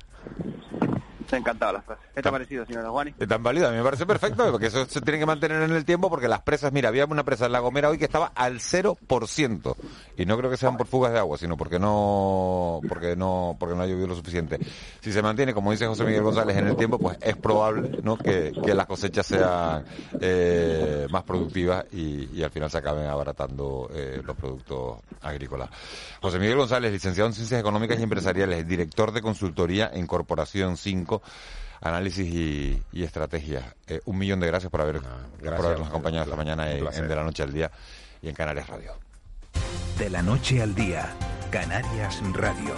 Me 1.35 1.39
ha 1.39 1.41
encantado 1.41 1.72
la 1.72 1.82
frase. 1.82 2.01
¿Qué 2.14 2.22
te 2.22 2.28
ha 2.28 2.30
parecido, 2.30 2.64
señora 2.64 2.91
Juani? 2.91 3.12
Es 3.18 3.26
tan 3.26 3.43
válido, 3.43 3.66
a 3.66 3.72
mí 3.72 3.76
me 3.76 3.82
parece 3.82 4.07
perfecto, 4.07 4.49
porque 4.53 4.66
eso 4.66 4.87
se 4.87 5.01
tiene 5.01 5.18
que 5.18 5.26
mantener 5.26 5.62
en 5.62 5.72
el 5.72 5.85
tiempo, 5.85 6.09
porque 6.09 6.28
las 6.28 6.43
presas, 6.43 6.72
mira, 6.72 6.91
había 6.91 7.07
una 7.07 7.24
presa 7.24 7.47
en 7.47 7.53
La 7.53 7.59
Gomera 7.59 7.91
hoy 7.91 7.99
que 7.99 8.05
estaba 8.05 8.30
al 8.37 8.61
0%, 8.61 9.76
y 10.16 10.26
no 10.26 10.39
creo 10.39 10.49
que 10.49 10.57
sean 10.57 10.76
por 10.76 10.87
fugas 10.87 11.12
de 11.12 11.18
agua, 11.18 11.37
sino 11.37 11.57
porque 11.57 11.80
no, 11.80 12.80
porque 12.89 13.16
no, 13.16 13.57
porque 13.59 13.74
no 13.74 13.82
ha 13.82 13.87
llovido 13.87 14.07
lo 14.07 14.14
suficiente. 14.14 14.61
Si 15.01 15.11
se 15.11 15.22
mantiene, 15.22 15.53
como 15.53 15.72
dice 15.72 15.89
José 15.89 16.05
Miguel 16.05 16.22
González, 16.22 16.57
en 16.57 16.68
el 16.68 16.76
tiempo, 16.76 17.01
pues 17.01 17.18
es 17.20 17.37
probable, 17.37 17.99
¿no?, 18.05 18.16
que, 18.16 18.53
que 18.64 18.72
las 18.72 18.87
cosechas 18.87 19.26
sean 19.26 19.85
eh, 20.20 21.09
más 21.11 21.24
productivas 21.24 21.85
y, 21.91 22.30
y 22.32 22.45
al 22.45 22.51
final 22.53 22.70
se 22.70 22.78
acaben 22.78 23.07
abaratando 23.07 23.91
eh, 23.93 24.22
los 24.24 24.37
productos 24.37 25.01
agrícolas. 25.20 25.68
José 26.20 26.39
Miguel 26.39 26.59
González, 26.59 26.93
licenciado 26.93 27.26
en 27.26 27.35
Ciencias 27.35 27.59
Económicas 27.59 27.99
y 27.99 28.05
Empresariales, 28.05 28.68
director 28.68 29.11
de 29.11 29.20
consultoría 29.20 29.91
en 29.93 30.07
Corporación 30.07 30.76
5, 30.76 31.22
análisis 31.81 32.27
y, 32.27 32.83
y 32.93 33.03
estrategias. 33.03 33.64
Eh, 33.87 34.01
un 34.07 34.18
millón 34.18 34.41
de 34.41 34.47
gracias 34.47 34.70
por, 34.70 34.81
haber, 34.81 35.01
por 35.01 35.66
habernos 35.66 35.89
acompañado 35.89 36.25
esta 36.25 36.37
mañana 36.37 36.72
en, 36.72 36.87
en 36.87 37.09
De 37.09 37.16
la 37.16 37.25
Noche 37.25 37.43
al 37.43 37.53
Día 37.53 37.70
y 38.22 38.29
en 38.29 38.35
Canarias 38.35 38.68
Radio. 38.68 38.93
De 39.99 40.11
la 40.11 40.22
noche 40.22 40.61
al 40.61 40.75
día, 40.75 41.14
Canarias 41.51 42.20
Radio. 42.33 42.75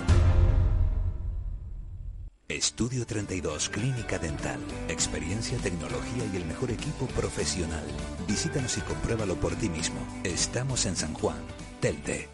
Estudio 2.48 3.04
32, 3.06 3.70
Clínica 3.70 4.18
Dental. 4.18 4.60
Experiencia, 4.88 5.58
tecnología 5.58 6.24
y 6.32 6.36
el 6.36 6.44
mejor 6.44 6.70
equipo 6.70 7.06
profesional. 7.06 7.84
Visítanos 8.28 8.78
y 8.78 8.82
compruébalo 8.82 9.34
por 9.36 9.56
ti 9.56 9.68
mismo. 9.68 9.98
Estamos 10.22 10.86
en 10.86 10.94
San 10.94 11.14
Juan, 11.14 11.38
Telde. 11.80 12.28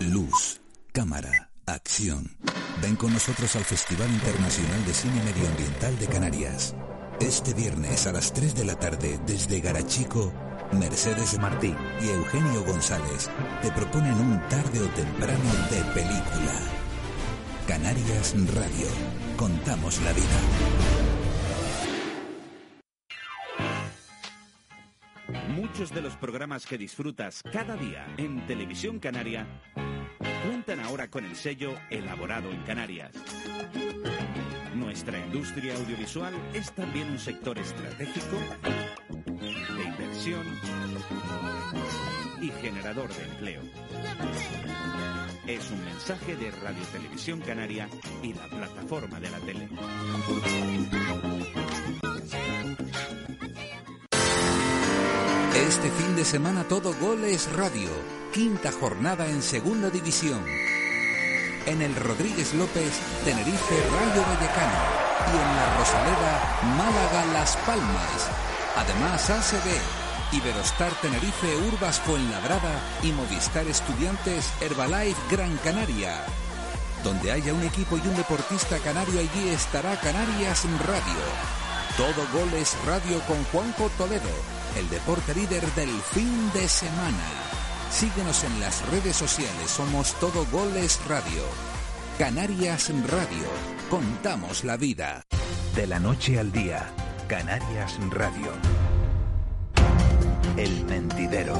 Luz, 0.00 0.60
cámara, 0.92 1.50
acción. 1.66 2.36
Ven 2.80 2.96
con 2.96 3.12
nosotros 3.12 3.54
al 3.56 3.64
Festival 3.64 4.10
Internacional 4.10 4.84
de 4.84 4.94
Cine 4.94 5.22
Medioambiental 5.24 5.98
de 5.98 6.06
Canarias. 6.06 6.74
Este 7.20 7.54
viernes 7.54 8.06
a 8.06 8.12
las 8.12 8.32
3 8.32 8.54
de 8.54 8.64
la 8.64 8.78
tarde 8.78 9.20
desde 9.26 9.60
Garachico, 9.60 10.32
Mercedes 10.72 11.38
Martín 11.38 11.76
y 12.02 12.08
Eugenio 12.08 12.64
González 12.64 13.30
te 13.60 13.70
proponen 13.72 14.14
un 14.14 14.40
tarde 14.48 14.80
o 14.80 14.88
temprano 14.88 15.50
de 15.70 15.82
película. 15.92 16.52
Canarias 17.66 18.34
Radio. 18.54 18.88
Contamos 19.36 20.00
la 20.02 20.12
vida. 20.12 20.24
Muchos 25.54 25.94
de 25.94 26.02
los 26.02 26.16
programas 26.16 26.66
que 26.66 26.76
disfrutas 26.76 27.42
cada 27.52 27.76
día 27.76 28.06
en 28.16 28.46
Televisión 28.46 28.98
Canaria 28.98 29.46
cuentan 30.42 30.80
ahora 30.80 31.08
con 31.08 31.24
el 31.24 31.36
sello 31.36 31.74
Elaborado 31.90 32.50
en 32.50 32.62
Canarias. 32.62 33.12
Nuestra 34.74 35.18
industria 35.18 35.74
audiovisual 35.74 36.34
es 36.52 36.72
también 36.72 37.10
un 37.10 37.18
sector 37.18 37.58
estratégico 37.58 38.36
de 39.40 39.84
inversión 39.84 40.46
y 42.40 42.48
generador 42.60 43.12
de 43.14 43.24
empleo. 43.24 43.62
Es 45.46 45.70
un 45.70 45.84
mensaje 45.84 46.36
de 46.36 46.50
Radio 46.50 46.82
Televisión 46.92 47.40
Canaria 47.40 47.88
y 48.22 48.32
la 48.34 48.46
plataforma 48.48 49.20
de 49.20 49.30
la 49.30 49.38
tele. 49.40 49.68
Este 55.72 55.90
fin 55.90 56.14
de 56.14 56.24
semana 56.26 56.64
todo 56.64 56.92
goles 57.00 57.50
radio. 57.50 57.88
Quinta 58.30 58.70
jornada 58.70 59.26
en 59.26 59.40
segunda 59.40 59.88
división. 59.88 60.44
En 61.64 61.80
el 61.80 61.96
Rodríguez 61.96 62.52
López, 62.52 62.92
Tenerife 63.24 63.76
Rayo 63.90 64.20
Vallecano. 64.20 64.80
Y 65.26 65.34
en 65.34 65.56
la 65.56 65.76
Rosaleda, 65.78 66.60
Málaga 66.76 67.24
Las 67.32 67.56
Palmas. 67.66 68.28
Además 68.76 69.30
ACB, 69.30 70.36
Iberostar 70.36 70.92
Tenerife 71.00 71.56
Urbas 71.72 72.00
Fuenlabrada 72.00 72.78
y 73.02 73.10
Movistar 73.12 73.66
Estudiantes 73.66 74.52
Herbalife 74.60 75.18
Gran 75.30 75.56
Canaria. 75.64 76.22
Donde 77.02 77.32
haya 77.32 77.54
un 77.54 77.62
equipo 77.62 77.96
y 77.96 78.06
un 78.06 78.14
deportista 78.14 78.76
canario 78.80 79.20
allí 79.20 79.48
estará 79.48 79.98
Canarias 79.98 80.64
Radio. 80.86 81.62
Todo 81.96 82.26
goles 82.38 82.76
radio 82.86 83.20
con 83.26 83.42
Juanjo 83.44 83.90
Toledo, 83.96 84.30
el 84.76 84.88
deporte 84.88 85.34
líder 85.34 85.64
del 85.74 85.90
fin 85.90 86.50
de 86.54 86.66
semana. 86.68 87.26
Síguenos 87.90 88.42
en 88.44 88.60
las 88.60 88.88
redes 88.90 89.16
sociales, 89.16 89.70
somos 89.70 90.14
Todo 90.14 90.46
Goles 90.50 90.98
Radio. 91.08 91.42
Canarias 92.18 92.90
Radio, 93.08 93.48
contamos 93.90 94.64
la 94.64 94.76
vida. 94.76 95.24
De 95.74 95.86
la 95.86 95.98
noche 95.98 96.38
al 96.38 96.52
día, 96.52 96.90
Canarias 97.28 97.98
Radio. 98.10 98.52
El 100.56 100.84
mentidero. 100.86 101.54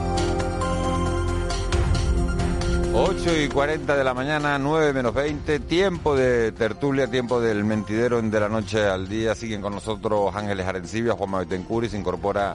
8 2.95 3.41
y 3.43 3.49
40 3.49 3.97
de 3.97 4.05
la 4.05 4.13
mañana, 4.13 4.59
9 4.59 4.93
menos 4.93 5.15
20, 5.15 5.61
tiempo 5.61 6.15
de 6.15 6.53
tertulia, 6.53 7.07
tiempo 7.09 7.41
del 7.41 7.65
mentidero 7.65 8.19
en 8.19 8.31
de 8.31 8.41
la 8.41 8.51
noche 8.51 8.85
al 8.85 9.09
día. 9.09 9.35
Siguen 9.35 9.63
con 9.63 9.75
nosotros 9.75 10.35
Ángeles 10.35 10.67
Arencibia, 10.67 11.15
Juan 11.15 11.31
Mabetencuri, 11.31 11.89
se 11.89 11.99
incorpora 11.99 12.55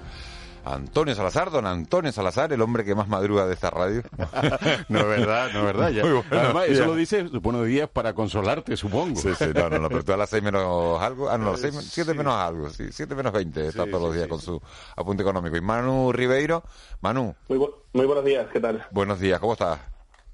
Antonio 0.66 1.16
Salazar, 1.16 1.50
don 1.50 1.66
Antonio 1.66 2.12
Salazar, 2.12 2.52
el 2.52 2.62
hombre 2.62 2.84
que 2.84 2.94
más 2.94 3.08
madruga 3.08 3.46
de 3.46 3.54
esta 3.54 3.70
radio. 3.70 4.02
no 4.90 5.00
es 5.00 5.08
verdad, 5.08 5.50
no 5.54 5.60
es 5.60 5.66
verdad. 5.66 5.90
Ya. 5.92 6.04
Muy 6.04 6.12
bueno, 6.14 6.26
Además, 6.32 6.68
ya. 6.68 6.74
eso 6.74 6.86
lo 6.86 6.96
dice 6.96 7.24
buenos 7.24 7.66
días 7.66 7.90
para 7.90 8.14
consolarte, 8.14 8.76
supongo. 8.76 9.16
Sí, 9.20 9.30
sí, 9.38 9.46
no, 9.56 9.70
no, 9.70 9.80
no, 9.80 9.88
pero 9.88 10.04
tú 10.04 10.12
a 10.14 10.18
las 10.18 10.30
6 10.30 10.44
menos 10.44 11.02
algo, 11.02 11.30
ah, 11.30 11.38
no, 11.38 11.50
a 11.50 11.52
las 11.58 11.62
7 11.62 12.14
menos 12.14 12.34
algo, 12.34 12.70
sí, 12.70 12.88
7 12.92 13.16
menos 13.16 13.32
20, 13.32 13.68
está 13.68 13.86
todos 13.86 14.02
los 14.04 14.14
días 14.16 14.28
con 14.28 14.42
su 14.42 14.62
apunte 14.96 15.24
económico. 15.24 15.56
Y 15.56 15.62
Manu 15.62 16.12
Ribeiro, 16.12 16.64
Manu, 17.02 17.34
Muy, 17.48 17.58
bu- 17.60 17.74
muy 17.94 18.06
buenos 18.06 18.26
días, 18.26 18.48
¿qué 18.52 18.60
tal? 18.60 18.86
buenos 18.92 19.20
días, 19.22 19.40
¿cómo 19.40 19.54
estás? 19.54 19.80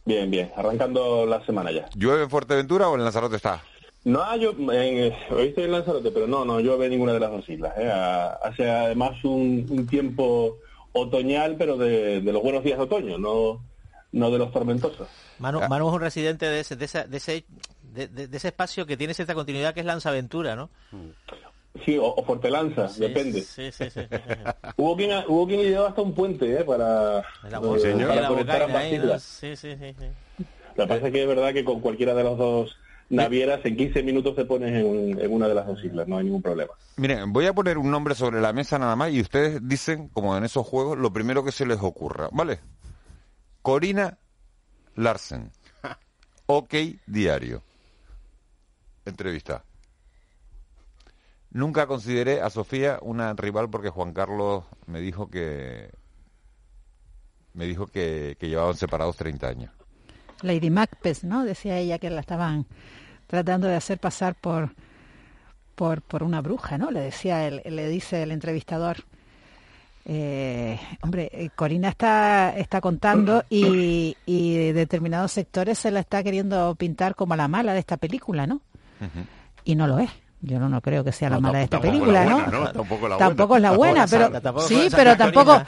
Bien, 0.06 0.30
bien, 0.30 0.52
arrancando 0.58 1.26
la 1.26 1.46
semana 1.46 1.72
ya. 1.72 1.86
¿Llueve 1.96 2.24
en 2.24 2.30
Fuerteventura 2.30 2.90
o 2.90 2.96
en 2.96 3.04
Lanzarote 3.04 3.36
está? 3.38 3.62
No, 4.06 4.22
ah, 4.22 4.36
yo 4.36 4.51
en, 4.51 5.14
hoy 5.32 5.47
estoy 5.47 5.64
en 5.64 5.72
Lanzarote, 5.72 6.12
pero 6.12 6.28
no, 6.28 6.43
no 6.43 6.60
llueve 6.60 6.86
en 6.86 6.91
ninguna 6.91 7.14
de 7.14 7.20
las 7.22 7.32
dos 7.32 7.47
islas. 7.47 7.74
¿eh? 7.78 7.89
Ah, 7.91 8.38
Hace 8.43 8.70
además 8.70 9.12
un, 9.24 9.66
un 9.70 9.88
tiempo 9.88 10.58
otoñal, 10.91 11.56
pero 11.58 11.78
de, 11.78 12.20
de 12.22 12.34
los 12.34 12.43
buenos 12.43 12.64
días 12.64 12.78
de 12.78 12.84
otoño, 12.84 13.18
no, 13.18 13.62
no 14.12 14.30
de 14.32 14.38
los 14.38 14.51
tormentosos. 14.51 15.08
Manu, 15.39 15.62
Manu 15.70 15.88
es 15.88 15.93
un 15.95 16.01
residente 16.01 16.45
de 16.47 16.60
ese, 16.60 16.76
de 16.76 16.86
ese, 16.86 17.04
de 17.06 17.18
ese, 17.18 17.45
de- 17.93 18.08
de- 18.08 18.38
ese 18.38 18.49
espacio 18.49 18.86
que 18.86 18.97
tiene 18.97 19.14
cierta 19.14 19.34
continuidad 19.34 19.74
que 19.74 19.80
es 19.80 19.86
Lanzaventura, 19.86 20.56
¿no? 20.56 20.70
Sí, 21.86 21.97
o, 21.97 22.06
o 22.06 22.24
Fortelanza, 22.24 22.88
Sí, 22.89 23.01
depende. 23.01 23.41
Sí, 23.41 23.72
sí, 23.72 23.89
sí. 23.89 24.01
Hubo 24.78 24.95
quien, 24.97 25.12
hubo 25.28 25.47
quien 25.47 25.62
llevó 25.62 25.86
hasta 25.86 26.01
un 26.01 26.14
puente 26.14 26.60
¿eh? 26.60 26.64
para, 26.64 27.24
La 27.49 27.58
eh, 27.58 28.06
para 28.06 28.22
la 28.22 28.28
conectar 28.28 28.91
islas. 28.91 29.24
Sí, 29.24 29.56
sí, 29.56 29.76
sí, 29.76 29.93
sí. 29.97 30.06
Lo 30.76 30.84
que 30.84 30.88
pasa 30.88 31.08
es 31.08 31.14
que 31.14 31.22
es 31.22 31.28
verdad 31.28 31.54
que 31.54 31.64
con 31.64 31.80
cualquiera 31.80 32.14
de 32.14 32.24
las 32.24 32.38
dos 32.38 32.76
navieras 33.14 33.61
en 33.64 33.78
15 33.78 34.03
minutos 34.03 34.36
te 34.36 34.45
pones 34.45 34.72
en, 34.74 35.20
en 35.20 35.32
una 35.32 35.47
de 35.47 35.53
las 35.53 35.68
dos 35.68 35.84
islas, 35.84 36.07
no 36.07 36.18
hay 36.18 36.26
ningún 36.26 36.41
problema. 36.41 36.74
Miren, 36.97 37.32
voy 37.32 37.45
a 37.45 37.53
poner 37.53 37.78
un 37.78 37.89
nombre 37.89 38.16
sobre 38.16 38.41
la 38.41 38.53
mesa 38.53 38.80
nada 38.80 38.95
más 38.95 39.11
y 39.11 39.22
ustedes 39.22 39.59
dicen, 39.68 40.09
como 40.09 40.36
en 40.36 40.43
esos 40.43 40.66
juegos, 40.66 40.97
lo 40.97 41.14
primero 41.14 41.43
que 41.43 41.51
se 41.51 41.66
les 41.66 41.80
ocurra, 41.82 42.30
¿vale? 42.32 42.59
Corina 43.61 44.18
Larsen. 44.95 45.51
Ok 46.45 46.74
Diario. 47.07 47.64
Entrevista. 49.05 49.64
Nunca 51.51 51.88
consideré 51.88 52.41
a 52.41 52.49
Sofía 52.49 52.99
una 53.01 53.34
rival 53.34 53.70
porque 53.70 53.89
Juan 53.89 54.11
Carlos 54.11 54.66
me 54.88 54.99
dijo 54.99 55.30
que 55.30 55.89
me 57.53 57.66
dijo 57.66 57.88
que, 57.88 58.36
que 58.39 58.49
llevaban 58.49 58.76
separados 58.76 59.16
30 59.16 59.47
años. 59.47 59.72
Lady 60.41 60.70
Macbeth, 60.70 61.24
¿no? 61.24 61.45
Decía 61.45 61.78
ella 61.78 61.99
que 61.99 62.09
la 62.09 62.20
estaban 62.20 62.66
tratando 63.34 63.68
de 63.68 63.76
hacer 63.76 63.98
pasar 63.98 64.36
por 64.36 64.70
por, 65.74 66.04
por 66.04 66.22
una 66.22 66.40
bruja, 66.40 66.78
¿no? 66.78 66.92
Le 66.92 67.00
decía, 67.00 67.48
el, 67.48 67.64
le 67.66 67.90
dice 67.90 68.22
el 68.22 68.32
entrevistador. 68.32 68.98
Eh, 70.06 70.80
hombre, 71.02 71.32
eh, 71.34 71.50
Corina 71.56 71.90
está, 71.90 72.56
está 72.56 72.80
contando 72.80 73.44
y, 73.50 74.16
y 74.28 74.72
determinados 74.72 75.32
sectores 75.32 75.80
se 75.80 75.90
la 75.90 76.02
está 76.02 76.22
queriendo 76.22 76.76
pintar 76.76 77.16
como 77.16 77.36
la 77.36 77.48
mala 77.48 77.74
de 77.74 77.80
esta 77.80 77.98
película, 77.98 78.46
¿no? 78.46 78.62
Y 79.64 79.74
no 79.74 79.88
lo 79.88 79.98
es. 79.98 80.12
Yo 80.46 80.60
no, 80.60 80.68
no 80.68 80.82
creo 80.82 81.06
que 81.06 81.14
sea 81.14 81.30
la 81.30 81.38
No, 81.38 81.41
mala 81.44 81.60
de 81.60 81.64
esta 81.64 81.80
película, 81.80 82.26
la 82.26 82.30
¿no? 82.30 82.36
buena, 82.41 82.52
¿no? 82.60 82.72
Tampoco 82.74 83.08
la 83.08 83.18
Tampoco 83.18 83.56
es 83.56 83.62
la 83.62 83.72
buena. 83.72 84.06
buena, 84.06 84.08
pero 84.30 84.41
Tampoco 84.41 84.68
sí, 84.68 84.82
es 84.88 84.94
pero 84.94 85.16
tampoco, 85.16 85.62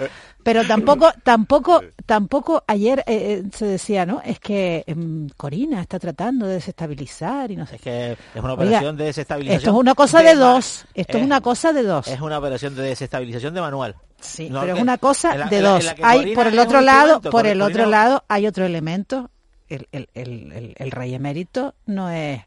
pero 0.43 0.67
tampoco, 0.67 1.11
tampoco, 1.23 1.81
tampoco 2.05 2.63
ayer 2.67 2.99
eh, 3.07 3.41
eh, 3.45 3.49
se 3.55 3.65
decía, 3.65 4.05
¿no? 4.05 4.21
Es 4.25 4.37
que 4.41 4.83
em, 4.85 5.29
Corina 5.37 5.79
está 5.79 5.97
tratando 5.97 6.45
de 6.45 6.55
desestabilizar 6.55 7.51
y 7.51 7.55
no 7.55 7.65
sé. 7.65 7.77
Es 7.77 7.81
que 7.81 8.11
es 8.11 8.17
una 8.35 8.51
Oiga, 8.51 8.53
operación 8.65 8.97
de 8.97 9.05
desestabilización. 9.05 9.59
Esto 9.59 9.69
es 9.71 9.77
una 9.79 9.95
cosa 9.95 10.21
de 10.21 10.35
dos. 10.35 10.85
Esto 10.93 11.17
es 11.17 11.23
eh, 11.23 11.25
una 11.25 11.39
cosa 11.41 11.71
de 11.71 11.83
dos. 11.83 12.07
Es 12.09 12.19
una 12.19 12.37
operación 12.37 12.75
de 12.75 12.81
desestabilización 12.83 13.53
de 13.53 13.61
manual. 13.61 13.95
Sí, 14.19 14.49
No, 14.49 14.59
pero 14.59 14.75
es 14.75 14.81
una 14.81 14.97
cosa 14.97 15.35
la- 15.37 15.45
de 15.47 15.61
la- 15.61 15.69
dos. 15.69 15.83
la 15.85 15.95
hay 16.03 16.35
por 16.35 16.47
el 16.47 16.59
otro 16.59 16.81
lado, 16.81 17.21
por 17.21 17.47
el 17.47 17.61
otro 17.61 17.83
Corina- 17.85 17.89
lado 17.91 18.23
hay 18.27 18.45
otro 18.45 18.65
elemento. 18.65 19.29
El, 19.69 19.87
el, 19.93 20.09
el, 20.13 20.51
el, 20.51 20.75
el 20.77 20.91
rey 20.91 21.13
emérito 21.15 21.75
no 21.85 22.09
es 22.09 22.41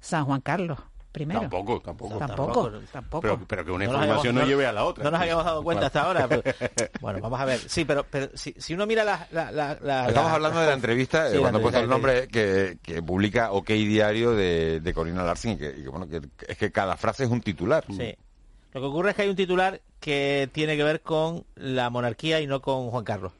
San 0.00 0.24
Juan 0.26 0.40
Carlos 0.40 0.78
primero. 1.16 1.40
Tampoco, 1.40 1.80
tampoco. 1.80 2.18
Tampoco, 2.18 2.70
tampoco. 2.92 3.20
Pero, 3.22 3.40
pero 3.48 3.64
que 3.64 3.70
una 3.70 3.86
No 3.86 3.92
información 3.94 4.34
no, 4.34 4.44
lleve 4.44 4.66
a 4.66 4.72
la 4.72 4.84
otra. 4.84 5.02
No 5.04 5.10
nos 5.10 5.18
habíamos 5.22 5.44
dado 5.46 5.62
cuenta 5.62 5.86
hasta 5.86 6.02
ahora. 6.02 6.28
pero- 6.28 6.42
bueno, 7.00 7.20
vamos 7.22 7.40
a 7.40 7.46
ver. 7.46 7.58
Sí, 7.58 7.86
pero, 7.86 8.04
pero 8.10 8.28
si, 8.34 8.54
si 8.58 8.74
uno 8.74 8.86
mira 8.86 9.02
la... 9.02 9.26
la, 9.30 9.50
la- 9.50 9.78
la- 9.80 10.08
Estamos 10.08 10.30
la- 10.30 10.34
hablando 10.34 10.60
de 10.60 10.66
la 10.66 10.74
entrevista, 10.74 11.28
eh, 11.28 11.32
Sí, 11.32 11.38
cuando 11.38 11.58
he 11.58 11.62
puesto 11.62 11.80
el 11.80 11.88
nombre 11.88 12.28
que, 12.28 12.76
que 12.82 13.02
publica 13.02 13.52
OK 13.52 13.68
Diario 13.68 14.32
de, 14.32 14.80
de 14.80 14.92
Corina 14.92 15.22
Larsen, 15.24 15.56
que, 15.56 15.70
y 15.70 15.82
que, 15.84 15.88
bueno, 15.88 16.06
que 16.06 16.20
es 16.46 16.58
que 16.58 16.70
cada 16.70 16.98
frase 16.98 17.24
es 17.24 17.30
un 17.30 17.40
titular. 17.40 17.82
Sí. 17.88 18.14
Lo 18.74 18.80
que 18.82 18.86
ocurre 18.88 19.10
es 19.10 19.16
que 19.16 19.22
hay 19.22 19.30
un 19.30 19.36
titular 19.36 19.80
que 19.98 20.50
tiene 20.52 20.76
que 20.76 20.84
ver 20.84 21.00
con 21.00 21.44
la 21.54 21.88
monarquía 21.88 22.42
y 22.42 22.46
no 22.46 22.60
con 22.60 22.90
Juan 22.90 23.04
Carlos. 23.04 23.32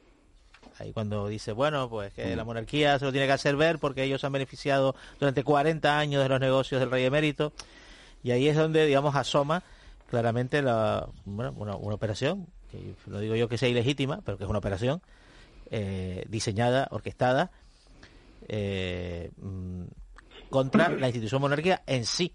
Ahí 0.79 0.93
cuando 0.93 1.27
dice, 1.27 1.51
bueno, 1.51 1.89
pues 1.89 2.13
que 2.13 2.35
la 2.35 2.43
monarquía 2.43 2.99
se 2.99 3.05
lo 3.05 3.11
tiene 3.11 3.27
que 3.27 3.33
hacer 3.33 3.55
ver 3.55 3.79
porque 3.79 4.03
ellos 4.03 4.23
han 4.23 4.31
beneficiado 4.31 4.95
durante 5.19 5.43
40 5.43 5.97
años 5.97 6.21
de 6.21 6.29
los 6.29 6.39
negocios 6.39 6.79
del 6.79 6.91
rey 6.91 7.05
emérito. 7.05 7.53
Y 8.23 8.31
ahí 8.31 8.47
es 8.47 8.55
donde, 8.55 8.85
digamos, 8.85 9.15
asoma 9.15 9.63
claramente 10.09 10.61
la, 10.61 11.07
bueno, 11.25 11.53
una, 11.57 11.75
una 11.75 11.95
operación, 11.95 12.47
que 12.71 12.93
no 13.07 13.19
digo 13.19 13.35
yo 13.35 13.47
que 13.47 13.57
sea 13.57 13.69
ilegítima, 13.69 14.21
pero 14.23 14.37
que 14.37 14.43
es 14.43 14.49
una 14.49 14.59
operación 14.59 15.01
eh, 15.71 16.25
diseñada, 16.29 16.87
orquestada, 16.91 17.51
eh, 18.47 19.31
mm, 19.37 19.83
contra 20.49 20.89
la 20.89 21.07
institución 21.07 21.41
monarquía 21.41 21.83
en 21.85 22.05
sí. 22.05 22.33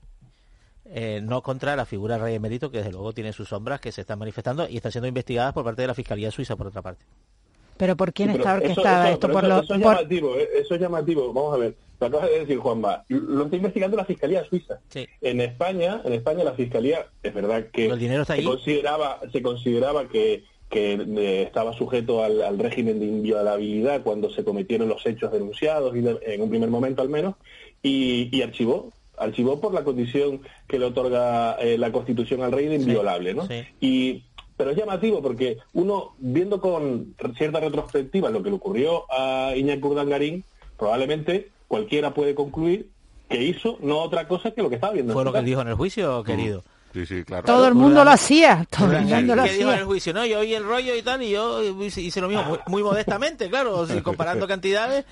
Eh, 0.85 1.21
no 1.23 1.43
contra 1.43 1.77
la 1.77 1.87
figura 1.87 2.17
del 2.17 2.25
rey 2.25 2.35
emérito, 2.35 2.71
que 2.71 2.79
desde 2.79 2.91
luego 2.91 3.15
tiene 3.15 3.33
sus 3.33 3.49
sombras 3.49 3.81
que 3.81 3.93
se 3.93 4.03
están 4.03 4.19
manifestando 4.19 4.69
y 4.69 4.77
están 4.77 4.93
siendo 4.93 5.09
investigadas 5.09 5.55
por 5.55 5.65
parte 5.65 5.83
de 5.83 5.89
la 5.89 5.95
Fiscalía 5.95 6.31
Suiza, 6.31 6.57
por 6.57 6.67
otra 6.67 6.83
parte. 6.83 7.05
Pero 7.83 7.97
¿por 7.97 8.13
quién 8.13 8.31
Sí, 8.31 8.37
está 8.37 8.55
pero 8.55 8.65
eso- 8.67 8.71
orquestada 8.81 9.05
eso- 9.07 9.15
esto? 9.15 9.29
Por 9.33 9.45
eso, 9.45 9.49
lo- 9.57 9.63
eso 9.65 9.75
es 9.75 9.83
por- 9.83 9.95
llamativo, 9.97 10.37
eh, 10.37 10.49
eso 10.61 10.75
es 10.77 10.81
llamativo. 10.81 11.33
Vamos 11.33 11.53
a 11.55 11.57
ver, 11.57 11.75
lo 12.01 12.07
acabas 12.07 12.31
de 12.31 12.39
decir, 12.39 12.59
Juanma. 12.59 13.03
Lo 13.09 13.43
está 13.45 13.57
investigando 13.57 13.97
la 13.97 14.05
Fiscalía 14.05 14.45
Suiza. 14.45 14.79
En 15.21 15.41
España, 15.41 16.01
en 16.05 16.13
España 16.13 16.45
la 16.45 16.53
Fiscalía, 16.53 17.07
es 17.25 17.35
verdad 17.35 17.67
que 17.73 17.87
el 17.87 17.99
dinero 17.99 18.23
está 18.23 18.35
se 18.35 18.41
ahí. 18.41 18.47
consideraba, 18.47 19.19
se 19.33 19.43
consideraba 19.43 20.07
que, 20.09 20.45
que 20.71 20.93
eh, 20.95 21.43
estaba 21.43 21.73
sujeto 21.73 22.23
al, 22.23 22.41
al 22.41 22.57
régimen 22.61 23.01
de 23.01 23.07
inviolabilidad 23.07 24.03
cuando 24.05 24.31
se 24.31 24.45
cometieron 24.45 24.89
los 24.89 25.05
hechos 25.05 25.33
denunciados, 25.33 25.97
y 25.97 26.03
de- 26.03 26.21
en 26.23 26.41
un 26.41 26.51
primer 26.51 26.71
momento 26.71 27.03
al 27.03 27.09
menos, 27.09 27.35
y, 27.83 28.29
y 28.31 28.43
archivó 28.43 28.93
archivó 29.19 29.61
por 29.61 29.73
la 29.75 29.85
condición 29.85 30.41
que 30.67 30.79
le 30.79 30.87
otorga 30.87 31.55
eh, 31.61 31.77
la 31.79 31.93
Constitución 31.93 32.43
al 32.43 32.51
rey 32.51 32.67
de 32.67 32.77
inviolable, 32.77 33.35
¿no? 33.35 33.47
sí. 33.47 33.63
Y 33.81 34.25
pero 34.63 34.71
es 34.71 34.79
llamativo 34.79 35.21
porque 35.21 35.59
uno 35.73 36.15
viendo 36.19 36.61
con 36.61 37.17
cierta 37.37 37.59
retrospectiva 37.59 38.31
lo 38.31 38.45
que 38.45 38.51
le 38.51 38.55
ocurrió 38.55 39.07
a 39.11 39.55
Iñaki 39.57 39.83
Urdangarín, 39.83 40.45
probablemente 40.79 41.51
cualquiera 41.67 42.15
puede 42.15 42.37
concluir 42.37 42.89
que 43.29 43.43
hizo 43.43 43.77
no 43.81 43.99
otra 43.99 44.29
cosa 44.29 44.53
que 44.53 44.63
lo 44.63 44.69
que 44.69 44.77
estaba 44.77 44.93
viendo. 44.93 45.13
en 45.13 45.15
¿Fue 45.15 45.25
lo 45.25 45.33
que 45.33 45.43
dijo 45.43 45.63
en 45.63 45.67
el 45.69 45.75
juicio, 45.75 46.23
querido? 46.23 46.63
Sí, 46.93 47.07
sí, 47.07 47.25
claro. 47.25 47.45
todo 47.45 47.67
el 47.67 47.75
mundo 47.75 48.05
lo 48.05 48.13
hacía, 48.13 48.65
todo 48.71 48.93
el 48.93 49.03
mundo 49.05 49.35
lo 49.35 49.43
¿Qué 49.43 49.53
dijo 49.53 49.63
en 49.63 49.69
el 49.71 49.75
hacía. 49.75 49.85
juicio? 49.87 50.13
No, 50.13 50.27
yo 50.27 50.39
oí 50.39 50.55
el 50.55 50.63
rollo 50.63 50.95
y 50.95 51.03
tal, 51.03 51.23
y 51.25 51.31
yo 51.31 51.61
hice 51.61 52.21
lo 52.21 52.29
mismo, 52.29 52.45
muy, 52.45 52.59
muy 52.69 52.83
modestamente, 52.85 53.51
claro, 53.51 53.85
comparando 54.05 54.47
cantidades, 54.47 55.07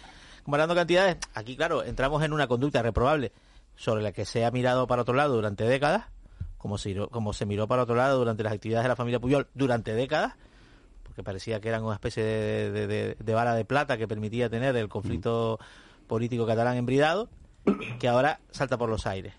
comparando 0.45 0.77
cantidades. 0.77 1.17
Aquí, 1.35 1.57
claro, 1.57 1.83
entramos 1.83 2.23
en 2.23 2.33
una 2.33 2.47
conducta 2.47 2.83
reprobable 2.83 3.33
sobre 3.75 4.01
la 4.03 4.13
que 4.13 4.25
se 4.27 4.45
ha 4.45 4.53
mirado 4.53 4.87
para 4.87 5.03
otro 5.03 5.15
lado 5.15 5.35
durante 5.35 5.65
décadas, 5.65 6.05
como 6.61 6.77
se, 6.79 6.95
como 7.11 7.33
se 7.33 7.47
miró 7.47 7.67
para 7.67 7.83
otro 7.83 7.95
lado 7.95 8.19
durante 8.19 8.43
las 8.43 8.53
actividades 8.53 8.85
de 8.85 8.89
la 8.91 8.97
familia 8.97 9.19
Puyol 9.19 9.49
durante 9.55 9.95
décadas, 9.95 10.35
porque 11.03 11.23
parecía 11.23 11.61
que 11.61 11.69
eran 11.69 11.83
una 11.83 11.95
especie 11.95 12.23
de, 12.23 12.71
de, 12.71 12.87
de- 12.87 13.17
de 13.19 13.35
vara 13.35 13.55
de 13.55 13.65
plata 13.65 13.97
que 13.97 14.07
permitía 14.07 14.49
tener 14.51 14.77
el 14.77 14.89
conflicto 14.89 15.59
político 16.07 16.47
catalán 16.47 16.77
embridado, 16.77 17.29
que 17.99 18.09
ahora 18.09 18.41
salta 18.51 18.77
por 18.79 18.89
los 18.89 19.07
aires. 19.07 19.33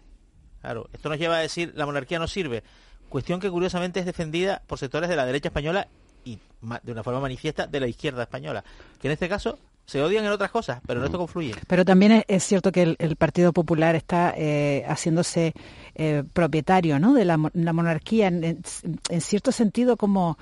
Claro, 0.61 0.89
esto 0.93 1.09
nos 1.09 1.17
lleva 1.19 1.37
a 1.37 1.39
decir 1.39 1.73
la 1.75 1.85
monarquía 1.85 2.19
no 2.19 2.27
sirve. 2.27 2.63
Cuestión 3.09 3.39
que 3.39 3.49
curiosamente 3.49 3.99
es 3.99 4.05
defendida 4.05 4.61
por 4.67 4.79
sectores 4.79 5.09
de 5.09 5.15
la 5.15 5.25
derecha 5.25 5.49
española 5.49 5.87
y 6.23 6.39
de 6.83 6.91
una 6.91 7.03
forma 7.03 7.19
manifiesta 7.19 7.67
de 7.67 7.79
la 7.79 7.87
izquierda 7.87 8.23
española, 8.23 8.63
que 8.99 9.07
en 9.07 9.11
este 9.13 9.27
caso 9.27 9.57
se 9.85 10.01
odian 10.01 10.23
en 10.23 10.31
otras 10.31 10.51
cosas, 10.51 10.79
pero 10.87 10.99
en 10.99 11.05
esto 11.07 11.17
confluyen. 11.17 11.55
Pero 11.67 11.83
también 11.83 12.11
es, 12.13 12.23
es 12.27 12.43
cierto 12.43 12.71
que 12.71 12.83
el, 12.83 12.95
el 12.99 13.15
Partido 13.17 13.51
Popular 13.51 13.95
está 13.95 14.33
eh, 14.37 14.85
haciéndose 14.87 15.53
eh, 16.01 16.23
propietario 16.33 16.99
¿no? 16.99 17.13
de 17.13 17.25
la, 17.25 17.37
la 17.53 17.73
monarquía, 17.73 18.27
en, 18.27 18.43
en- 18.43 19.21
cierto 19.21 19.51
sentido 19.51 19.97
como, 19.97 20.37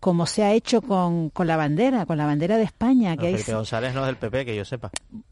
como 0.00 0.26
se 0.26 0.42
ha 0.44 0.52
hecho 0.52 0.82
con, 0.82 1.30
con 1.30 1.46
la 1.46 1.56
bandera, 1.56 2.06
con 2.06 2.18
la 2.18 2.26
bandera 2.26 2.56
de 2.56 2.64
España. 2.64 3.14
No, 3.14 3.20
que 3.20 3.26
hay- 3.28 3.32
Felipe 3.34 3.54
González 3.54 3.94
no 3.94 4.00
es 4.00 4.06
del 4.06 4.16
PP, 4.16 4.44
que 4.44 4.56
yo 4.56 4.64
sepa. 4.64 4.90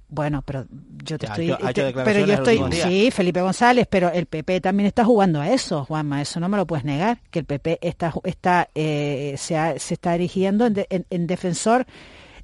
Bueno, 0.08 0.42
pero 0.46 0.64
yo 1.02 1.18
te 1.18 1.26
estoy... 1.26 1.50
ha 1.50 1.70
hecho 1.70 1.72
te- 1.72 1.92
pero 1.92 2.24
yo 2.24 2.34
estoy... 2.34 2.60
Sí, 2.72 3.10
Felipe 3.10 3.40
González, 3.40 3.86
pero 3.90 4.10
el 4.12 4.26
PP 4.26 4.60
también 4.60 4.86
está 4.86 5.04
jugando 5.04 5.40
a 5.40 5.48
eso, 5.50 5.84
Juanma, 5.84 6.22
eso 6.22 6.38
no 6.38 6.48
me 6.48 6.56
lo 6.56 6.66
puedes 6.66 6.84
negar, 6.84 7.18
que 7.32 7.40
el 7.40 7.44
PP 7.44 7.80
está, 7.82 8.12
está, 8.22 8.68
eh, 8.76 9.34
se, 9.38 9.56
ha- 9.58 9.76
se 9.78 9.94
está 9.94 10.14
erigiendo 10.14 10.66
en, 10.66 10.74
de- 10.74 10.86
en- 10.88 11.06
en 11.10 11.26
defensor 11.26 11.84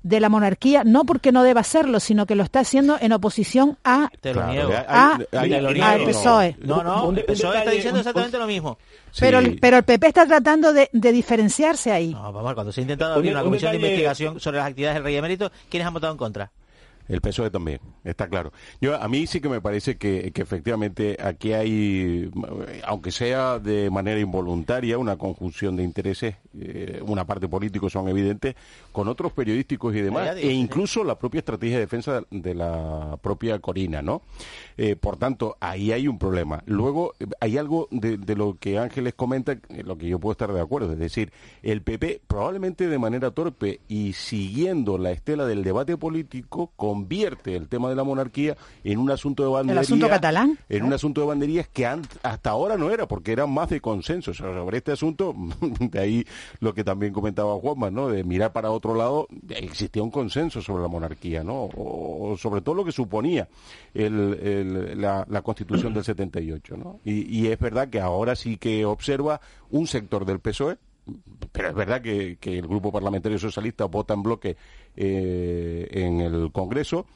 de 0.02 0.20
la 0.20 0.28
monarquía, 0.28 0.82
no 0.84 1.04
porque 1.04 1.30
no 1.32 1.42
deba 1.42 1.60
hacerlo, 1.60 2.00
sino 2.00 2.24
que 2.26 2.34
lo 2.34 2.42
está 2.42 2.60
haciendo 2.60 2.96
en 3.00 3.12
oposición 3.12 3.76
a, 3.84 4.08
Te 4.20 4.32
lo 4.34 4.46
niego. 4.46 4.72
a, 4.88 5.18
al 5.32 5.48
niego. 5.48 6.06
PSOE. 6.06 6.56
No, 6.60 6.82
no, 6.82 7.10
el 7.10 7.24
PSOE 7.24 7.58
está 7.58 7.70
diciendo 7.70 7.98
exactamente 8.00 8.38
lo 8.38 8.46
mismo. 8.46 8.78
Pero, 9.18 9.40
el- 9.40 9.58
pero 9.58 9.76
el 9.78 9.82
PP 9.82 10.06
está 10.06 10.24
tratando 10.26 10.72
de, 10.72 10.88
de 10.92 11.12
diferenciarse 11.12 11.90
ahí. 11.92 12.12
No, 12.12 12.32
vamos, 12.32 12.54
cuando 12.54 12.72
se 12.72 12.80
ha 12.80 12.82
intentado 12.82 13.14
abrir 13.14 13.32
una 13.32 13.40
un 13.42 13.48
comisión 13.48 13.72
de 13.72 13.76
investigación 13.76 14.40
sobre 14.40 14.58
las 14.58 14.68
actividades 14.68 14.94
del 14.96 15.04
rey 15.04 15.16
emérito, 15.16 15.50
¿quiénes 15.68 15.86
han 15.86 15.94
votado 15.94 16.12
en 16.12 16.18
contra? 16.18 16.50
El 17.10 17.20
PSOE 17.20 17.50
también, 17.50 17.80
está 18.04 18.28
claro. 18.28 18.52
Yo 18.80 18.94
A 18.94 19.08
mí 19.08 19.26
sí 19.26 19.40
que 19.40 19.48
me 19.48 19.60
parece 19.60 19.96
que, 19.96 20.30
que 20.30 20.42
efectivamente 20.42 21.16
aquí 21.20 21.52
hay, 21.52 22.30
aunque 22.84 23.10
sea 23.10 23.58
de 23.58 23.90
manera 23.90 24.20
involuntaria, 24.20 24.96
una 24.96 25.16
conjunción 25.16 25.74
de 25.74 25.82
intereses, 25.82 26.36
eh, 26.58 27.02
una 27.04 27.26
parte 27.26 27.48
político 27.48 27.90
son 27.90 28.08
evidentes, 28.08 28.54
con 28.92 29.08
otros 29.08 29.32
periodísticos 29.32 29.94
y 29.96 30.02
demás, 30.02 30.36
e 30.36 30.52
incluso 30.52 31.02
la 31.02 31.18
propia 31.18 31.40
estrategia 31.40 31.76
de 31.76 31.80
defensa 31.80 32.22
de 32.30 32.54
la 32.54 33.18
propia 33.20 33.58
Corina, 33.58 34.02
¿no? 34.02 34.22
Eh, 34.76 34.94
por 34.94 35.16
tanto, 35.16 35.56
ahí 35.58 35.90
hay 35.90 36.06
un 36.06 36.18
problema. 36.18 36.62
Luego, 36.66 37.14
hay 37.40 37.58
algo 37.58 37.88
de, 37.90 38.18
de 38.18 38.36
lo 38.36 38.56
que 38.58 38.78
Ángeles 38.78 39.14
comenta, 39.14 39.58
en 39.68 39.86
lo 39.86 39.98
que 39.98 40.08
yo 40.08 40.20
puedo 40.20 40.32
estar 40.32 40.52
de 40.52 40.60
acuerdo, 40.60 40.92
es 40.92 40.98
decir, 40.98 41.32
el 41.64 41.82
PP 41.82 42.22
probablemente 42.28 42.86
de 42.86 42.98
manera 42.98 43.32
torpe 43.32 43.80
y 43.88 44.12
siguiendo 44.12 44.96
la 44.96 45.10
estela 45.10 45.44
del 45.46 45.64
debate 45.64 45.96
político, 45.96 46.70
convierte 47.00 47.56
el 47.56 47.68
tema 47.68 47.88
de 47.88 47.94
la 47.96 48.04
monarquía 48.04 48.56
en 48.84 48.98
un 48.98 49.10
asunto 49.10 49.42
de 49.42 49.48
bandería. 49.48 49.80
asunto 49.80 50.08
catalán, 50.08 50.58
En 50.68 50.84
un 50.84 50.92
asunto 50.92 51.20
de 51.22 51.26
banderías 51.28 51.66
que 51.68 51.86
hasta 51.86 52.50
ahora 52.50 52.76
no 52.76 52.90
era, 52.90 53.08
porque 53.08 53.32
era 53.32 53.46
más 53.46 53.70
de 53.70 53.80
consenso 53.80 54.34
sobre 54.34 54.76
este 54.78 54.92
asunto. 54.92 55.34
De 55.80 55.98
ahí 55.98 56.24
lo 56.60 56.74
que 56.74 56.84
también 56.84 57.12
comentaba 57.12 57.54
Juanma, 57.56 57.90
¿no? 57.90 58.08
De 58.08 58.22
mirar 58.24 58.52
para 58.52 58.70
otro 58.70 58.94
lado, 58.94 59.26
existía 59.48 60.02
un 60.02 60.10
consenso 60.10 60.60
sobre 60.60 60.82
la 60.82 60.88
monarquía, 60.88 61.42
¿no? 61.42 61.54
O, 61.64 62.32
o 62.32 62.36
sobre 62.36 62.60
todo 62.60 62.74
lo 62.74 62.84
que 62.84 62.92
suponía 62.92 63.48
el- 63.94 64.34
el- 64.42 65.00
la, 65.00 65.24
la 65.28 65.42
Constitución 65.42 65.94
del 65.94 66.04
78, 66.04 66.76
¿no? 66.76 67.00
Y, 67.04 67.34
y 67.34 67.46
es 67.48 67.58
verdad 67.58 67.88
que 67.88 68.00
ahora 68.00 68.36
sí 68.36 68.56
que 68.58 68.84
observa 68.84 69.40
un 69.70 69.86
sector 69.86 70.24
del 70.26 70.40
PSOE, 70.40 70.76
pero 71.52 71.68
es 71.70 71.74
verdad 71.74 72.00
que, 72.02 72.36
que 72.38 72.58
el 72.58 72.68
Grupo 72.68 72.92
Parlamentario 72.92 73.38
Socialista 73.38 73.86
vota 73.86 74.14
en 74.14 74.22
bloque 74.22 74.56
eh, 74.96 75.88
en 75.90 76.20
el 76.20 76.50
Congreso 76.52 77.06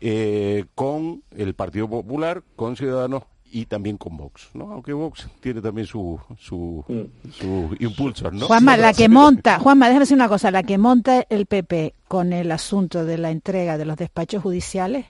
eh, 0.00 0.66
con 0.74 1.22
el 1.36 1.54
Partido 1.54 1.88
Popular, 1.88 2.42
con 2.56 2.76
Ciudadanos 2.76 3.24
y 3.50 3.66
también 3.66 3.96
con 3.96 4.16
Vox, 4.16 4.50
¿no? 4.54 4.72
Aunque 4.72 4.92
Vox 4.92 5.28
tiene 5.40 5.60
también 5.60 5.86
su, 5.86 6.20
su, 6.38 6.84
su 7.32 7.76
impulsos, 7.80 8.32
¿no? 8.32 8.46
Juanma, 8.46 8.76
la 8.76 8.92
que 8.92 9.08
monta, 9.08 9.58
Juanma, 9.58 9.86
déjame 9.86 10.04
decir 10.04 10.16
una 10.16 10.28
cosa, 10.28 10.50
la 10.50 10.62
que 10.62 10.78
monta 10.78 11.24
el 11.30 11.46
PP 11.46 11.94
con 12.06 12.32
el 12.32 12.52
asunto 12.52 13.04
de 13.04 13.18
la 13.18 13.30
entrega 13.30 13.78
de 13.78 13.86
los 13.86 13.96
despachos 13.96 14.42
judiciales 14.42 15.06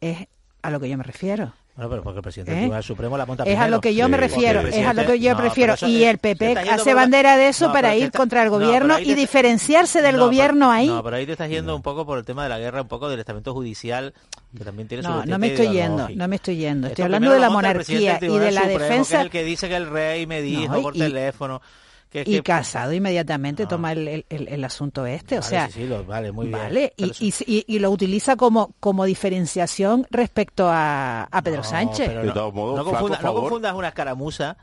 es 0.00 0.28
a 0.62 0.70
lo 0.70 0.78
que 0.80 0.88
yo 0.88 0.98
me 0.98 1.04
refiero. 1.04 1.54
Bueno, 1.78 1.90
pero 1.90 2.02
porque 2.02 2.18
el 2.18 2.22
presidente 2.24 2.50
del 2.50 2.58
¿Eh? 2.58 2.62
Tribunal 2.62 2.82
Supremo 2.82 3.16
la 3.16 3.24
monta 3.24 3.44
Es 3.44 3.56
a 3.56 3.68
lo 3.68 3.80
que 3.80 3.94
yo 3.94 4.08
me 4.08 4.16
refiero, 4.16 4.62
es 4.62 4.84
a 4.84 4.92
lo 4.92 5.06
que 5.06 5.20
yo 5.20 5.30
No, 5.34 5.36
prefiero. 5.38 5.74
eso 5.74 5.86
Y 5.86 6.02
el 6.02 6.18
PP 6.18 6.58
hace 6.58 6.92
bandera 6.92 7.36
de 7.36 7.46
eso 7.50 7.68
No, 7.68 7.72
para 7.72 7.94
ir 7.94 8.06
está- 8.06 8.18
contra 8.18 8.42
el 8.42 8.50
no, 8.50 8.58
gobierno 8.58 8.98
y 8.98 9.14
diferenciarse 9.14 10.02
del 10.02 10.16
No, 10.16 10.24
gobierno 10.24 10.66
pero- 10.66 10.70
ahí. 10.72 10.88
No, 10.88 11.04
pero 11.04 11.14
ahí 11.16 11.24
te 11.26 11.32
estás 11.32 11.48
yendo 11.48 11.76
un 11.76 11.82
poco 11.82 12.04
por 12.04 12.18
el 12.18 12.24
tema 12.24 12.42
de 12.42 12.48
la 12.48 12.58
guerra, 12.58 12.82
un 12.82 12.88
poco 12.88 13.08
del 13.08 13.20
estamento 13.20 13.54
judicial, 13.54 14.12
que 14.56 14.64
también 14.64 14.88
tiene 14.88 15.04
su 15.04 15.08
No, 15.08 15.24
no 15.24 15.38
me 15.38 15.46
estoy 15.52 15.68
yendo, 15.68 16.08
no 16.12 16.26
me 16.28 16.34
estoy 16.34 16.56
yendo. 16.56 16.88
Estoy 16.88 17.02
Esto 17.02 17.04
hablando 17.04 17.32
de 17.32 17.38
la 17.38 17.50
monarquía 17.50 18.18
del 18.18 18.30
y 18.32 18.38
de 18.40 18.50
la 18.50 18.60
Supremo, 18.62 18.66
que 18.78 18.84
es 18.84 18.88
defensa. 18.90 19.20
el 19.20 19.30
que 19.30 19.44
dice 19.44 19.68
que 19.68 19.76
el 19.76 19.88
rey 19.88 20.26
me 20.26 20.42
dijo 20.42 20.74
No, 20.74 20.82
por 20.82 20.96
y- 20.96 20.98
teléfono. 20.98 21.62
Que, 22.10 22.22
Y 22.22 22.36
que- 22.36 22.42
Casado 22.42 22.92
inmediatamente 22.94 23.66
toma 23.66 23.92
el, 23.92 24.08
el- 24.08 24.26
el- 24.30 24.48
el 24.48 24.64
asunto 24.64 25.04
este, 25.04 25.36
o 25.38 25.40
Vale, 25.42 25.50
sea, 25.50 25.66
sí, 25.66 25.72
sí, 25.82 25.86
lo- 25.86 26.04
vale, 26.04 26.32
muy 26.32 26.46
bien. 26.46 26.58
vale, 26.58 26.92
y, 26.96 27.12
y, 27.20 27.34
y- 27.46 27.64
y 27.66 27.78
lo 27.80 27.90
utiliza 27.90 28.36
como, 28.36 28.72
como 28.80 29.04
diferenciación 29.04 30.06
respecto 30.10 30.68
a, 30.70 31.24
a 31.24 31.42
Pedro 31.42 31.58
No, 31.58 31.64
Sánchez. 31.64 32.08
pero 32.08 32.22
no, 32.24 32.34
no 32.34 32.84
confunda- 32.84 33.20
no 33.20 33.34
confundas 33.34 33.74
una 33.74 33.88
escaramuza 33.88 34.56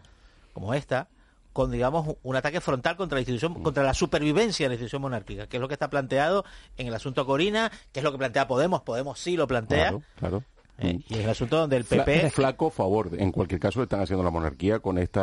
como 0.53 0.73
esta 0.73 1.07
con 1.53 1.71
digamos 1.71 2.15
un 2.23 2.35
ataque 2.35 2.59
frontal 2.61 2.97
contra 2.97 3.15
la 3.15 3.21
institución 3.21 3.61
contra 3.63 3.83
la 3.83 3.93
supervivencia 3.93 4.65
de 4.65 4.69
la 4.69 4.73
institución 4.73 5.01
monárquica 5.03 5.47
que 5.47 5.55
es 5.57 5.61
lo 5.61 5.67
que 5.69 5.75
está 5.75 5.89
planteado 5.89 6.43
en 6.77 6.87
el 6.87 6.93
asunto 6.93 7.25
Corina 7.25 7.71
que 7.93 7.99
es 8.01 8.03
lo 8.03 8.11
que 8.11 8.17
plantea 8.17 8.45
Podemos 8.47 8.81
Podemos 8.81 9.19
sí 9.19 9.37
lo 9.37 9.47
plantea 9.47 9.83
Claro, 9.89 10.01
claro. 10.19 10.43
Eh, 10.77 10.99
y 11.07 11.13
es 11.13 11.19
el 11.23 11.29
asunto 11.29 11.57
donde 11.57 11.77
el 11.77 11.85
Fla- 11.85 12.03
PP 12.05 12.29
flaco 12.31 12.69
favor, 12.69 13.09
en 13.17 13.31
cualquier 13.31 13.59
caso 13.59 13.81
están 13.83 14.01
haciendo 14.01 14.23
la 14.23 14.29
monarquía 14.31 14.79
con 14.79 14.97
este 14.97 15.19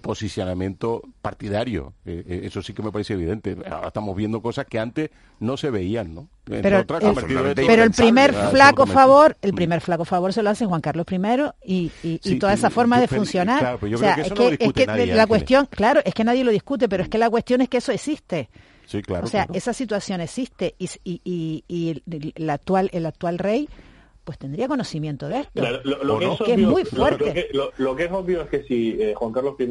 posicionamiento 0.00 1.02
partidario. 1.22 1.94
Eh, 2.04 2.22
eh, 2.26 2.40
eso 2.44 2.62
sí 2.62 2.72
que 2.72 2.82
me 2.82 2.92
parece 2.92 3.14
evidente. 3.14 3.56
Ahora 3.70 3.88
estamos 3.88 4.16
viendo 4.16 4.40
cosas 4.42 4.66
que 4.66 4.78
antes 4.78 5.10
no 5.38 5.56
se 5.56 5.70
veían, 5.70 6.14
¿no? 6.14 6.28
Pero, 6.44 6.80
otras, 6.80 7.02
el, 7.02 7.14
de 7.14 7.50
esto- 7.50 7.62
pero 7.66 7.82
el 7.84 7.90
primer 7.92 8.34
Ah, 8.34 8.48
flaco 8.50 8.86
favor, 8.86 9.36
el 9.40 9.54
primer 9.54 9.80
flaco 9.80 10.04
favor 10.04 10.32
se 10.32 10.42
lo 10.42 10.50
hace 10.50 10.66
Juan 10.66 10.80
Carlos 10.80 11.06
I 11.10 11.16
y, 11.64 11.92
y- 12.02 12.08
y 12.14 12.18
Sí, 12.22 12.38
toda 12.38 12.52
esa 12.52 12.70
forma 12.70 12.96
yo 12.96 13.02
de 13.02 13.08
creo- 13.08 13.20
funcionar. 13.20 13.60
claro, 13.60 13.78
pero 13.80 13.90
yo 13.90 13.96
o 13.96 14.00
creo 14.00 14.08
sea, 14.08 14.14
que 14.16 14.20
es 14.22 14.26
eso 14.26 14.34
que, 14.34 14.42
no 14.42 14.50
lo 14.50 14.54
es 14.54 14.72
que 14.72 14.86
nadie, 14.86 15.06
la 15.06 15.12
Ángeles. 15.12 15.26
cuestión, 15.28 15.66
claro, 15.70 16.00
es 16.04 16.14
que 16.14 16.24
nadie 16.24 16.44
lo 16.44 16.50
discute, 16.50 16.88
pero 16.88 17.02
es 17.04 17.08
que 17.08 17.18
la 17.18 17.30
cuestión 17.30 17.60
es 17.60 17.68
que 17.68 17.78
eso 17.78 17.92
existe. 17.92 18.48
Sí, 18.86 19.02
claro. 19.02 19.24
o 19.24 19.28
sea, 19.28 19.44
claro. 19.46 19.56
esa 19.56 19.72
situación 19.72 20.20
existe 20.20 20.74
y, 20.76 20.88
y, 21.04 21.20
y- 21.24 21.64
y 21.68 21.90
el, 21.90 22.32
el 22.34 22.50
actual 22.50 22.90
el 22.92 23.06
actual 23.06 23.38
rey 23.38 23.68
pues 24.24 24.38
tendría 24.38 24.68
conocimiento 24.68 25.28
de 25.28 25.40
esto. 25.40 25.52
Claro, 25.60 25.80
lo, 25.84 26.04
lo 26.04 26.16
¿O 26.16 26.18
que 26.18 26.26
no? 26.26 26.32
es 26.34 26.38
que 26.38 26.52
es 26.52 26.58
obvio- 26.58 26.68
muy 26.70 26.82
lo- 26.84 26.88
fuerte. 26.90 27.24
Lo, 27.26 27.32
que, 27.34 27.48
lo- 27.52 27.72
lo 27.78 27.96
que 27.96 28.04
es 28.04 28.12
obvio 28.12 28.42
es 28.42 28.48
que 28.48 28.62
si 28.64 28.96
eh, 29.00 29.14
Juan 29.14 29.32
Carlos 29.32 29.54
I, 29.58 29.68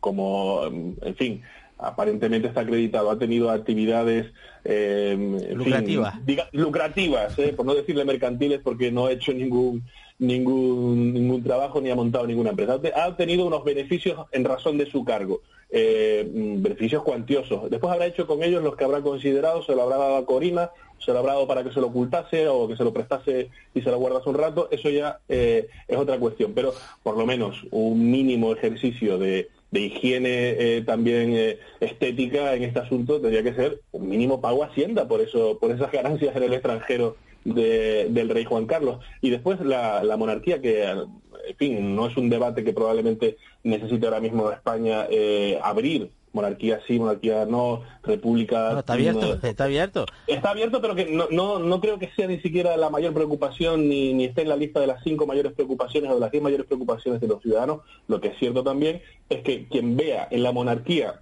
como, 0.00 0.62
mm, 0.70 0.92
en 1.02 1.14
fin, 1.16 1.42
aparentemente 1.78 2.48
está 2.48 2.60
acreditado, 2.62 3.10
ha 3.10 3.18
tenido 3.18 3.50
actividades 3.50 4.26
eh, 4.64 5.14
fin, 5.48 5.56
Lucrativas. 5.56 6.14
diga- 6.26 6.48
lucrativas, 6.52 7.38
eh, 7.38 7.52
por 7.56 7.64
no 7.66 7.74
decirle 7.74 8.04
mercantiles, 8.04 8.60
porque 8.62 8.90
no 8.90 9.06
ha 9.06 9.12
hecho 9.12 9.32
ningún 9.32 9.84
ningún 10.20 11.12
ningún 11.14 11.42
trabajo 11.44 11.80
ni 11.80 11.90
ha 11.90 11.94
montado 11.94 12.26
ninguna 12.26 12.50
empresa. 12.50 12.80
Ha 12.96 13.08
obtenido 13.08 13.46
unos 13.46 13.62
beneficios 13.64 14.26
en 14.32 14.44
razón 14.44 14.76
de 14.76 14.90
su 14.90 15.04
cargo, 15.04 15.42
eh, 15.70 16.28
mm, 16.32 16.62
beneficios 16.62 17.02
cuantiosos. 17.04 17.70
Después 17.70 17.92
habrá 17.92 18.06
hecho 18.06 18.26
con 18.26 18.42
ellos 18.42 18.62
los 18.62 18.74
que 18.76 18.84
habrá 18.84 19.00
considerado, 19.00 19.62
se 19.62 19.74
lo 19.76 19.82
habrá 19.82 19.96
dado 19.96 20.16
a 20.16 20.26
Corina, 20.26 20.70
se 20.98 21.12
lo 21.12 21.18
habrá 21.20 21.32
dado 21.34 21.46
para 21.46 21.64
que 21.64 21.72
se 21.72 21.80
lo 21.80 21.88
ocultase 21.88 22.48
o 22.48 22.66
que 22.68 22.76
se 22.76 22.84
lo 22.84 22.92
prestase 22.92 23.50
y 23.74 23.80
se 23.82 23.90
lo 23.90 23.98
guardase 23.98 24.28
un 24.28 24.36
rato, 24.36 24.68
eso 24.70 24.90
ya 24.90 25.20
eh, 25.28 25.68
es 25.86 25.96
otra 25.96 26.18
cuestión. 26.18 26.52
Pero 26.54 26.72
por 27.02 27.16
lo 27.16 27.26
menos 27.26 27.56
un 27.70 28.10
mínimo 28.10 28.52
ejercicio 28.52 29.18
de, 29.18 29.48
de 29.70 29.80
higiene 29.80 30.28
eh, 30.58 30.82
también 30.84 31.32
eh, 31.34 31.58
estética 31.80 32.54
en 32.54 32.64
este 32.64 32.80
asunto 32.80 33.20
tendría 33.20 33.42
que 33.42 33.54
ser 33.54 33.80
un 33.92 34.08
mínimo 34.08 34.40
pago 34.40 34.62
a 34.64 34.66
Hacienda 34.66 35.06
por 35.06 35.20
eso, 35.20 35.58
por 35.60 35.70
esas 35.70 35.92
ganancias 35.92 36.34
en 36.36 36.42
el 36.42 36.52
extranjero 36.54 37.16
de- 37.44 38.08
del 38.10 38.28
rey 38.28 38.44
Juan 38.44 38.66
Carlos. 38.66 38.98
Y 39.20 39.30
después 39.30 39.60
la, 39.60 40.02
la 40.04 40.16
monarquía, 40.16 40.60
que 40.60 40.82
en 40.84 41.56
fin, 41.56 41.96
no 41.96 42.06
es 42.08 42.16
un 42.16 42.28
debate 42.28 42.62
que 42.64 42.72
probablemente 42.74 43.36
necesite 43.62 44.06
ahora 44.06 44.20
mismo 44.20 44.50
España 44.50 45.06
abrir. 45.62 46.10
Monarquía 46.32 46.80
sí, 46.86 46.98
monarquía 46.98 47.46
no, 47.46 47.82
república... 48.02 48.72
No, 48.72 48.78
está 48.80 48.92
abierto 48.94 49.38
no. 49.40 49.48
está 49.48 49.64
abierto 49.64 50.06
Está 50.26 50.50
abierto, 50.50 50.80
pero 50.80 50.94
que 50.94 51.06
no, 51.06 51.28
no, 51.30 51.58
no 51.58 51.80
creo 51.80 51.98
que 51.98 52.10
sea 52.14 52.26
ni 52.26 52.40
siquiera 52.40 52.76
la 52.76 52.90
mayor 52.90 53.14
preocupación 53.14 53.88
ni, 53.88 54.12
ni 54.12 54.24
esté 54.24 54.42
en 54.42 54.48
la 54.48 54.56
lista 54.56 54.80
de 54.80 54.86
las 54.86 55.02
cinco 55.02 55.26
mayores 55.26 55.52
preocupaciones 55.52 56.10
o 56.10 56.14
de 56.14 56.20
las 56.20 56.30
diez 56.30 56.42
mayores 56.42 56.66
preocupaciones 56.66 57.20
de 57.20 57.28
los 57.28 57.42
ciudadanos. 57.42 57.80
Lo 58.06 58.20
que 58.20 58.28
es 58.28 58.38
cierto 58.38 58.62
también 58.62 59.02
es 59.28 59.42
que 59.42 59.66
quien 59.68 59.96
vea 59.96 60.28
en 60.30 60.42
la 60.42 60.52
monarquía 60.52 61.20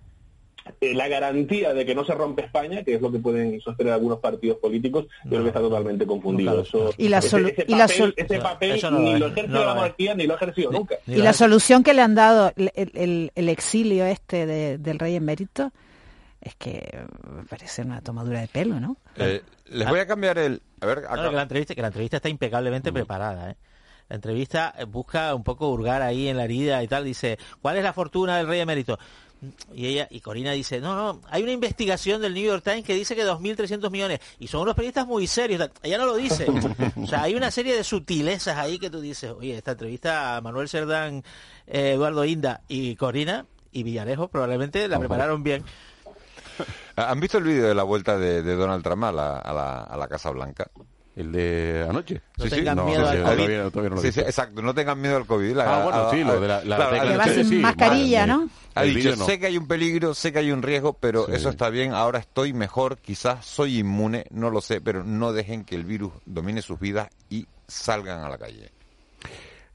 eh, 0.80 0.94
la 0.94 1.08
garantía 1.08 1.72
de 1.74 1.84
que 1.86 1.94
no 1.94 2.04
se 2.04 2.14
rompe 2.14 2.42
España, 2.44 2.82
que 2.84 2.94
es 2.94 3.00
lo 3.00 3.10
que 3.12 3.18
pueden 3.18 3.60
sostener 3.60 3.92
algunos 3.92 4.18
partidos 4.18 4.58
políticos, 4.58 5.06
yo 5.24 5.30
creo 5.30 5.42
que 5.42 5.48
está 5.48 5.60
totalmente 5.60 6.06
confundido. 6.06 6.60
Eso- 6.62 6.90
Y 6.98 7.08
la 7.08 7.18
ese- 7.18 7.36
solu- 7.36 7.48
ese 7.52 7.64
y 7.68 7.72
la 7.72 7.86
papel- 7.86 7.96
sol- 7.96 8.14
ese 8.16 8.38
papel 8.40 8.80
no 8.82 8.90
ni 8.98 9.18
lo 9.18 9.26
ejerce 9.28 9.48
no 9.52 9.64
la 9.64 9.74
monarquía 9.74 10.14
ni 10.14 10.26
lo 10.26 10.34
ha 10.34 10.36
ejercido 10.36 10.70
nunca. 10.72 10.96
Y 11.06 11.16
la 11.16 11.32
solución 11.32 11.82
que 11.82 11.94
le 11.94 12.02
han 12.02 12.14
dado 12.14 12.52
el, 12.56 12.70
el- 12.74 13.32
el 13.34 13.48
exilio 13.48 14.04
este 14.06 14.46
de- 14.46 14.78
del 14.78 14.98
rey 14.98 15.14
emérito 15.16 15.72
es 16.40 16.54
que 16.56 17.00
me 17.36 17.44
parece 17.44 17.82
una 17.82 18.00
tomadura 18.00 18.40
de 18.40 18.48
pelo, 18.48 18.78
¿no? 18.78 18.96
Eh, 19.16 19.42
les 19.66 19.88
voy 19.88 19.98
a 20.00 20.06
cambiar 20.06 20.38
el... 20.38 20.62
A 20.80 20.86
ver, 20.86 21.02
No, 21.02 21.08
acá- 21.08 21.22
no, 21.24 21.30
que 21.30 21.36
la 21.36 21.42
entrevista 21.42 21.74
que 21.74 21.80
la 21.82 21.88
entrevista 21.88 22.16
está 22.18 22.28
impecablemente 22.28 22.92
preparada 22.92 23.50
¿eh? 23.50 23.56
la 24.08 24.14
entrevista 24.16 24.72
eh, 24.78 24.84
busca 24.84 25.34
un 25.34 25.42
poco 25.42 25.68
hurgar 25.70 26.02
ahí 26.02 26.28
en 26.28 26.36
la 26.36 26.44
herida 26.44 26.80
y 26.84 26.86
tal 26.86 27.04
dice 27.04 27.38
¿cuál 27.60 27.76
es 27.78 27.82
la 27.82 27.92
fortuna 27.92 28.36
del 28.36 28.46
rey 28.46 28.60
emérito? 28.60 28.98
Y 29.74 29.86
ella 29.86 30.08
y 30.10 30.20
Corina 30.20 30.52
dice 30.52 30.80
no 30.80 30.94
no 30.94 31.20
hay 31.30 31.42
una 31.42 31.52
investigación 31.52 32.20
del 32.20 32.34
New 32.34 32.44
York 32.44 32.62
Times 32.64 32.84
que 32.84 32.94
dice 32.94 33.14
que 33.14 33.24
2.300 33.24 33.90
millones 33.90 34.20
y 34.38 34.48
son 34.48 34.62
unos 34.62 34.74
periodistas 34.74 35.06
muy 35.06 35.26
serios 35.26 35.70
ella 35.82 35.98
no 35.98 36.06
lo 36.06 36.16
dice. 36.16 36.46
O 36.96 37.06
sea 37.06 37.22
hay 37.22 37.34
una 37.34 37.50
serie 37.50 37.76
de 37.76 37.84
sutilezas 37.84 38.56
ahí 38.58 38.78
que 38.78 38.90
tú 38.90 39.00
dices 39.00 39.30
oye 39.30 39.56
esta 39.56 39.72
entrevista 39.72 40.36
a 40.36 40.40
Manuel 40.40 40.68
Cerdán 40.68 41.22
eh, 41.66 41.92
Eduardo 41.92 42.24
Inda 42.24 42.62
y 42.68 42.96
Corina 42.96 43.46
y 43.72 43.82
Villarejo 43.82 44.28
probablemente 44.28 44.88
la 44.88 44.98
prepararon 44.98 45.42
bien 45.42 45.64
¿Han 46.96 47.20
visto 47.20 47.38
el 47.38 47.44
vídeo 47.44 47.68
de 47.68 47.74
la 47.74 47.82
vuelta 47.82 48.18
de, 48.18 48.42
de 48.42 48.54
Donald 48.56 48.82
Trump 48.82 49.04
a 49.04 49.12
la, 49.12 49.38
a 49.38 49.52
la, 49.52 49.82
a 49.82 49.96
la 49.96 50.08
Casa 50.08 50.30
Blanca? 50.30 50.70
¿El 51.16 51.32
de 51.32 51.86
anoche? 51.88 52.20
No 52.36 52.44
Sí, 52.44 52.50
sí, 52.50 52.56
tengan 52.56 52.76
no, 52.76 52.84
miedo 52.84 53.00
no, 53.00 53.08
al 53.08 53.16
sí, 53.16 53.22
COVID. 53.22 53.36
todavía- 53.36 53.70
todavía 53.70 53.90
no 53.90 53.96
Sí, 54.02 54.12
sí, 54.12 54.20
exacto, 54.20 54.60
no 54.60 54.74
tengan 54.74 55.00
miedo 55.00 55.16
al 55.16 55.24
COVID. 55.26 55.56
La- 55.56 55.64
Ah, 55.80 55.82
bueno, 55.82 56.10
sí, 56.10 56.22
lo 56.22 56.38
de 56.40 56.46
la- 56.48 56.62
la 56.64 56.76
claro, 56.76 56.92
declaración 56.94 57.16
Que 57.34 57.38
va 57.42 57.44
sin 57.44 57.48
sí, 57.48 57.56
mascarilla, 57.56 58.26
¿no? 58.26 58.48
Ha 58.74 58.82
dicho, 58.82 59.16
sé 59.16 59.38
que 59.40 59.46
hay 59.46 59.56
un 59.56 59.66
peligro, 59.66 60.12
sé 60.12 60.30
que 60.30 60.40
hay 60.40 60.52
un 60.52 60.60
riesgo, 60.62 60.92
pero 60.92 61.24
Sí. 61.24 61.32
eso 61.32 61.48
está 61.48 61.70
bien, 61.70 61.94
ahora 61.94 62.18
estoy 62.18 62.52
mejor, 62.52 62.98
quizás 62.98 63.46
soy 63.46 63.78
inmune, 63.78 64.26
no 64.30 64.50
lo 64.50 64.60
sé, 64.60 64.82
pero 64.82 65.04
no 65.04 65.32
dejen 65.32 65.64
que 65.64 65.74
el 65.74 65.84
virus 65.86 66.12
domine 66.26 66.60
sus 66.60 66.78
vidas 66.78 67.08
y 67.30 67.46
salgan 67.66 68.22
a 68.22 68.28
la 68.28 68.36
calle. 68.36 68.70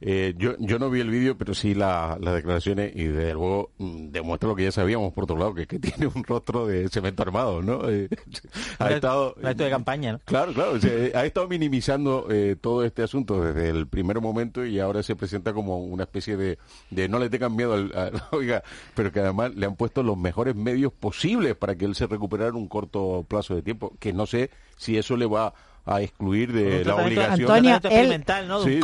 Eh, 0.04 0.34
yo, 0.38 0.56
yo 0.60 0.80
no 0.80 0.90
vi 0.90 1.00
el 1.00 1.10
vídeo, 1.12 1.38
pero 1.38 1.54
sí 1.54 1.76
la- 1.76 2.18
las 2.20 2.34
declaraciones 2.34 2.92
y 2.96 3.04
desde 3.04 3.34
luego 3.34 3.70
mm, 3.78 4.08
demuestra 4.10 4.50
lo 4.50 4.56
que 4.56 4.64
ya 4.64 4.72
sabíamos 4.72 5.14
por 5.14 5.26
otro 5.26 5.38
lado, 5.38 5.54
que, 5.54 5.68
que 5.68 5.78
tiene 5.80 6.08
un 6.08 6.24
rostro 6.24 6.66
de 6.66 6.90
cemento 6.90 7.22
armado, 7.22 7.62
¿no? 7.62 7.88
Eh, 7.88 8.10
ha 8.80 8.92
estado... 8.92 9.36
de 9.36 9.70
campaña 9.70 10.14
¿no? 10.14 10.20
Claro, 10.26 10.54
claro, 10.54 10.72
o 10.74 10.80
sea, 10.80 10.92
ha 11.20 11.26
estado 11.26 11.48
minimizando 11.48 12.28
eh, 12.32 12.56
todo 12.60 12.84
este 12.84 13.04
asunto 13.04 13.42
desde 13.44 13.70
el 13.70 13.88
primer 13.88 14.20
momento 14.22 14.66
y 14.66 14.80
ahora 14.80 15.04
se 15.04 15.16
presenta 15.16 15.54
como 15.54 15.78
una 15.84 16.04
especie 16.04 16.36
de, 16.36 16.58
de 16.90 17.08
no 17.08 17.20
le 17.20 17.30
tengan 17.30 17.56
miedo 17.56 17.74
al, 17.74 17.92
al- 17.96 18.24
oiga, 18.32 18.64
pero 18.96 19.12
que 19.12 19.20
además 19.20 19.54
le 19.56 19.66
han 19.68 19.76
puesto 19.76 20.02
los 20.02 20.18
mejores 20.18 20.56
medios 20.56 20.92
posibles 20.94 21.56
para 21.56 21.76
que 21.76 21.86
él 21.86 21.94
se 21.96 22.08
recuperara 22.08 22.50
en 22.50 22.56
un 22.56 22.68
corto 22.68 23.24
plazo 23.28 23.54
de 23.56 23.62
tiempo, 23.62 23.94
que 24.00 24.14
no 24.14 24.26
sé 24.26 24.50
si 24.78 24.98
eso 24.98 25.16
le 25.16 25.28
va 25.28 25.48
a 25.48 25.54
excluir 26.02 26.52
de 26.54 26.86
la 26.86 26.96
obligación. 26.96 27.52
Antonio, 27.52 27.76
experimental, 27.76 28.48
¿no? 28.48 28.64
De 28.64 28.66
Sí, 28.66 28.82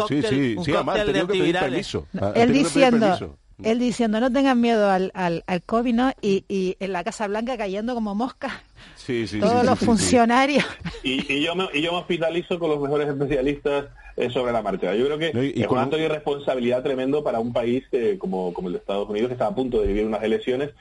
sí, 0.63 0.71
además, 0.73 0.95
que 1.05 1.25
pedir 1.25 1.57
permiso. 1.59 2.07
Él 2.35 2.53
diciendo, 2.53 3.37
él 3.63 3.79
diciendo, 3.79 4.19
no 4.19 4.31
tengan 4.31 4.59
miedo 4.61 4.89
al, 4.89 5.11
al, 5.15 5.43
al 5.47 5.63
COVID, 5.63 5.93
¿no? 5.93 6.11
Y, 6.21 6.45
y 6.47 6.75
en 6.79 6.93
la 6.93 7.03
Casa 7.03 7.27
Blanca 7.27 7.57
cayendo 7.57 7.93
como 7.95 8.13
moscas 8.15 8.53
Sí, 8.95 9.25
sí, 9.27 9.39
todos 9.39 9.61
sí, 9.61 9.65
los 9.67 9.79
sí, 9.79 9.79
sí, 9.79 9.79
sí. 9.79 9.85
funcionarios. 9.85 10.65
Y, 11.03 11.33
y 11.33 11.41
yo 11.43 11.55
me, 11.55 11.67
y 11.73 11.81
yo 11.81 11.91
me 11.91 11.99
hospitalizo 11.99 12.59
con 12.59 12.69
los 12.69 12.79
mejores 12.79 13.07
especialistas 13.07 13.85
eh, 14.15 14.29
sobre 14.29 14.51
la 14.51 14.61
marcha. 14.61 14.93
Yo 14.95 15.05
creo 15.05 15.17
que 15.17 15.33
No, 15.33 15.43
y- 15.43 15.53
y 15.55 15.61
es 15.61 15.67
con 15.67 15.77
un 15.77 15.79
un- 15.79 15.83
acto 15.85 15.97
de 15.97 16.03
irresponsabilidad 16.05 16.83
tremendo 16.83 17.23
para 17.23 17.39
un 17.39 17.53
país 17.53 17.83
eh, 17.91 18.17
como, 18.19 18.53
como 18.53 18.67
el 18.67 18.73
de 18.73 18.79
Estados 18.79 19.09
Unidos, 19.09 19.29
que 19.29 19.33
está 19.33 19.47
a 19.47 19.55
punto 19.55 19.81
de 19.81 19.87
vivir 19.87 20.05
unas 20.05 20.23
elecciones, 20.23 20.71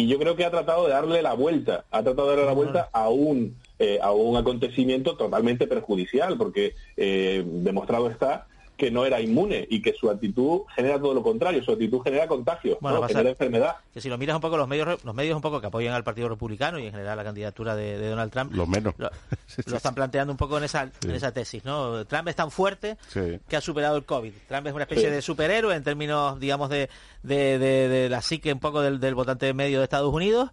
y 0.00 0.06
yo 0.06 0.18
creo 0.18 0.34
que 0.34 0.46
ha 0.46 0.50
tratado 0.50 0.86
de 0.86 0.92
darle 0.92 1.20
la 1.20 1.34
vuelta, 1.34 1.84
ha 1.90 2.02
tratado 2.02 2.30
de 2.30 2.36
darle 2.36 2.46
la 2.46 2.54
vuelta 2.54 2.88
a 2.90 3.10
un, 3.10 3.56
eh, 3.78 3.98
a 4.00 4.12
un 4.12 4.34
acontecimiento 4.36 5.14
totalmente 5.14 5.66
perjudicial, 5.66 6.38
porque 6.38 6.74
eh, 6.96 7.44
demostrado 7.46 8.08
está 8.08 8.46
que 8.80 8.90
no 8.90 9.04
era 9.04 9.20
inmune 9.20 9.66
y 9.70 9.82
que 9.82 9.92
su 9.92 10.08
actitud 10.10 10.62
genera 10.74 10.98
todo 10.98 11.12
lo 11.12 11.22
contrario, 11.22 11.62
su 11.62 11.70
actitud 11.72 12.00
genera 12.02 12.26
contagio, 12.26 12.78
Bueno, 12.80 13.02
genera 13.06 13.28
enfermedad. 13.30 13.76
que 13.92 14.00
si 14.00 14.08
lo 14.08 14.16
miras 14.16 14.34
un 14.36 14.40
poco 14.40 14.56
los 14.56 14.66
medios 14.66 15.04
los 15.04 15.14
medios 15.14 15.36
un 15.36 15.42
poco 15.42 15.60
que 15.60 15.66
apoyan 15.66 15.92
al 15.94 16.02
Partido 16.02 16.28
Republicano 16.30 16.78
y 16.78 16.86
en 16.86 16.92
general 16.92 17.16
la 17.18 17.24
candidatura 17.24 17.76
de, 17.76 17.98
de 17.98 18.08
Donald 18.08 18.32
Trump 18.32 18.52
Los 18.54 18.66
menos. 18.66 18.94
lo, 18.96 19.10
lo 19.66 19.76
están 19.76 19.94
planteando 19.94 20.32
un 20.32 20.38
poco 20.38 20.56
en 20.56 20.64
esa 20.64 20.90
en 21.04 21.10
esa 21.10 21.30
tesis 21.32 21.62
no 21.64 22.06
Trump 22.06 22.28
es 22.28 22.36
tan 22.36 22.50
fuerte 22.50 22.96
Sí. 23.08 23.38
que 23.48 23.56
ha 23.56 23.60
superado 23.60 23.96
el 23.98 24.04
COVID 24.04 24.32
Trump 24.48 24.66
es 24.66 24.72
una 24.72 24.84
especie 24.84 25.08
Sí. 25.08 25.14
de 25.14 25.20
superhéroe 25.22 25.76
en 25.76 25.84
términos 25.84 26.40
digamos 26.40 26.70
de 26.70 26.88
de, 27.22 27.58
de- 27.58 27.88
de 27.88 28.08
la 28.08 28.22
psique 28.22 28.50
un 28.52 28.60
poco 28.60 28.80
del, 28.80 28.98
del 28.98 29.14
votante 29.14 29.52
medio 29.52 29.78
de 29.78 29.84
Estados 29.84 30.12
Unidos 30.14 30.50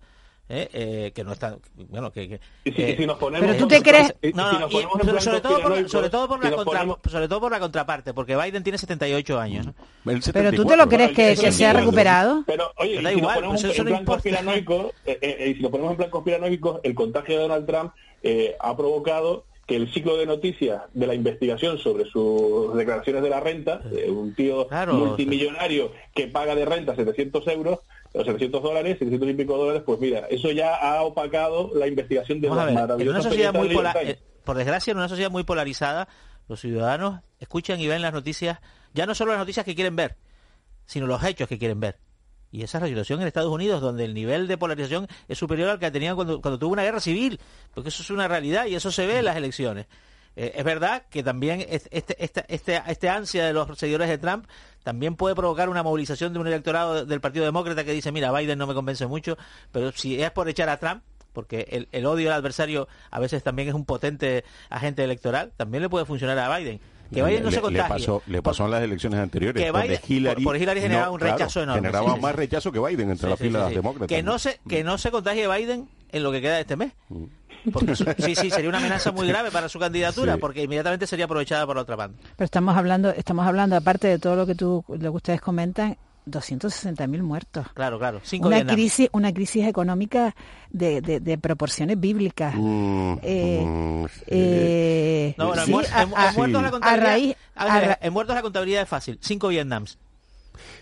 ¿eh? 0.50 0.70
Eh, 0.74 1.12
que 1.14 1.24
no 1.24 1.34
está 1.34 1.58
bueno 1.90 2.12
que, 2.12 2.28
que 2.30 2.40
Y 2.64 2.72
si- 2.72 2.82
eh, 2.82 2.96
si 2.98 3.06
nos 3.06 3.18
ponemos- 3.18 3.46
Pero 3.48 3.60
tú 3.60 3.68
te 3.68 3.82
crees- 3.82 4.14
no, 4.34 4.70
si 4.70 4.78
y 4.78 5.20
sobre, 5.20 5.42
todo 5.42 5.62
por, 5.62 5.90
sobre 5.90 6.10
todo 6.10 6.28
por 6.28 6.42
si 6.42 6.50
la 6.50 6.56
contra- 6.56 6.80
ponemos- 6.82 7.00
sobre 7.10 7.28
todo 7.28 7.40
por 7.42 7.52
la 7.52 7.60
contraparte 7.60 8.14
porque 8.14 8.36
Biden 8.36 8.64
tiene 8.64 8.78
78 8.78 9.40
años 9.40 9.66
¿no? 9.68 9.74
Pero 10.34 10.52
tú 10.52 10.66
te 10.66 10.78
lo 10.78 10.88
crees 10.88 11.10
que, 11.12 11.36
que 11.36 11.52
se 11.52 11.66
ha 11.66 11.74
recuperado. 11.74 12.44
Pero, 12.48 12.72
oye, 12.78 12.92
Pero 12.98 13.04
da 13.04 13.10
si 13.12 13.18
igual, 13.18 13.36
ponemos 13.36 13.62
pues 13.62 13.74
eso 13.74 13.82
en 13.82 13.86
no 13.86 13.90
plan 13.92 14.00
importa. 14.02 14.22
conspiranoico, 14.24 14.94
eh, 15.06 15.20
eh, 15.22 15.36
eh, 15.40 15.54
si 15.56 15.62
nos 15.62 15.72
ponemos 15.72 15.92
en 15.92 15.98
plan 15.98 16.10
conspiranoico, 16.10 16.80
el 16.84 16.96
contagio 16.96 17.36
de 17.36 17.42
Donald 17.42 17.66
Trump 17.66 17.92
eh, 18.24 18.56
ha 18.60 18.76
provocado 18.76 19.46
que 19.68 19.76
el 19.76 19.92
ciclo 19.94 20.16
de 20.16 20.26
noticias 20.26 20.84
de 20.94 21.08
la 21.08 21.14
investigación 21.14 21.78
sobre 21.78 22.06
sus 22.06 22.74
declaraciones 22.78 23.22
de 23.22 23.30
la 23.30 23.42
renta, 23.42 23.80
de 23.80 24.10
un 24.10 24.34
tío 24.34 24.66
Claro. 24.70 24.94
multimillonario 24.94 25.92
que 26.16 26.28
paga 26.28 26.56
de 26.56 26.64
renta 26.66 26.96
700 26.96 27.46
euros, 27.50 27.80
o 28.22 28.26
700 28.26 28.62
dólares, 28.64 28.98
700 29.00 29.30
y 29.30 29.34
pico 29.34 29.58
dólares, 29.58 29.84
pues 29.86 30.00
mira, 30.00 30.28
eso 30.30 30.52
ya 30.52 30.76
ha 30.76 31.04
opacado 31.04 31.72
la 31.76 31.88
investigación 31.88 32.42
de 32.42 32.50
Vamos 32.50 32.66
las 32.74 32.88
ver, 32.88 33.02
en 33.02 33.10
una 33.10 33.22
sociedad 33.22 33.54
muy 33.54 33.70
pola- 33.74 33.94
eh, 34.04 34.20
por 34.44 34.58
desgracia, 34.58 34.92
en 34.92 34.98
una 34.98 35.10
sociedad 35.10 35.30
muy 35.32 35.44
polarizada, 35.44 36.08
los 36.48 36.60
ciudadanos 36.62 37.22
escuchan 37.40 37.80
y 37.80 37.88
ven 37.88 38.02
las 38.02 38.14
noticias, 38.14 38.60
ya 38.94 39.06
no 39.06 39.14
solo 39.16 39.32
las 39.32 39.40
noticias 39.40 39.66
que 39.66 39.76
quieren 39.76 39.96
ver, 39.96 40.16
sino 40.86 41.06
los 41.08 41.24
hechos 41.24 41.48
que 41.48 41.58
quieren 41.58 41.80
ver. 41.80 41.98
Y 42.50 42.64
esa 42.64 42.78
es 42.78 42.82
la 42.84 42.88
situación 42.88 43.20
en 43.22 43.28
Estados 43.28 43.52
Unidos, 43.52 43.82
donde 43.82 44.06
el 44.06 44.14
nivel 44.14 44.48
de 44.48 44.58
polarización 44.58 45.06
es 45.28 45.38
superior 45.38 45.70
al 45.70 45.80
que 45.80 45.92
tenían 45.92 46.16
cuando, 46.16 46.42
cuando 46.42 46.58
tuvo 46.58 46.72
una 46.72 46.84
guerra 46.84 47.02
civil, 47.02 47.40
porque 47.74 47.90
eso 47.90 48.02
es 48.02 48.10
una 48.10 48.28
realidad 48.30 48.68
y 48.68 48.76
eso 48.76 48.90
se 48.90 49.06
ve 49.06 49.20
en 49.20 49.26
las 49.26 49.36
elecciones. 49.36 49.88
Eh, 50.40 50.54
es 50.56 50.64
verdad 50.64 51.04
que 51.10 51.24
también 51.24 51.62
es- 51.68 51.90
este, 51.92 52.16
este, 52.24 52.46
este, 52.48 52.82
este 52.88 53.10
ansia 53.10 53.46
de 53.46 53.54
los 53.54 53.76
seguidores 53.78 54.08
de 54.08 54.20
Trump 54.20 54.46
también 54.84 55.16
puede 55.16 55.34
provocar 55.36 55.68
una 55.68 55.82
movilización 55.84 56.32
de 56.32 56.40
un 56.40 56.46
electorado 56.48 57.06
del 57.06 57.20
Partido 57.20 57.44
Demócrata 57.44 57.84
que 57.84 57.92
dice, 57.92 58.12
mira, 58.12 58.32
Biden 58.32 58.58
no 58.60 58.68
me 58.68 58.74
convence 58.76 59.08
mucho, 59.08 59.36
pero 59.72 59.92
si 59.92 60.22
es 60.22 60.30
por 60.32 60.48
echar 60.48 60.70
a 60.70 60.78
Trump, 60.78 61.02
porque 61.34 61.68
el, 61.72 61.88
el 61.92 62.06
odio 62.06 62.30
al 62.30 62.36
adversario 62.40 62.88
a 63.12 63.20
veces 63.20 63.42
también 63.44 63.68
es 63.68 63.74
un 63.74 63.84
potente 63.86 64.44
agente 64.70 65.04
electoral, 65.04 65.52
también 65.58 65.82
le 65.84 65.90
puede 65.90 66.06
funcionar 66.06 66.38
a 66.40 66.56
Biden. 66.58 66.80
Que 67.14 67.24
Biden 67.24 67.42
no 67.44 67.50
le, 67.50 67.56
se 67.56 67.58
le 67.58 67.62
contagie. 67.62 67.90
pasó, 67.90 68.22
le 68.28 68.42
pasó 68.42 68.66
en 68.66 68.72
las 68.72 68.84
elecciones 68.84 69.20
anteriores. 69.20 69.64
que 69.64 69.72
Biden- 69.72 70.00
Hillary, 70.08 70.44
por- 70.44 70.54
por 70.54 70.62
Hillary 70.62 70.82
generaba 70.82 71.10
un 71.10 71.18
claro, 71.20 71.34
rechazo 71.38 71.64
enorme, 71.64 71.80
Generaba 71.82 72.14
sí, 72.16 72.20
más 72.22 72.32
sí. 72.32 72.38
rechazo 72.38 72.72
que 72.72 72.80
Biden 72.80 73.10
entre 73.12 73.26
Sí, 73.26 73.30
las 73.30 73.40
filas 73.40 73.70
demócratas. 73.70 74.08
Que 74.10 74.22
no 74.24 74.38
se 74.38 74.60
que 74.70 74.84
no 74.84 74.98
se 74.98 75.10
contagie 75.10 75.48
Biden 75.48 75.88
en 76.12 76.24
lo 76.24 76.32
que 76.32 76.42
queda 76.42 76.56
de 76.56 76.62
este 76.62 76.76
mes. 76.76 76.92
Porque 77.72 77.96
sí, 78.18 78.36
sí, 78.36 78.50
sería 78.50 78.70
una 78.70 78.78
amenaza 78.80 79.12
muy 79.12 79.28
grave 79.28 79.52
para 79.52 79.68
su 79.70 79.80
candidatura, 79.80 80.34
Sí. 80.36 80.40
porque 80.40 80.64
inmediatamente 80.64 81.08
sería 81.08 81.26
aprovechada 81.26 81.66
por 81.66 81.76
la 81.76 81.82
otra 81.84 81.96
banda. 81.96 82.18
Pero 82.36 82.46
estamos 82.46 82.76
hablando, 82.78 83.10
estamos 83.12 83.46
hablando 83.48 83.76
aparte 83.76 84.08
de 84.08 84.20
todo 84.20 84.36
lo 84.36 84.46
que 84.46 84.56
tú, 84.56 84.84
lo 84.88 84.98
que 85.12 85.18
ustedes 85.18 85.42
comentan, 85.42 85.98
260.000 86.30 87.22
muertos. 87.22 87.68
Claro, 87.74 87.98
claro. 87.98 88.20
Cinco 88.24 88.50
Una 88.50 88.66
crisis, 88.66 89.08
una 89.14 89.32
crisis 89.34 89.66
económica 89.66 90.36
de, 90.70 91.00
de, 91.02 91.22
de 91.22 91.38
proporciones 91.38 91.98
bíblicas. 91.98 92.54
Eh, 93.24 94.06
eh, 94.28 95.36
No, 95.38 95.48
bueno, 95.48 95.62
en, 95.62 95.66
sí, 95.68 95.72
muer- 95.74 95.90
a- 95.94 96.02
en- 96.04 96.10
en 96.10 96.18
a- 96.18 96.32
muertos 96.34 96.62
la 96.62 96.68
a 96.68 96.72
contabilidad, 96.72 97.08
raíz- 97.08 97.36
a 97.56 97.64
ver, 97.66 97.72
a 97.74 97.88
ra- 97.88 98.00
en 98.02 98.14
muertos 98.14 98.36
la 98.36 98.42
contabilidad 98.42 98.82
es 98.84 98.90
fácil. 98.90 99.18
Cinco 99.22 99.48
Vietnams. 99.48 99.98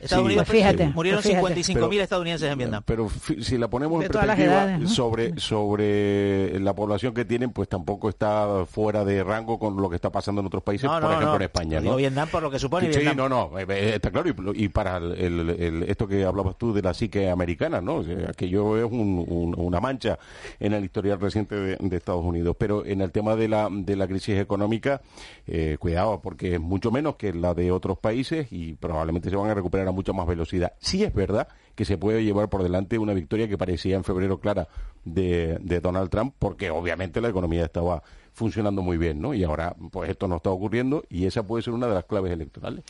Estados 0.01 0.23
Sí, 0.23 0.25
Unidos 0.25 0.45
Pues 0.47 0.57
fíjate, 0.59 0.87
murieron 0.89 1.21
pues 1.21 1.35
fíjate. 1.35 1.55
55.000 1.63 1.89
Pero- 1.89 2.03
estadounidenses 2.03 2.51
en 2.51 2.57
Vietnam. 2.57 2.83
Pero 2.85 3.09
si 3.41 3.57
la 3.57 3.67
ponemos 3.69 3.99
De 3.99 4.05
en 4.07 4.11
perspectiva 4.11 4.53
edades, 4.53 4.79
¿no? 4.81 4.87
sobre, 4.89 5.39
sobre 5.39 6.59
la 6.59 6.73
población 6.73 7.13
que 7.13 7.25
tienen, 7.25 7.51
pues 7.51 7.69
tampoco 7.69 8.09
está 8.09 8.65
fuera 8.65 9.03
de 9.05 9.23
rango 9.23 9.57
con 9.59 9.77
lo 9.81 9.89
que 9.89 9.95
está 9.95 10.11
pasando 10.11 10.41
en 10.41 10.47
otros 10.47 10.63
países, 10.63 10.85
No, 10.89 10.93
por 10.93 11.01
no, 11.03 11.11
ejemplo 11.11 11.35
en 11.35 11.41
España. 11.41 11.79
Digo 11.79 11.91
¿no? 11.93 11.97
Vietnam 11.97 12.27
por 12.29 12.43
lo 12.43 12.51
que 12.51 12.59
supone 12.59 12.91
Sí, 12.91 12.99
Vietnam. 12.99 13.29
no, 13.29 13.49
no, 13.49 13.59
eh, 13.59 13.65
eh, 13.69 13.91
está 13.95 14.11
claro. 14.11 14.29
Y, 14.29 14.63
y 14.65 14.69
para 14.69 14.97
el, 14.97 15.11
el- 15.13 15.49
el- 15.49 15.83
esto 15.83 16.07
que 16.07 16.23
hablabas 16.25 16.57
tú 16.57 16.73
de 16.73 16.81
la 16.81 16.93
psique 16.93 17.29
americana, 17.29 17.81
¿no? 17.81 18.03
Aquello 18.27 18.77
es 18.77 18.83
un- 18.91 19.25
un- 19.27 19.55
una 19.57 19.79
mancha 19.79 20.17
en 20.59 20.73
el 20.73 20.83
historial 20.83 21.19
reciente 21.19 21.55
de, 21.55 21.77
de 21.79 21.97
Estados 21.97 22.23
Unidos. 22.23 22.55
Pero 22.59 22.85
en 22.85 23.01
el 23.01 23.11
tema 23.11 23.35
de 23.35 23.47
la, 23.47 23.69
de 23.71 23.95
la 23.95 24.07
crisis 24.07 24.37
económica, 24.39 25.01
eh, 25.47 25.77
cuidado, 25.79 26.21
porque 26.21 26.55
es 26.55 26.59
mucho 26.61 26.91
menos 26.91 27.15
que 27.15 27.33
la 27.33 27.53
de 27.53 27.71
otros 27.71 27.97
países 27.97 28.47
y 28.51 28.73
probablemente 28.73 29.29
se 29.29 29.35
van 29.35 29.49
a 29.49 29.53
recuperar 29.53 29.84
mucha 29.91 30.13
más 30.13 30.27
velocidad. 30.27 30.73
Sí 30.79 31.03
es 31.03 31.13
verdad 31.13 31.47
que 31.75 31.85
se 31.85 31.97
puede 31.97 32.23
llevar 32.23 32.49
por 32.49 32.63
delante 32.63 32.97
una 32.97 33.13
victoria 33.13 33.47
que 33.47 33.57
parecía 33.57 33.95
en 33.95 34.03
febrero 34.03 34.39
clara 34.39 34.67
de, 35.03 35.59
Donald 35.81 36.09
Trump, 36.09 36.33
porque 36.39 36.69
obviamente 36.69 37.21
la 37.21 37.29
economía 37.29 37.65
estaba 37.65 38.01
funcionando 38.33 38.81
muy 38.81 38.97
bien, 38.97 39.21
¿no? 39.21 39.33
Y 39.33 39.43
ahora, 39.43 39.75
pues 39.91 40.09
esto 40.09 40.27
no 40.27 40.37
está 40.37 40.49
ocurriendo 40.49 41.03
y 41.09 41.25
esa 41.25 41.43
puede 41.43 41.63
ser 41.63 41.73
una 41.73 41.87
de 41.87 41.93
las 41.93 42.05
claves 42.05 42.31
electorales. 42.31 42.83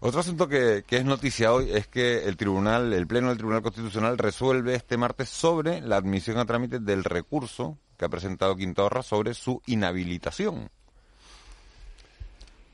Otro 0.00 0.20
asunto 0.20 0.48
que, 0.48 0.84
que 0.86 0.96
es 0.98 1.04
noticia 1.04 1.52
hoy 1.52 1.70
es 1.72 1.86
que 1.86 2.24
el 2.24 2.36
tribunal, 2.36 2.92
el 2.92 3.06
pleno 3.06 3.28
del 3.28 3.38
Tribunal 3.38 3.62
Constitucional 3.62 4.18
resuelve 4.18 4.74
este 4.74 4.96
martes 4.96 5.28
sobre 5.28 5.80
la 5.80 5.96
admisión 5.96 6.38
a 6.38 6.44
trámite 6.44 6.78
del 6.78 7.04
recurso 7.04 7.78
que 7.96 8.04
ha 8.04 8.08
presentado 8.08 8.56
Quintorra 8.56 9.02
sobre 9.02 9.34
su 9.34 9.62
inhabilitación. 9.66 10.70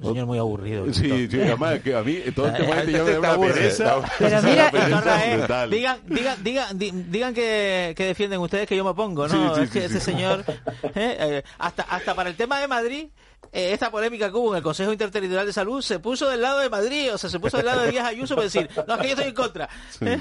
Un 0.03 0.13
señor 0.13 0.27
muy 0.27 0.39
aburrido. 0.39 0.93
Sí, 0.93 1.29
sí, 1.31 1.41
además 1.41 1.81
que 1.81 1.95
a 1.95 2.03
mí 2.03 2.19
todo 2.35 2.47
el 2.49 2.53
tema 2.57 2.79
este 2.81 2.93
ya 2.93 2.99
este 2.99 3.05
me 3.05 3.21
da 3.21 3.37
una 3.39 3.47
pereza. 3.53 4.03
Pero 4.19 4.43
mira, 4.43 4.71
pereza 4.71 5.67
digan, 5.69 5.99
digan, 6.07 6.45
digan, 6.45 6.79
di- 6.79 6.91
digan 7.09 7.35
que, 7.35 7.95
que 7.97 8.05
defienden 8.05 8.41
ustedes 8.41 8.67
que 8.67 8.77
yo 8.77 8.85
me 8.85 8.95
pongo, 8.95 9.29
¿no? 9.29 9.55
Sí, 9.55 9.61
sí, 9.61 9.63
es 9.65 9.71
que 9.71 9.81
sí, 9.81 9.87
ese 9.87 10.01
sí. 10.01 10.05
señor, 10.13 10.45
eh, 10.49 10.91
eh, 10.95 11.43
hasta, 11.59 11.83
hasta 11.85 12.15
para 12.15 12.31
el 12.31 12.37
tema 12.37 12.61
de 12.61 12.69
Madrid, 12.69 13.07
eh, 13.53 13.73
esta 13.73 13.91
polémica 13.91 14.31
que 14.31 14.37
hubo 14.37 14.53
en 14.53 14.59
el 14.59 14.63
Consejo 14.63 14.93
Interterritorial 14.93 15.47
de 15.47 15.53
Salud 15.53 15.81
se 15.83 15.99
puso 15.99 16.29
del 16.29 16.41
lado 16.41 16.61
de 16.61 16.69
Madrid, 16.71 17.13
o 17.15 17.19
sea, 17.19 17.29
se 17.31 17.39
puso 17.39 17.57
del 17.59 17.67
lado 17.67 17.83
de 17.83 17.91
Díaz 17.91 18.07
Ayuso 18.07 18.35
para 18.35 18.45
decir, 18.45 18.69
no, 18.89 18.95
es 18.95 19.01
que 19.01 19.07
yo 19.09 19.13
estoy 19.15 19.29
en 19.29 19.35
contra. 19.35 19.69
¿eh? 20.01 20.19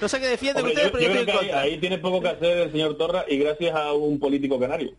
No 0.00 0.08
sé 0.08 0.20
qué 0.20 0.26
defienden 0.26 0.64
Hombre, 0.64 0.74
ustedes, 0.86 0.92
yo, 0.92 0.98
pero 0.98 1.04
yo, 1.04 1.14
yo 1.14 1.20
estoy 1.30 1.48
en 1.48 1.54
ahí, 1.54 1.70
ahí 1.72 1.78
tiene 1.78 1.98
poco 1.98 2.20
que 2.20 2.28
hacer 2.28 2.58
el 2.58 2.72
señor 2.72 2.96
Torra 2.96 3.24
y 3.28 3.38
gracias 3.38 3.74
a 3.76 3.92
un 3.92 4.18
político 4.18 4.58
canario, 4.58 4.90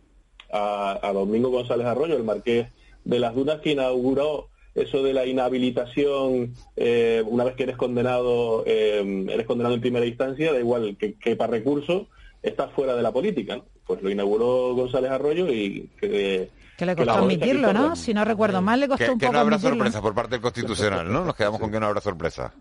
a, 0.52 0.98
a 1.02 1.12
Domingo 1.12 1.50
González 1.50 1.86
Arroyo, 1.86 2.16
el 2.16 2.24
marqués 2.24 2.68
de 3.06 3.18
las 3.18 3.34
Dunas, 3.34 3.60
que 3.60 3.72
inauguró 3.72 4.48
eso 4.74 5.02
de 5.02 5.14
la 5.14 5.24
inhabilitación 5.24 6.52
eh, 6.76 7.22
una 7.26 7.44
vez 7.44 7.54
que 7.54 7.62
eres 7.62 7.76
condenado, 7.76 8.62
eh, 8.66 9.26
eres 9.30 9.46
condenado 9.46 9.74
en 9.74 9.80
primera 9.80 10.04
instancia, 10.06 10.52
da 10.52 10.58
igual 10.58 10.96
que, 10.98 11.14
que 11.14 11.34
para 11.36 11.52
recurso, 11.52 12.08
estás 12.42 12.70
fuera 12.72 12.94
de 12.94 13.02
la 13.02 13.12
política. 13.12 13.56
¿no? 13.56 13.64
Pues 13.86 14.02
lo 14.02 14.10
inauguró 14.10 14.74
González 14.74 15.10
Arroyo 15.10 15.50
y 15.50 15.88
que, 16.00 16.50
Que 16.76 16.84
le 16.86 16.94
que 16.94 17.04
costó 17.06 17.20
admitirlo. 17.22 17.72
¿no? 17.72 17.96
Si 17.96 18.12
no 18.12 18.24
recuerdo 18.24 18.60
mal, 18.60 18.80
le 18.80 18.88
costó 18.88 19.04
Que, 19.06 19.10
un 19.12 19.18
que 19.18 19.26
poco 19.26 19.32
no 19.34 19.38
habrá 19.40 19.56
admitirlo. 19.56 19.76
sorpresa 19.84 20.02
por 20.02 20.14
parte 20.14 20.30
del 20.32 20.40
Constitucional, 20.42 21.10
¿no? 21.12 21.24
Nos 21.24 21.34
quedamos 21.36 21.58
con 21.60 21.70
que 21.70 21.80
no 21.80 21.86
habrá 21.86 22.00
sorpresa. 22.02 22.52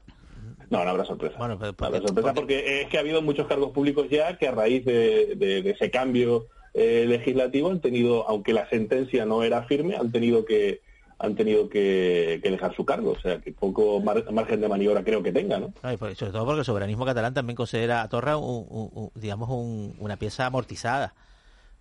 No, 0.70 0.84
no 0.84 0.90
habrá 0.92 1.06
sorpresa. 1.06 1.36
Bueno, 1.38 1.58
pero 1.60 1.74
No 1.80 1.86
habrá 1.88 2.02
sorpresa 2.02 2.34
porque 2.34 2.82
es 2.82 2.88
que 2.88 2.98
ha 2.98 3.02
habido 3.02 3.22
muchos 3.22 3.46
cargos 3.48 3.72
públicos 3.72 4.08
ya 4.10 4.38
que 4.38 4.48
a 4.48 4.52
raíz 4.52 4.86
de, 4.86 5.36
de- 5.36 5.62
de 5.62 5.70
ese 5.72 5.92
cambio 5.92 6.46
eh, 6.76 7.06
legislativo 7.08 7.72
han 7.72 7.80
tenido, 7.80 8.28
aunque 8.28 8.54
la 8.54 8.68
sentencia 8.70 9.26
no 9.26 9.44
era 9.44 9.64
firme, 9.64 9.96
han 9.96 10.12
tenido 10.12 10.46
que 10.46 10.82
han 11.18 11.34
tenido 11.36 11.70
que, 11.70 12.42
que 12.44 12.52
dejar 12.52 12.76
su 12.76 12.84
cargo, 12.84 13.12
o 13.12 13.20
sea 13.20 13.40
que 13.40 13.54
poco 13.54 14.02
mar- 14.02 14.30
margen 14.34 14.60
de 14.60 14.68
maniobra 14.68 15.02
creo 15.02 15.24
que 15.24 15.32
tenga, 15.32 15.58
¿no? 15.60 15.70
Por- 15.98 16.14
sobre 16.14 16.34
todo 16.34 16.46
porque 16.46 16.60
el 16.60 16.66
soberanismo 16.66 17.06
catalán 17.06 17.34
también 17.34 17.56
considera 17.56 18.02
a 18.02 18.10
Torra 18.10 18.36
un- 18.36 18.66
un- 18.70 18.90
un- 18.94 19.12
digamos 19.16 19.50
un- 19.50 19.96
una 20.00 20.18
pieza 20.18 20.46
amortizada. 20.48 21.14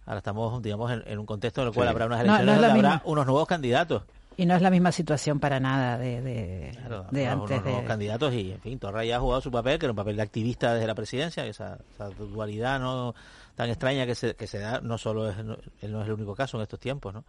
Ahora 0.07 0.19
estamos 0.19 0.63
digamos 0.63 0.93
en, 0.93 1.03
en 1.07 1.19
un 1.19 1.27
contexto 1.27 1.63
en 1.63 1.69
el 1.69 1.75
cual 1.75 1.89
Sí. 1.89 1.91
habrá 1.93 2.07
unas 2.07 2.19
No, 2.21 2.27
no 2.27 2.33
elecciones 2.35 2.55
donde 2.63 2.79
habrá 2.79 2.91
misma. 2.97 3.03
unos 3.11 3.27
nuevos 3.27 3.49
candidatos. 3.49 4.03
Y 4.37 4.47
no 4.47 4.55
es 4.55 4.63
la 4.63 4.71
misma 4.71 4.93
situación 4.93 5.41
para 5.41 5.59
nada 5.59 5.99
de, 5.99 6.21
de, 6.21 6.73
de 6.73 6.73
unos 6.87 7.07
antes 7.43 7.63
nuevos 7.65 7.83
de... 7.83 7.89
candidatos 7.89 8.35
y 8.35 8.53
en 8.53 8.61
fin 8.61 8.79
Torra 8.79 9.05
ya 9.05 9.17
ha 9.17 9.21
jugado 9.21 9.41
su 9.41 9.51
papel 9.51 9.79
que 9.81 9.87
era 9.87 9.93
un 9.93 9.97
papel 9.97 10.15
de 10.17 10.23
activista 10.23 10.75
desde 10.75 10.87
la 10.87 10.95
presidencia 10.95 11.45
esa, 11.47 11.79
esa 11.95 12.11
dualidad 12.11 12.79
no 12.79 13.15
tan 13.55 13.71
extraña 13.71 14.07
que 14.07 14.15
se, 14.15 14.35
que 14.35 14.47
se 14.47 14.59
da 14.59 14.81
no 14.81 14.99
solo 14.99 15.29
es 15.31 15.37
no, 15.45 15.55
es 15.55 15.83
el 15.85 16.13
único 16.13 16.35
caso 16.35 16.57
en 16.57 16.63
estos 16.63 16.81
tiempos 16.81 17.15
no 17.15 17.25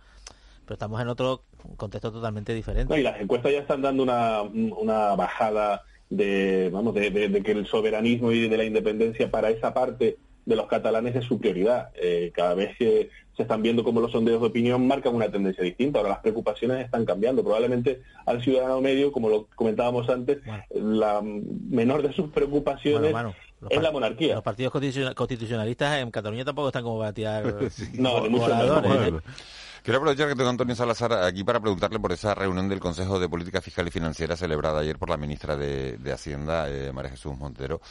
pero 0.63 0.73
estamos 0.73 0.99
en 1.01 1.07
otro 1.09 1.43
contexto 1.77 2.11
totalmente 2.11 2.53
diferente 2.53 2.91
No, 2.93 2.99
y 2.99 3.03
las 3.03 3.19
encuestas 3.21 3.51
ya 3.51 3.59
están 3.59 3.81
dando 3.83 4.01
una, 4.03 4.41
una 4.41 5.15
bajada 5.15 5.83
de, 6.09 6.69
vamos, 6.73 6.93
de, 6.95 7.09
de- 7.11 7.29
de 7.29 7.43
que 7.43 7.51
el 7.51 7.65
soberanismo 7.67 8.31
y 8.31 8.47
de 8.47 8.57
la 8.57 8.63
independencia 8.63 9.29
para 9.29 9.49
esa 9.51 9.73
parte 9.73 10.17
de 10.45 10.55
los 10.55 10.67
catalanes 10.67 11.15
es 11.15 11.23
su 11.25 11.39
prioridad. 11.39 11.89
Eh, 11.95 12.31
cada 12.33 12.53
vez 12.53 12.77
que 12.77 13.09
se 13.35 13.41
están 13.41 13.63
viendo 13.63 13.83
cómo 13.83 13.99
los 13.99 14.11
sondeos 14.11 14.39
de 14.41 14.47
opinión 14.47 14.85
marcan 14.87 15.15
una 15.15 15.31
tendencia 15.31 15.63
distinta. 15.63 15.97
Ahora 15.97 16.11
las 16.11 16.19
preocupaciones 16.19 16.85
están 16.85 17.03
cambiando. 17.05 17.43
Probablemente 17.43 18.01
al 18.27 18.43
ciudadano 18.43 18.79
medio, 18.79 19.11
como 19.11 19.29
lo 19.29 19.47
comentábamos 19.55 20.07
antes, 20.07 20.37
la 20.69 21.21
menor 21.23 22.03
de 22.03 22.13
sus 22.13 22.29
preocupaciones 22.29 23.11
Bueno, 23.11 23.33
los 23.61 23.71
es 23.71 23.81
la 23.81 23.91
monarquía. 23.91 24.35
los 24.35 24.43
partidos 24.43 24.73
constitucion- 24.73 25.13
constitucionalistas 25.13 25.99
en 25.99 26.11
Cataluña 26.11 26.45
tampoco 26.45 26.67
están 26.69 26.83
como 26.83 26.99
para 26.99 27.13
tirar 27.13 27.43
No, 27.93 28.21
ni 28.21 28.29
mucho 28.29 28.47
menos. 28.55 28.81
voladores. 28.81 29.13
Quiero 29.83 29.99
aprovechar 29.99 30.27
que 30.27 30.33
tengo 30.33 30.47
a 30.47 30.49
Antonio 30.49 30.75
Salazar 30.75 31.13
aquí 31.13 31.43
para 31.43 31.59
preguntarle 31.59 31.99
por 31.99 32.11
esa 32.11 32.33
reunión 32.33 32.67
del 32.67 32.79
Consejo 32.79 33.19
de 33.19 33.29
Política 33.29 33.61
Fiscal 33.61 33.87
y 33.87 33.91
Financiera 33.91 34.35
celebrada 34.35 34.79
ayer 34.79 34.97
por 34.97 35.11
la 35.11 35.17
ministra 35.17 35.55
de, 35.55 35.99
de 35.99 36.11
Hacienda, 36.11 36.67
eh, 36.71 36.91
María 36.91 37.11
Jesús 37.11 37.37
Montero, 37.37 37.81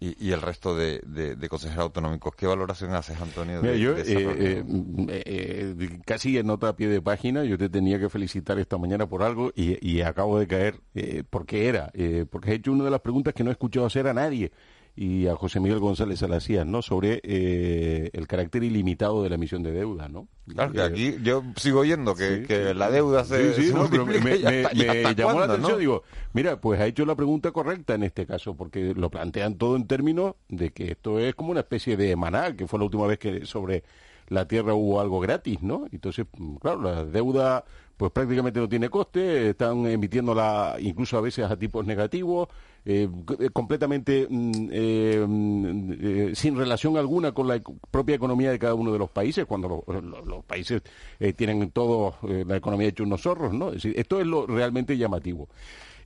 y, 0.00 0.16
y 0.26 0.32
el 0.32 0.42
resto 0.42 0.74
de, 0.74 1.00
de- 1.06 1.36
de 1.36 1.48
consejeros 1.48 1.84
autonómicos. 1.84 2.34
¿Qué 2.34 2.48
valoración 2.48 2.92
haces, 2.94 3.20
Antonio? 3.20 3.60
de- 3.62 3.68
Mira, 3.68 3.76
yo 3.76 3.94
de 3.94 4.00
esa 4.02 4.18
eh, 4.18 4.36
eh, 4.36 4.64
eh, 5.10 5.76
eh, 5.78 5.98
casi 6.04 6.36
en 6.38 6.48
nota 6.48 6.70
a 6.70 6.74
pie 6.76 6.88
de 6.88 7.00
página, 7.00 7.44
yo 7.44 7.56
te 7.56 7.68
tenía 7.68 8.00
que 8.00 8.08
felicitar 8.08 8.58
esta 8.58 8.76
mañana 8.76 9.06
por 9.08 9.22
algo 9.22 9.52
y, 9.54 9.78
y 9.88 10.00
acabo 10.02 10.40
de 10.40 10.48
caer 10.48 10.80
eh, 10.96 11.22
porque 11.30 11.68
era, 11.68 11.92
eh, 11.94 12.26
porque 12.28 12.50
he 12.50 12.54
hecho 12.54 12.72
una 12.72 12.82
de 12.82 12.90
las 12.90 13.00
preguntas 13.00 13.32
que 13.32 13.44
no 13.44 13.50
he 13.50 13.52
escuchado 13.52 13.86
hacer 13.86 14.08
a 14.08 14.12
nadie 14.12 14.50
y 14.96 15.26
a 15.26 15.34
José 15.34 15.58
Miguel 15.58 15.80
González 15.80 16.20
Salacías, 16.20 16.64
¿no? 16.64 16.80
Sobre 16.80 17.20
eh, 17.24 18.10
el 18.12 18.26
carácter 18.28 18.62
ilimitado 18.62 19.22
de 19.24 19.28
la 19.28 19.34
emisión 19.34 19.62
de 19.64 19.72
deuda, 19.72 20.08
¿no? 20.08 20.28
Claro, 20.46 20.72
que 20.72 20.82
aquí 20.82 21.16
yo 21.22 21.42
sigo 21.56 21.80
oyendo 21.80 22.14
que, 22.14 22.44
que 22.46 22.74
la 22.74 22.90
deuda 22.90 23.24
se, 23.24 23.54
Sí, 23.54 23.62
sí, 23.62 23.68
se 23.68 23.74
no, 23.74 23.88
pero 23.90 24.06
me, 24.06 24.18
me- 24.20 24.34
hasta- 24.64 25.12
llamó 25.12 25.40
la 25.40 25.46
atención, 25.46 25.72
¿no? 25.72 25.78
digo, 25.78 26.02
mira, 26.32 26.60
pues 26.60 26.80
ha 26.80 26.86
hecho 26.86 27.04
la 27.06 27.16
pregunta 27.16 27.50
correcta 27.50 27.94
en 27.94 28.04
este 28.04 28.24
caso, 28.24 28.54
porque 28.56 28.94
lo 28.94 29.10
plantean 29.10 29.56
todo 29.56 29.74
en 29.74 29.86
términos 29.88 30.34
de 30.48 30.70
que 30.70 30.92
esto 30.92 31.18
es 31.18 31.34
como 31.34 31.50
una 31.50 31.60
especie 31.60 31.96
de 31.96 32.14
maná, 32.14 32.54
que 32.56 32.68
fue 32.68 32.78
la 32.78 32.84
última 32.84 33.06
vez 33.08 33.18
que 33.18 33.46
sobre 33.46 33.82
la 34.28 34.46
Tierra 34.46 34.74
hubo 34.74 35.00
algo 35.00 35.18
gratis, 35.18 35.60
¿no? 35.60 35.86
Entonces, 35.90 36.26
claro, 36.60 36.80
la 36.82 37.04
deuda 37.04 37.64
pues 37.96 38.10
prácticamente 38.10 38.58
no 38.58 38.68
tiene 38.68 38.88
coste, 38.88 39.50
están 39.50 39.86
emitiéndola 39.86 40.76
incluso 40.80 41.16
a 41.16 41.20
veces 41.20 41.48
a 41.50 41.56
tipos 41.56 41.84
negativos, 41.86 42.48
eh, 42.86 43.08
c- 43.28 43.50
completamente 43.50 44.26
mm, 44.28 44.68
eh, 44.70 45.24
mm, 45.26 45.92
eh, 46.00 46.32
sin 46.34 46.56
relación 46.56 46.96
alguna 46.96 47.32
con 47.32 47.48
la 47.48 47.60
propia 47.90 48.16
economía 48.16 48.50
de 48.50 48.58
cada 48.58 48.74
uno 48.74 48.92
de 48.92 48.98
los 48.98 49.10
países, 49.10 49.46
cuando 49.46 49.68
lo- 49.86 50.00
lo- 50.02 50.24
los 50.24 50.44
países 50.44 50.82
eh, 51.20 51.32
tienen 51.32 51.70
todo 51.70 52.16
eh, 52.28 52.44
la 52.46 52.56
economía 52.56 52.88
hecho 52.88 53.04
unos 53.04 53.22
zorros, 53.22 53.52
¿no? 53.54 53.72
Esto 53.72 54.20
es 54.20 54.26
lo 54.26 54.46
realmente 54.46 54.96
llamativo. 54.96 55.48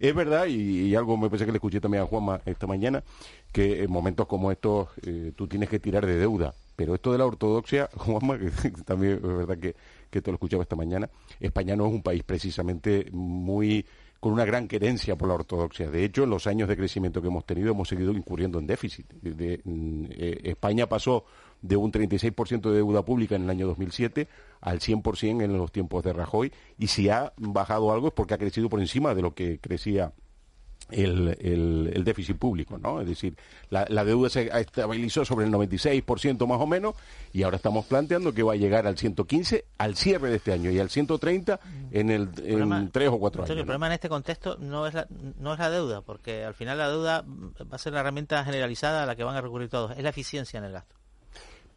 Es 0.00 0.14
verdad, 0.14 0.46
y, 0.46 0.82
y 0.88 0.94
algo 0.94 1.16
me 1.16 1.28
parece 1.28 1.44
que 1.46 1.52
le 1.52 1.56
escuché 1.58 1.80
también 1.80 2.04
a 2.04 2.06
Juanma 2.06 2.40
esta 2.46 2.66
mañana, 2.66 3.02
que 3.52 3.82
en 3.82 3.90
momentos 3.90 4.26
como 4.26 4.52
estos 4.52 4.88
eh, 5.04 5.32
tú 5.34 5.48
tienes 5.48 5.68
que 5.68 5.80
tirar 5.80 6.06
de 6.06 6.16
deuda. 6.16 6.54
Pero 6.76 6.94
esto 6.94 7.10
de 7.10 7.18
la 7.18 7.26
ortodoxia, 7.26 7.90
Juanma, 7.96 8.38
que 8.38 8.70
también 8.84 9.14
es 9.14 9.22
verdad 9.22 9.58
que, 9.58 9.74
que 10.10 10.22
te 10.22 10.30
lo 10.30 10.34
escuchaba 10.36 10.62
esta 10.62 10.76
mañana, 10.76 11.10
España 11.40 11.74
no 11.74 11.86
es 11.86 11.92
un 11.92 12.02
país 12.02 12.22
precisamente 12.22 13.08
muy 13.10 13.84
con 14.20 14.32
una 14.32 14.44
gran 14.44 14.66
querencia 14.66 15.16
por 15.16 15.28
la 15.28 15.34
ortodoxia. 15.34 15.90
De 15.90 16.04
hecho, 16.04 16.24
en 16.24 16.30
los 16.30 16.46
años 16.46 16.68
de 16.68 16.76
crecimiento 16.76 17.22
que 17.22 17.28
hemos 17.28 17.44
tenido 17.44 17.70
hemos 17.70 17.88
seguido 17.88 18.12
incurriendo 18.12 18.58
en 18.58 18.66
déficit. 18.66 19.06
Mm, 19.22 20.06
eh, 20.10 20.40
España 20.44 20.88
pasó 20.88 21.24
de 21.62 21.76
un 21.76 21.92
36% 21.92 22.70
de 22.70 22.76
deuda 22.76 23.04
pública 23.04 23.36
en 23.36 23.44
el 23.44 23.50
año 23.50 23.66
2007 23.66 24.28
al 24.60 24.80
100% 24.80 25.42
en 25.42 25.56
los 25.56 25.72
tiempos 25.72 26.02
de 26.04 26.12
Rajoy 26.12 26.52
y 26.78 26.88
si 26.88 27.08
ha 27.08 27.32
bajado 27.36 27.92
algo 27.92 28.08
es 28.08 28.12
porque 28.12 28.34
ha 28.34 28.38
crecido 28.38 28.68
por 28.68 28.80
encima 28.80 29.14
de 29.14 29.22
lo 29.22 29.34
que 29.34 29.58
crecía 29.58 30.12
el, 30.90 31.36
el- 31.40 31.92
el 31.94 32.04
déficit 32.04 32.36
público, 32.38 32.78
¿no? 32.78 33.00
Es 33.00 33.06
decir, 33.08 33.34
la, 33.70 33.84
la 33.88 34.04
deuda 34.04 34.28
se 34.30 34.48
estabilizó 34.58 35.24
sobre 35.24 35.46
el 35.46 35.52
96% 35.52 36.46
más 36.46 36.60
o 36.60 36.66
menos 36.66 36.94
y 37.32 37.42
ahora 37.42 37.56
estamos 37.56 37.84
planteando 37.86 38.32
que 38.32 38.42
va 38.42 38.54
a 38.54 38.56
llegar 38.56 38.86
al 38.86 38.96
115 38.96 39.64
al 39.78 39.96
cierre 39.96 40.30
de 40.30 40.36
este 40.36 40.52
año 40.52 40.70
y 40.70 40.78
al 40.78 40.88
130 40.90 41.60
en 41.90 42.10
el 42.10 42.22
en 42.22 42.58
problema- 42.58 42.88
tres 42.92 43.08
o 43.10 43.18
cuatro 43.18 43.42
años. 43.42 43.50
el 43.56 43.64
problema 43.64 43.86
en 43.86 43.92
este 43.92 44.08
contexto 44.08 44.56
no 44.60 44.86
es, 44.86 44.94
la, 44.94 45.06
no 45.38 45.52
es 45.52 45.58
la 45.58 45.70
deuda, 45.70 46.00
porque 46.02 46.44
al 46.44 46.54
final 46.54 46.78
la 46.78 46.88
deuda 46.88 47.24
va 47.26 47.76
a 47.76 47.78
ser 47.78 47.92
la 47.92 48.00
herramienta 48.00 48.44
generalizada 48.44 49.02
a 49.02 49.06
la 49.06 49.14
que 49.16 49.24
van 49.24 49.36
a 49.36 49.40
recurrir 49.40 49.68
todos, 49.68 49.92
es 49.96 50.02
la 50.02 50.08
eficiencia 50.10 50.58
en 50.58 50.64
el 50.64 50.72
gasto. 50.72 50.96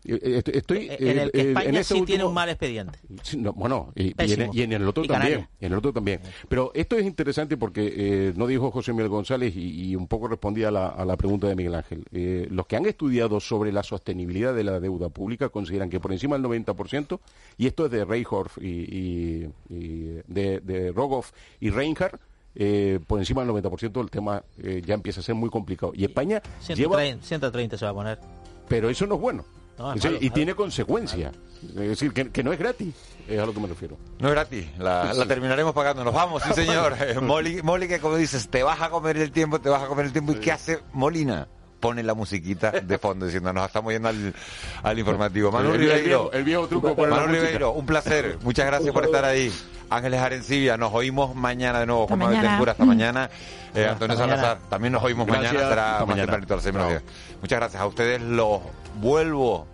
Eh, 0.04 0.20
eh, 0.24 0.52
Estoy, 0.54 0.90
en 0.90 1.20
el 1.20 1.32
que 1.32 1.42
eh, 1.42 1.48
España 1.50 1.70
en 1.70 1.76
este 1.76 1.94
sí 1.96 2.02
tiene 2.04 2.24
un 2.24 2.34
mal 2.34 2.50
expediente. 2.50 3.00
No, 3.38 3.54
bueno, 3.54 3.92
y, 3.96 4.04
y 4.04 4.08
en, 4.10 4.16
Pésimo. 4.16 4.52
y 4.54 4.62
en 4.64 4.74
el 4.74 4.88
otro 4.88 5.04
Y 5.04 5.08
también. 5.08 5.48
En 5.60 5.72
el 5.72 5.78
otro 5.78 5.94
también. 5.94 6.22
Pero 6.50 6.72
esto 6.74 6.98
es 6.98 7.06
interesante 7.06 7.58
porque 7.58 7.94
eh, 7.96 8.34
no 8.36 8.48
dijo 8.48 8.72
José 8.72 8.94
Miguel 8.94 9.10
González 9.10 9.54
y, 9.56 9.96
un 9.96 10.08
poco 10.08 10.28
respondía 10.28 10.70
a 10.70 10.72
la, 10.72 10.88
a 10.88 11.06
la 11.06 11.18
pregunta 11.18 11.48
de 11.48 11.56
Miguel 11.56 11.76
Ángel. 11.76 12.04
Eh, 12.12 12.48
los 12.50 12.66
que 12.66 12.76
han 12.76 12.86
estudiado 12.86 13.40
sobre 13.40 13.72
la 13.72 13.84
sostenibilidad 13.84 14.56
de 14.56 14.64
la 14.64 14.80
deuda 14.80 15.10
pública 15.10 15.50
consideran 15.50 15.90
que 15.90 16.00
por 16.00 16.12
encima 16.12 16.38
del 16.38 16.46
90%, 16.46 17.20
y 17.58 17.68
esto 17.68 17.86
es 17.86 17.92
de 17.92 18.06
Reinhoff 18.06 18.58
y, 18.60 19.48
de, 19.70 20.62
de 20.62 20.92
Rogoff 20.94 21.32
y 21.60 21.70
Reinhardt, 21.70 22.20
eh, 22.54 23.00
por 23.08 23.20
encima 23.20 23.46
del 23.46 23.54
90% 23.54 24.02
el 24.02 24.10
tema 24.10 24.44
eh, 24.62 24.82
ya 24.86 24.94
empieza 24.94 25.22
a 25.22 25.24
ser 25.24 25.36
muy 25.36 25.50
complicado. 25.50 25.94
Y 25.96 26.04
España 26.04 26.42
lleva 26.68 26.98
130, 26.98 27.26
130 27.26 27.78
se 27.78 27.86
va 27.86 27.92
a 27.92 27.94
poner. 27.94 28.20
pero 28.68 28.90
eso 28.90 29.06
no 29.08 29.16
es 29.16 29.22
bueno. 29.22 29.46
No, 29.82 29.90
es 29.92 29.98
Es 29.98 30.04
decir, 30.04 30.12
malo, 30.18 30.26
y 30.26 30.30
tiene 30.30 30.56
consecuencias. 30.56 31.34
Es 31.64 31.76
decir, 31.76 32.14
que, 32.14 32.30
que 32.32 32.44
no 32.44 32.52
es 32.54 32.60
gratis, 32.60 32.94
es 33.28 33.40
a 33.40 33.46
lo 33.46 33.54
que 33.54 33.60
me 33.60 33.68
refiero. 33.68 33.98
No 34.20 34.28
es 34.30 34.34
gratis, 34.34 34.68
la, 34.80 35.14
la 35.14 35.26
terminaremos 35.26 35.74
pagando. 35.74 36.04
Nos 36.04 36.14
vamos, 36.14 36.42
sí 36.44 36.54
señor. 36.54 36.96
Molly, 37.22 37.62
Molly, 37.62 37.88
que 37.88 38.00
como 38.00 38.16
dices, 38.16 38.48
te 38.50 38.64
vas 38.64 38.82
a 38.82 38.90
comer 38.90 39.18
el 39.18 39.32
tiempo, 39.32 39.60
te 39.62 39.70
vas 39.70 39.84
a 39.84 39.88
comer 39.88 40.06
el 40.08 40.12
tiempo. 40.12 40.32
¿Y 40.32 40.36
qué 40.36 40.52
hace 40.52 40.80
Molina? 40.94 41.48
Pone 41.80 42.04
la 42.04 42.14
musiquita 42.14 42.70
de 42.72 42.98
fondo 43.00 43.26
diciendo, 43.26 43.52
nos 43.54 43.66
estamos 43.66 43.92
yendo 43.92 44.08
al, 44.10 44.36
al 44.84 45.00
informativo. 45.00 45.52
Manu 45.52 45.70
El- 45.70 45.76
el 45.76 45.82
Ribeiro. 45.82 46.04
viejo- 46.06 46.32
el 46.34 46.44
viejo 46.44 46.68
truco 46.68 46.96
poner 46.96 47.10
la 47.10 47.16
Manu 47.16 47.28
música. 47.30 47.46
Ribeiro, 47.48 47.72
un 47.72 47.86
placer. 47.88 48.38
Muchas 48.44 48.66
gracias 48.68 48.94
por 48.94 49.04
estar 49.06 49.26
ahí. 49.26 49.52
Ángeles 49.90 50.20
Arencibia, 50.22 50.78
nos 50.78 50.94
oímos 50.94 51.36
mañana 51.36 51.80
de 51.80 51.86
nuevo. 51.88 52.06
Juan 52.08 52.20
Manuel. 52.20 52.40
Tempura, 52.42 52.72
hasta 52.74 52.86
mañana. 52.86 53.30
Eh, 53.74 53.88
Antonio 53.88 54.14
Hasta 54.14 54.26
mañana. 54.28 54.42
Salazar, 54.42 54.70
también 54.70 54.94
nos 54.94 55.04
oímos 55.04 55.26
Gracias. 55.28 55.54
mañana. 55.54 55.70
Será 55.70 55.86
Hasta 55.94 56.00
más 56.00 56.08
mañana. 56.10 56.26
tempranito 56.28 56.54
a 56.54 56.58
las 56.58 56.64
seis 56.64 56.74
menos 56.76 56.90
Chao. 56.92 57.00
diez. 57.00 57.40
Muchas 57.42 57.60
gracias. 57.60 57.82
A 57.82 57.88
ustedes 57.88 58.22
los 58.22 58.60
vuelvo 59.02 59.68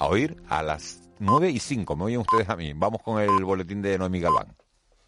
a 0.00 0.06
oír 0.06 0.36
a 0.48 0.62
las 0.62 1.02
9 1.18 1.50
y 1.50 1.58
5. 1.58 1.94
Me 1.94 2.04
oyen 2.04 2.20
ustedes 2.20 2.48
a 2.48 2.56
mí. 2.56 2.72
Vamos 2.74 3.02
con 3.02 3.20
el 3.20 3.44
boletín 3.44 3.82
de 3.82 3.98
Noemí 3.98 4.18
Galván. 4.18 4.56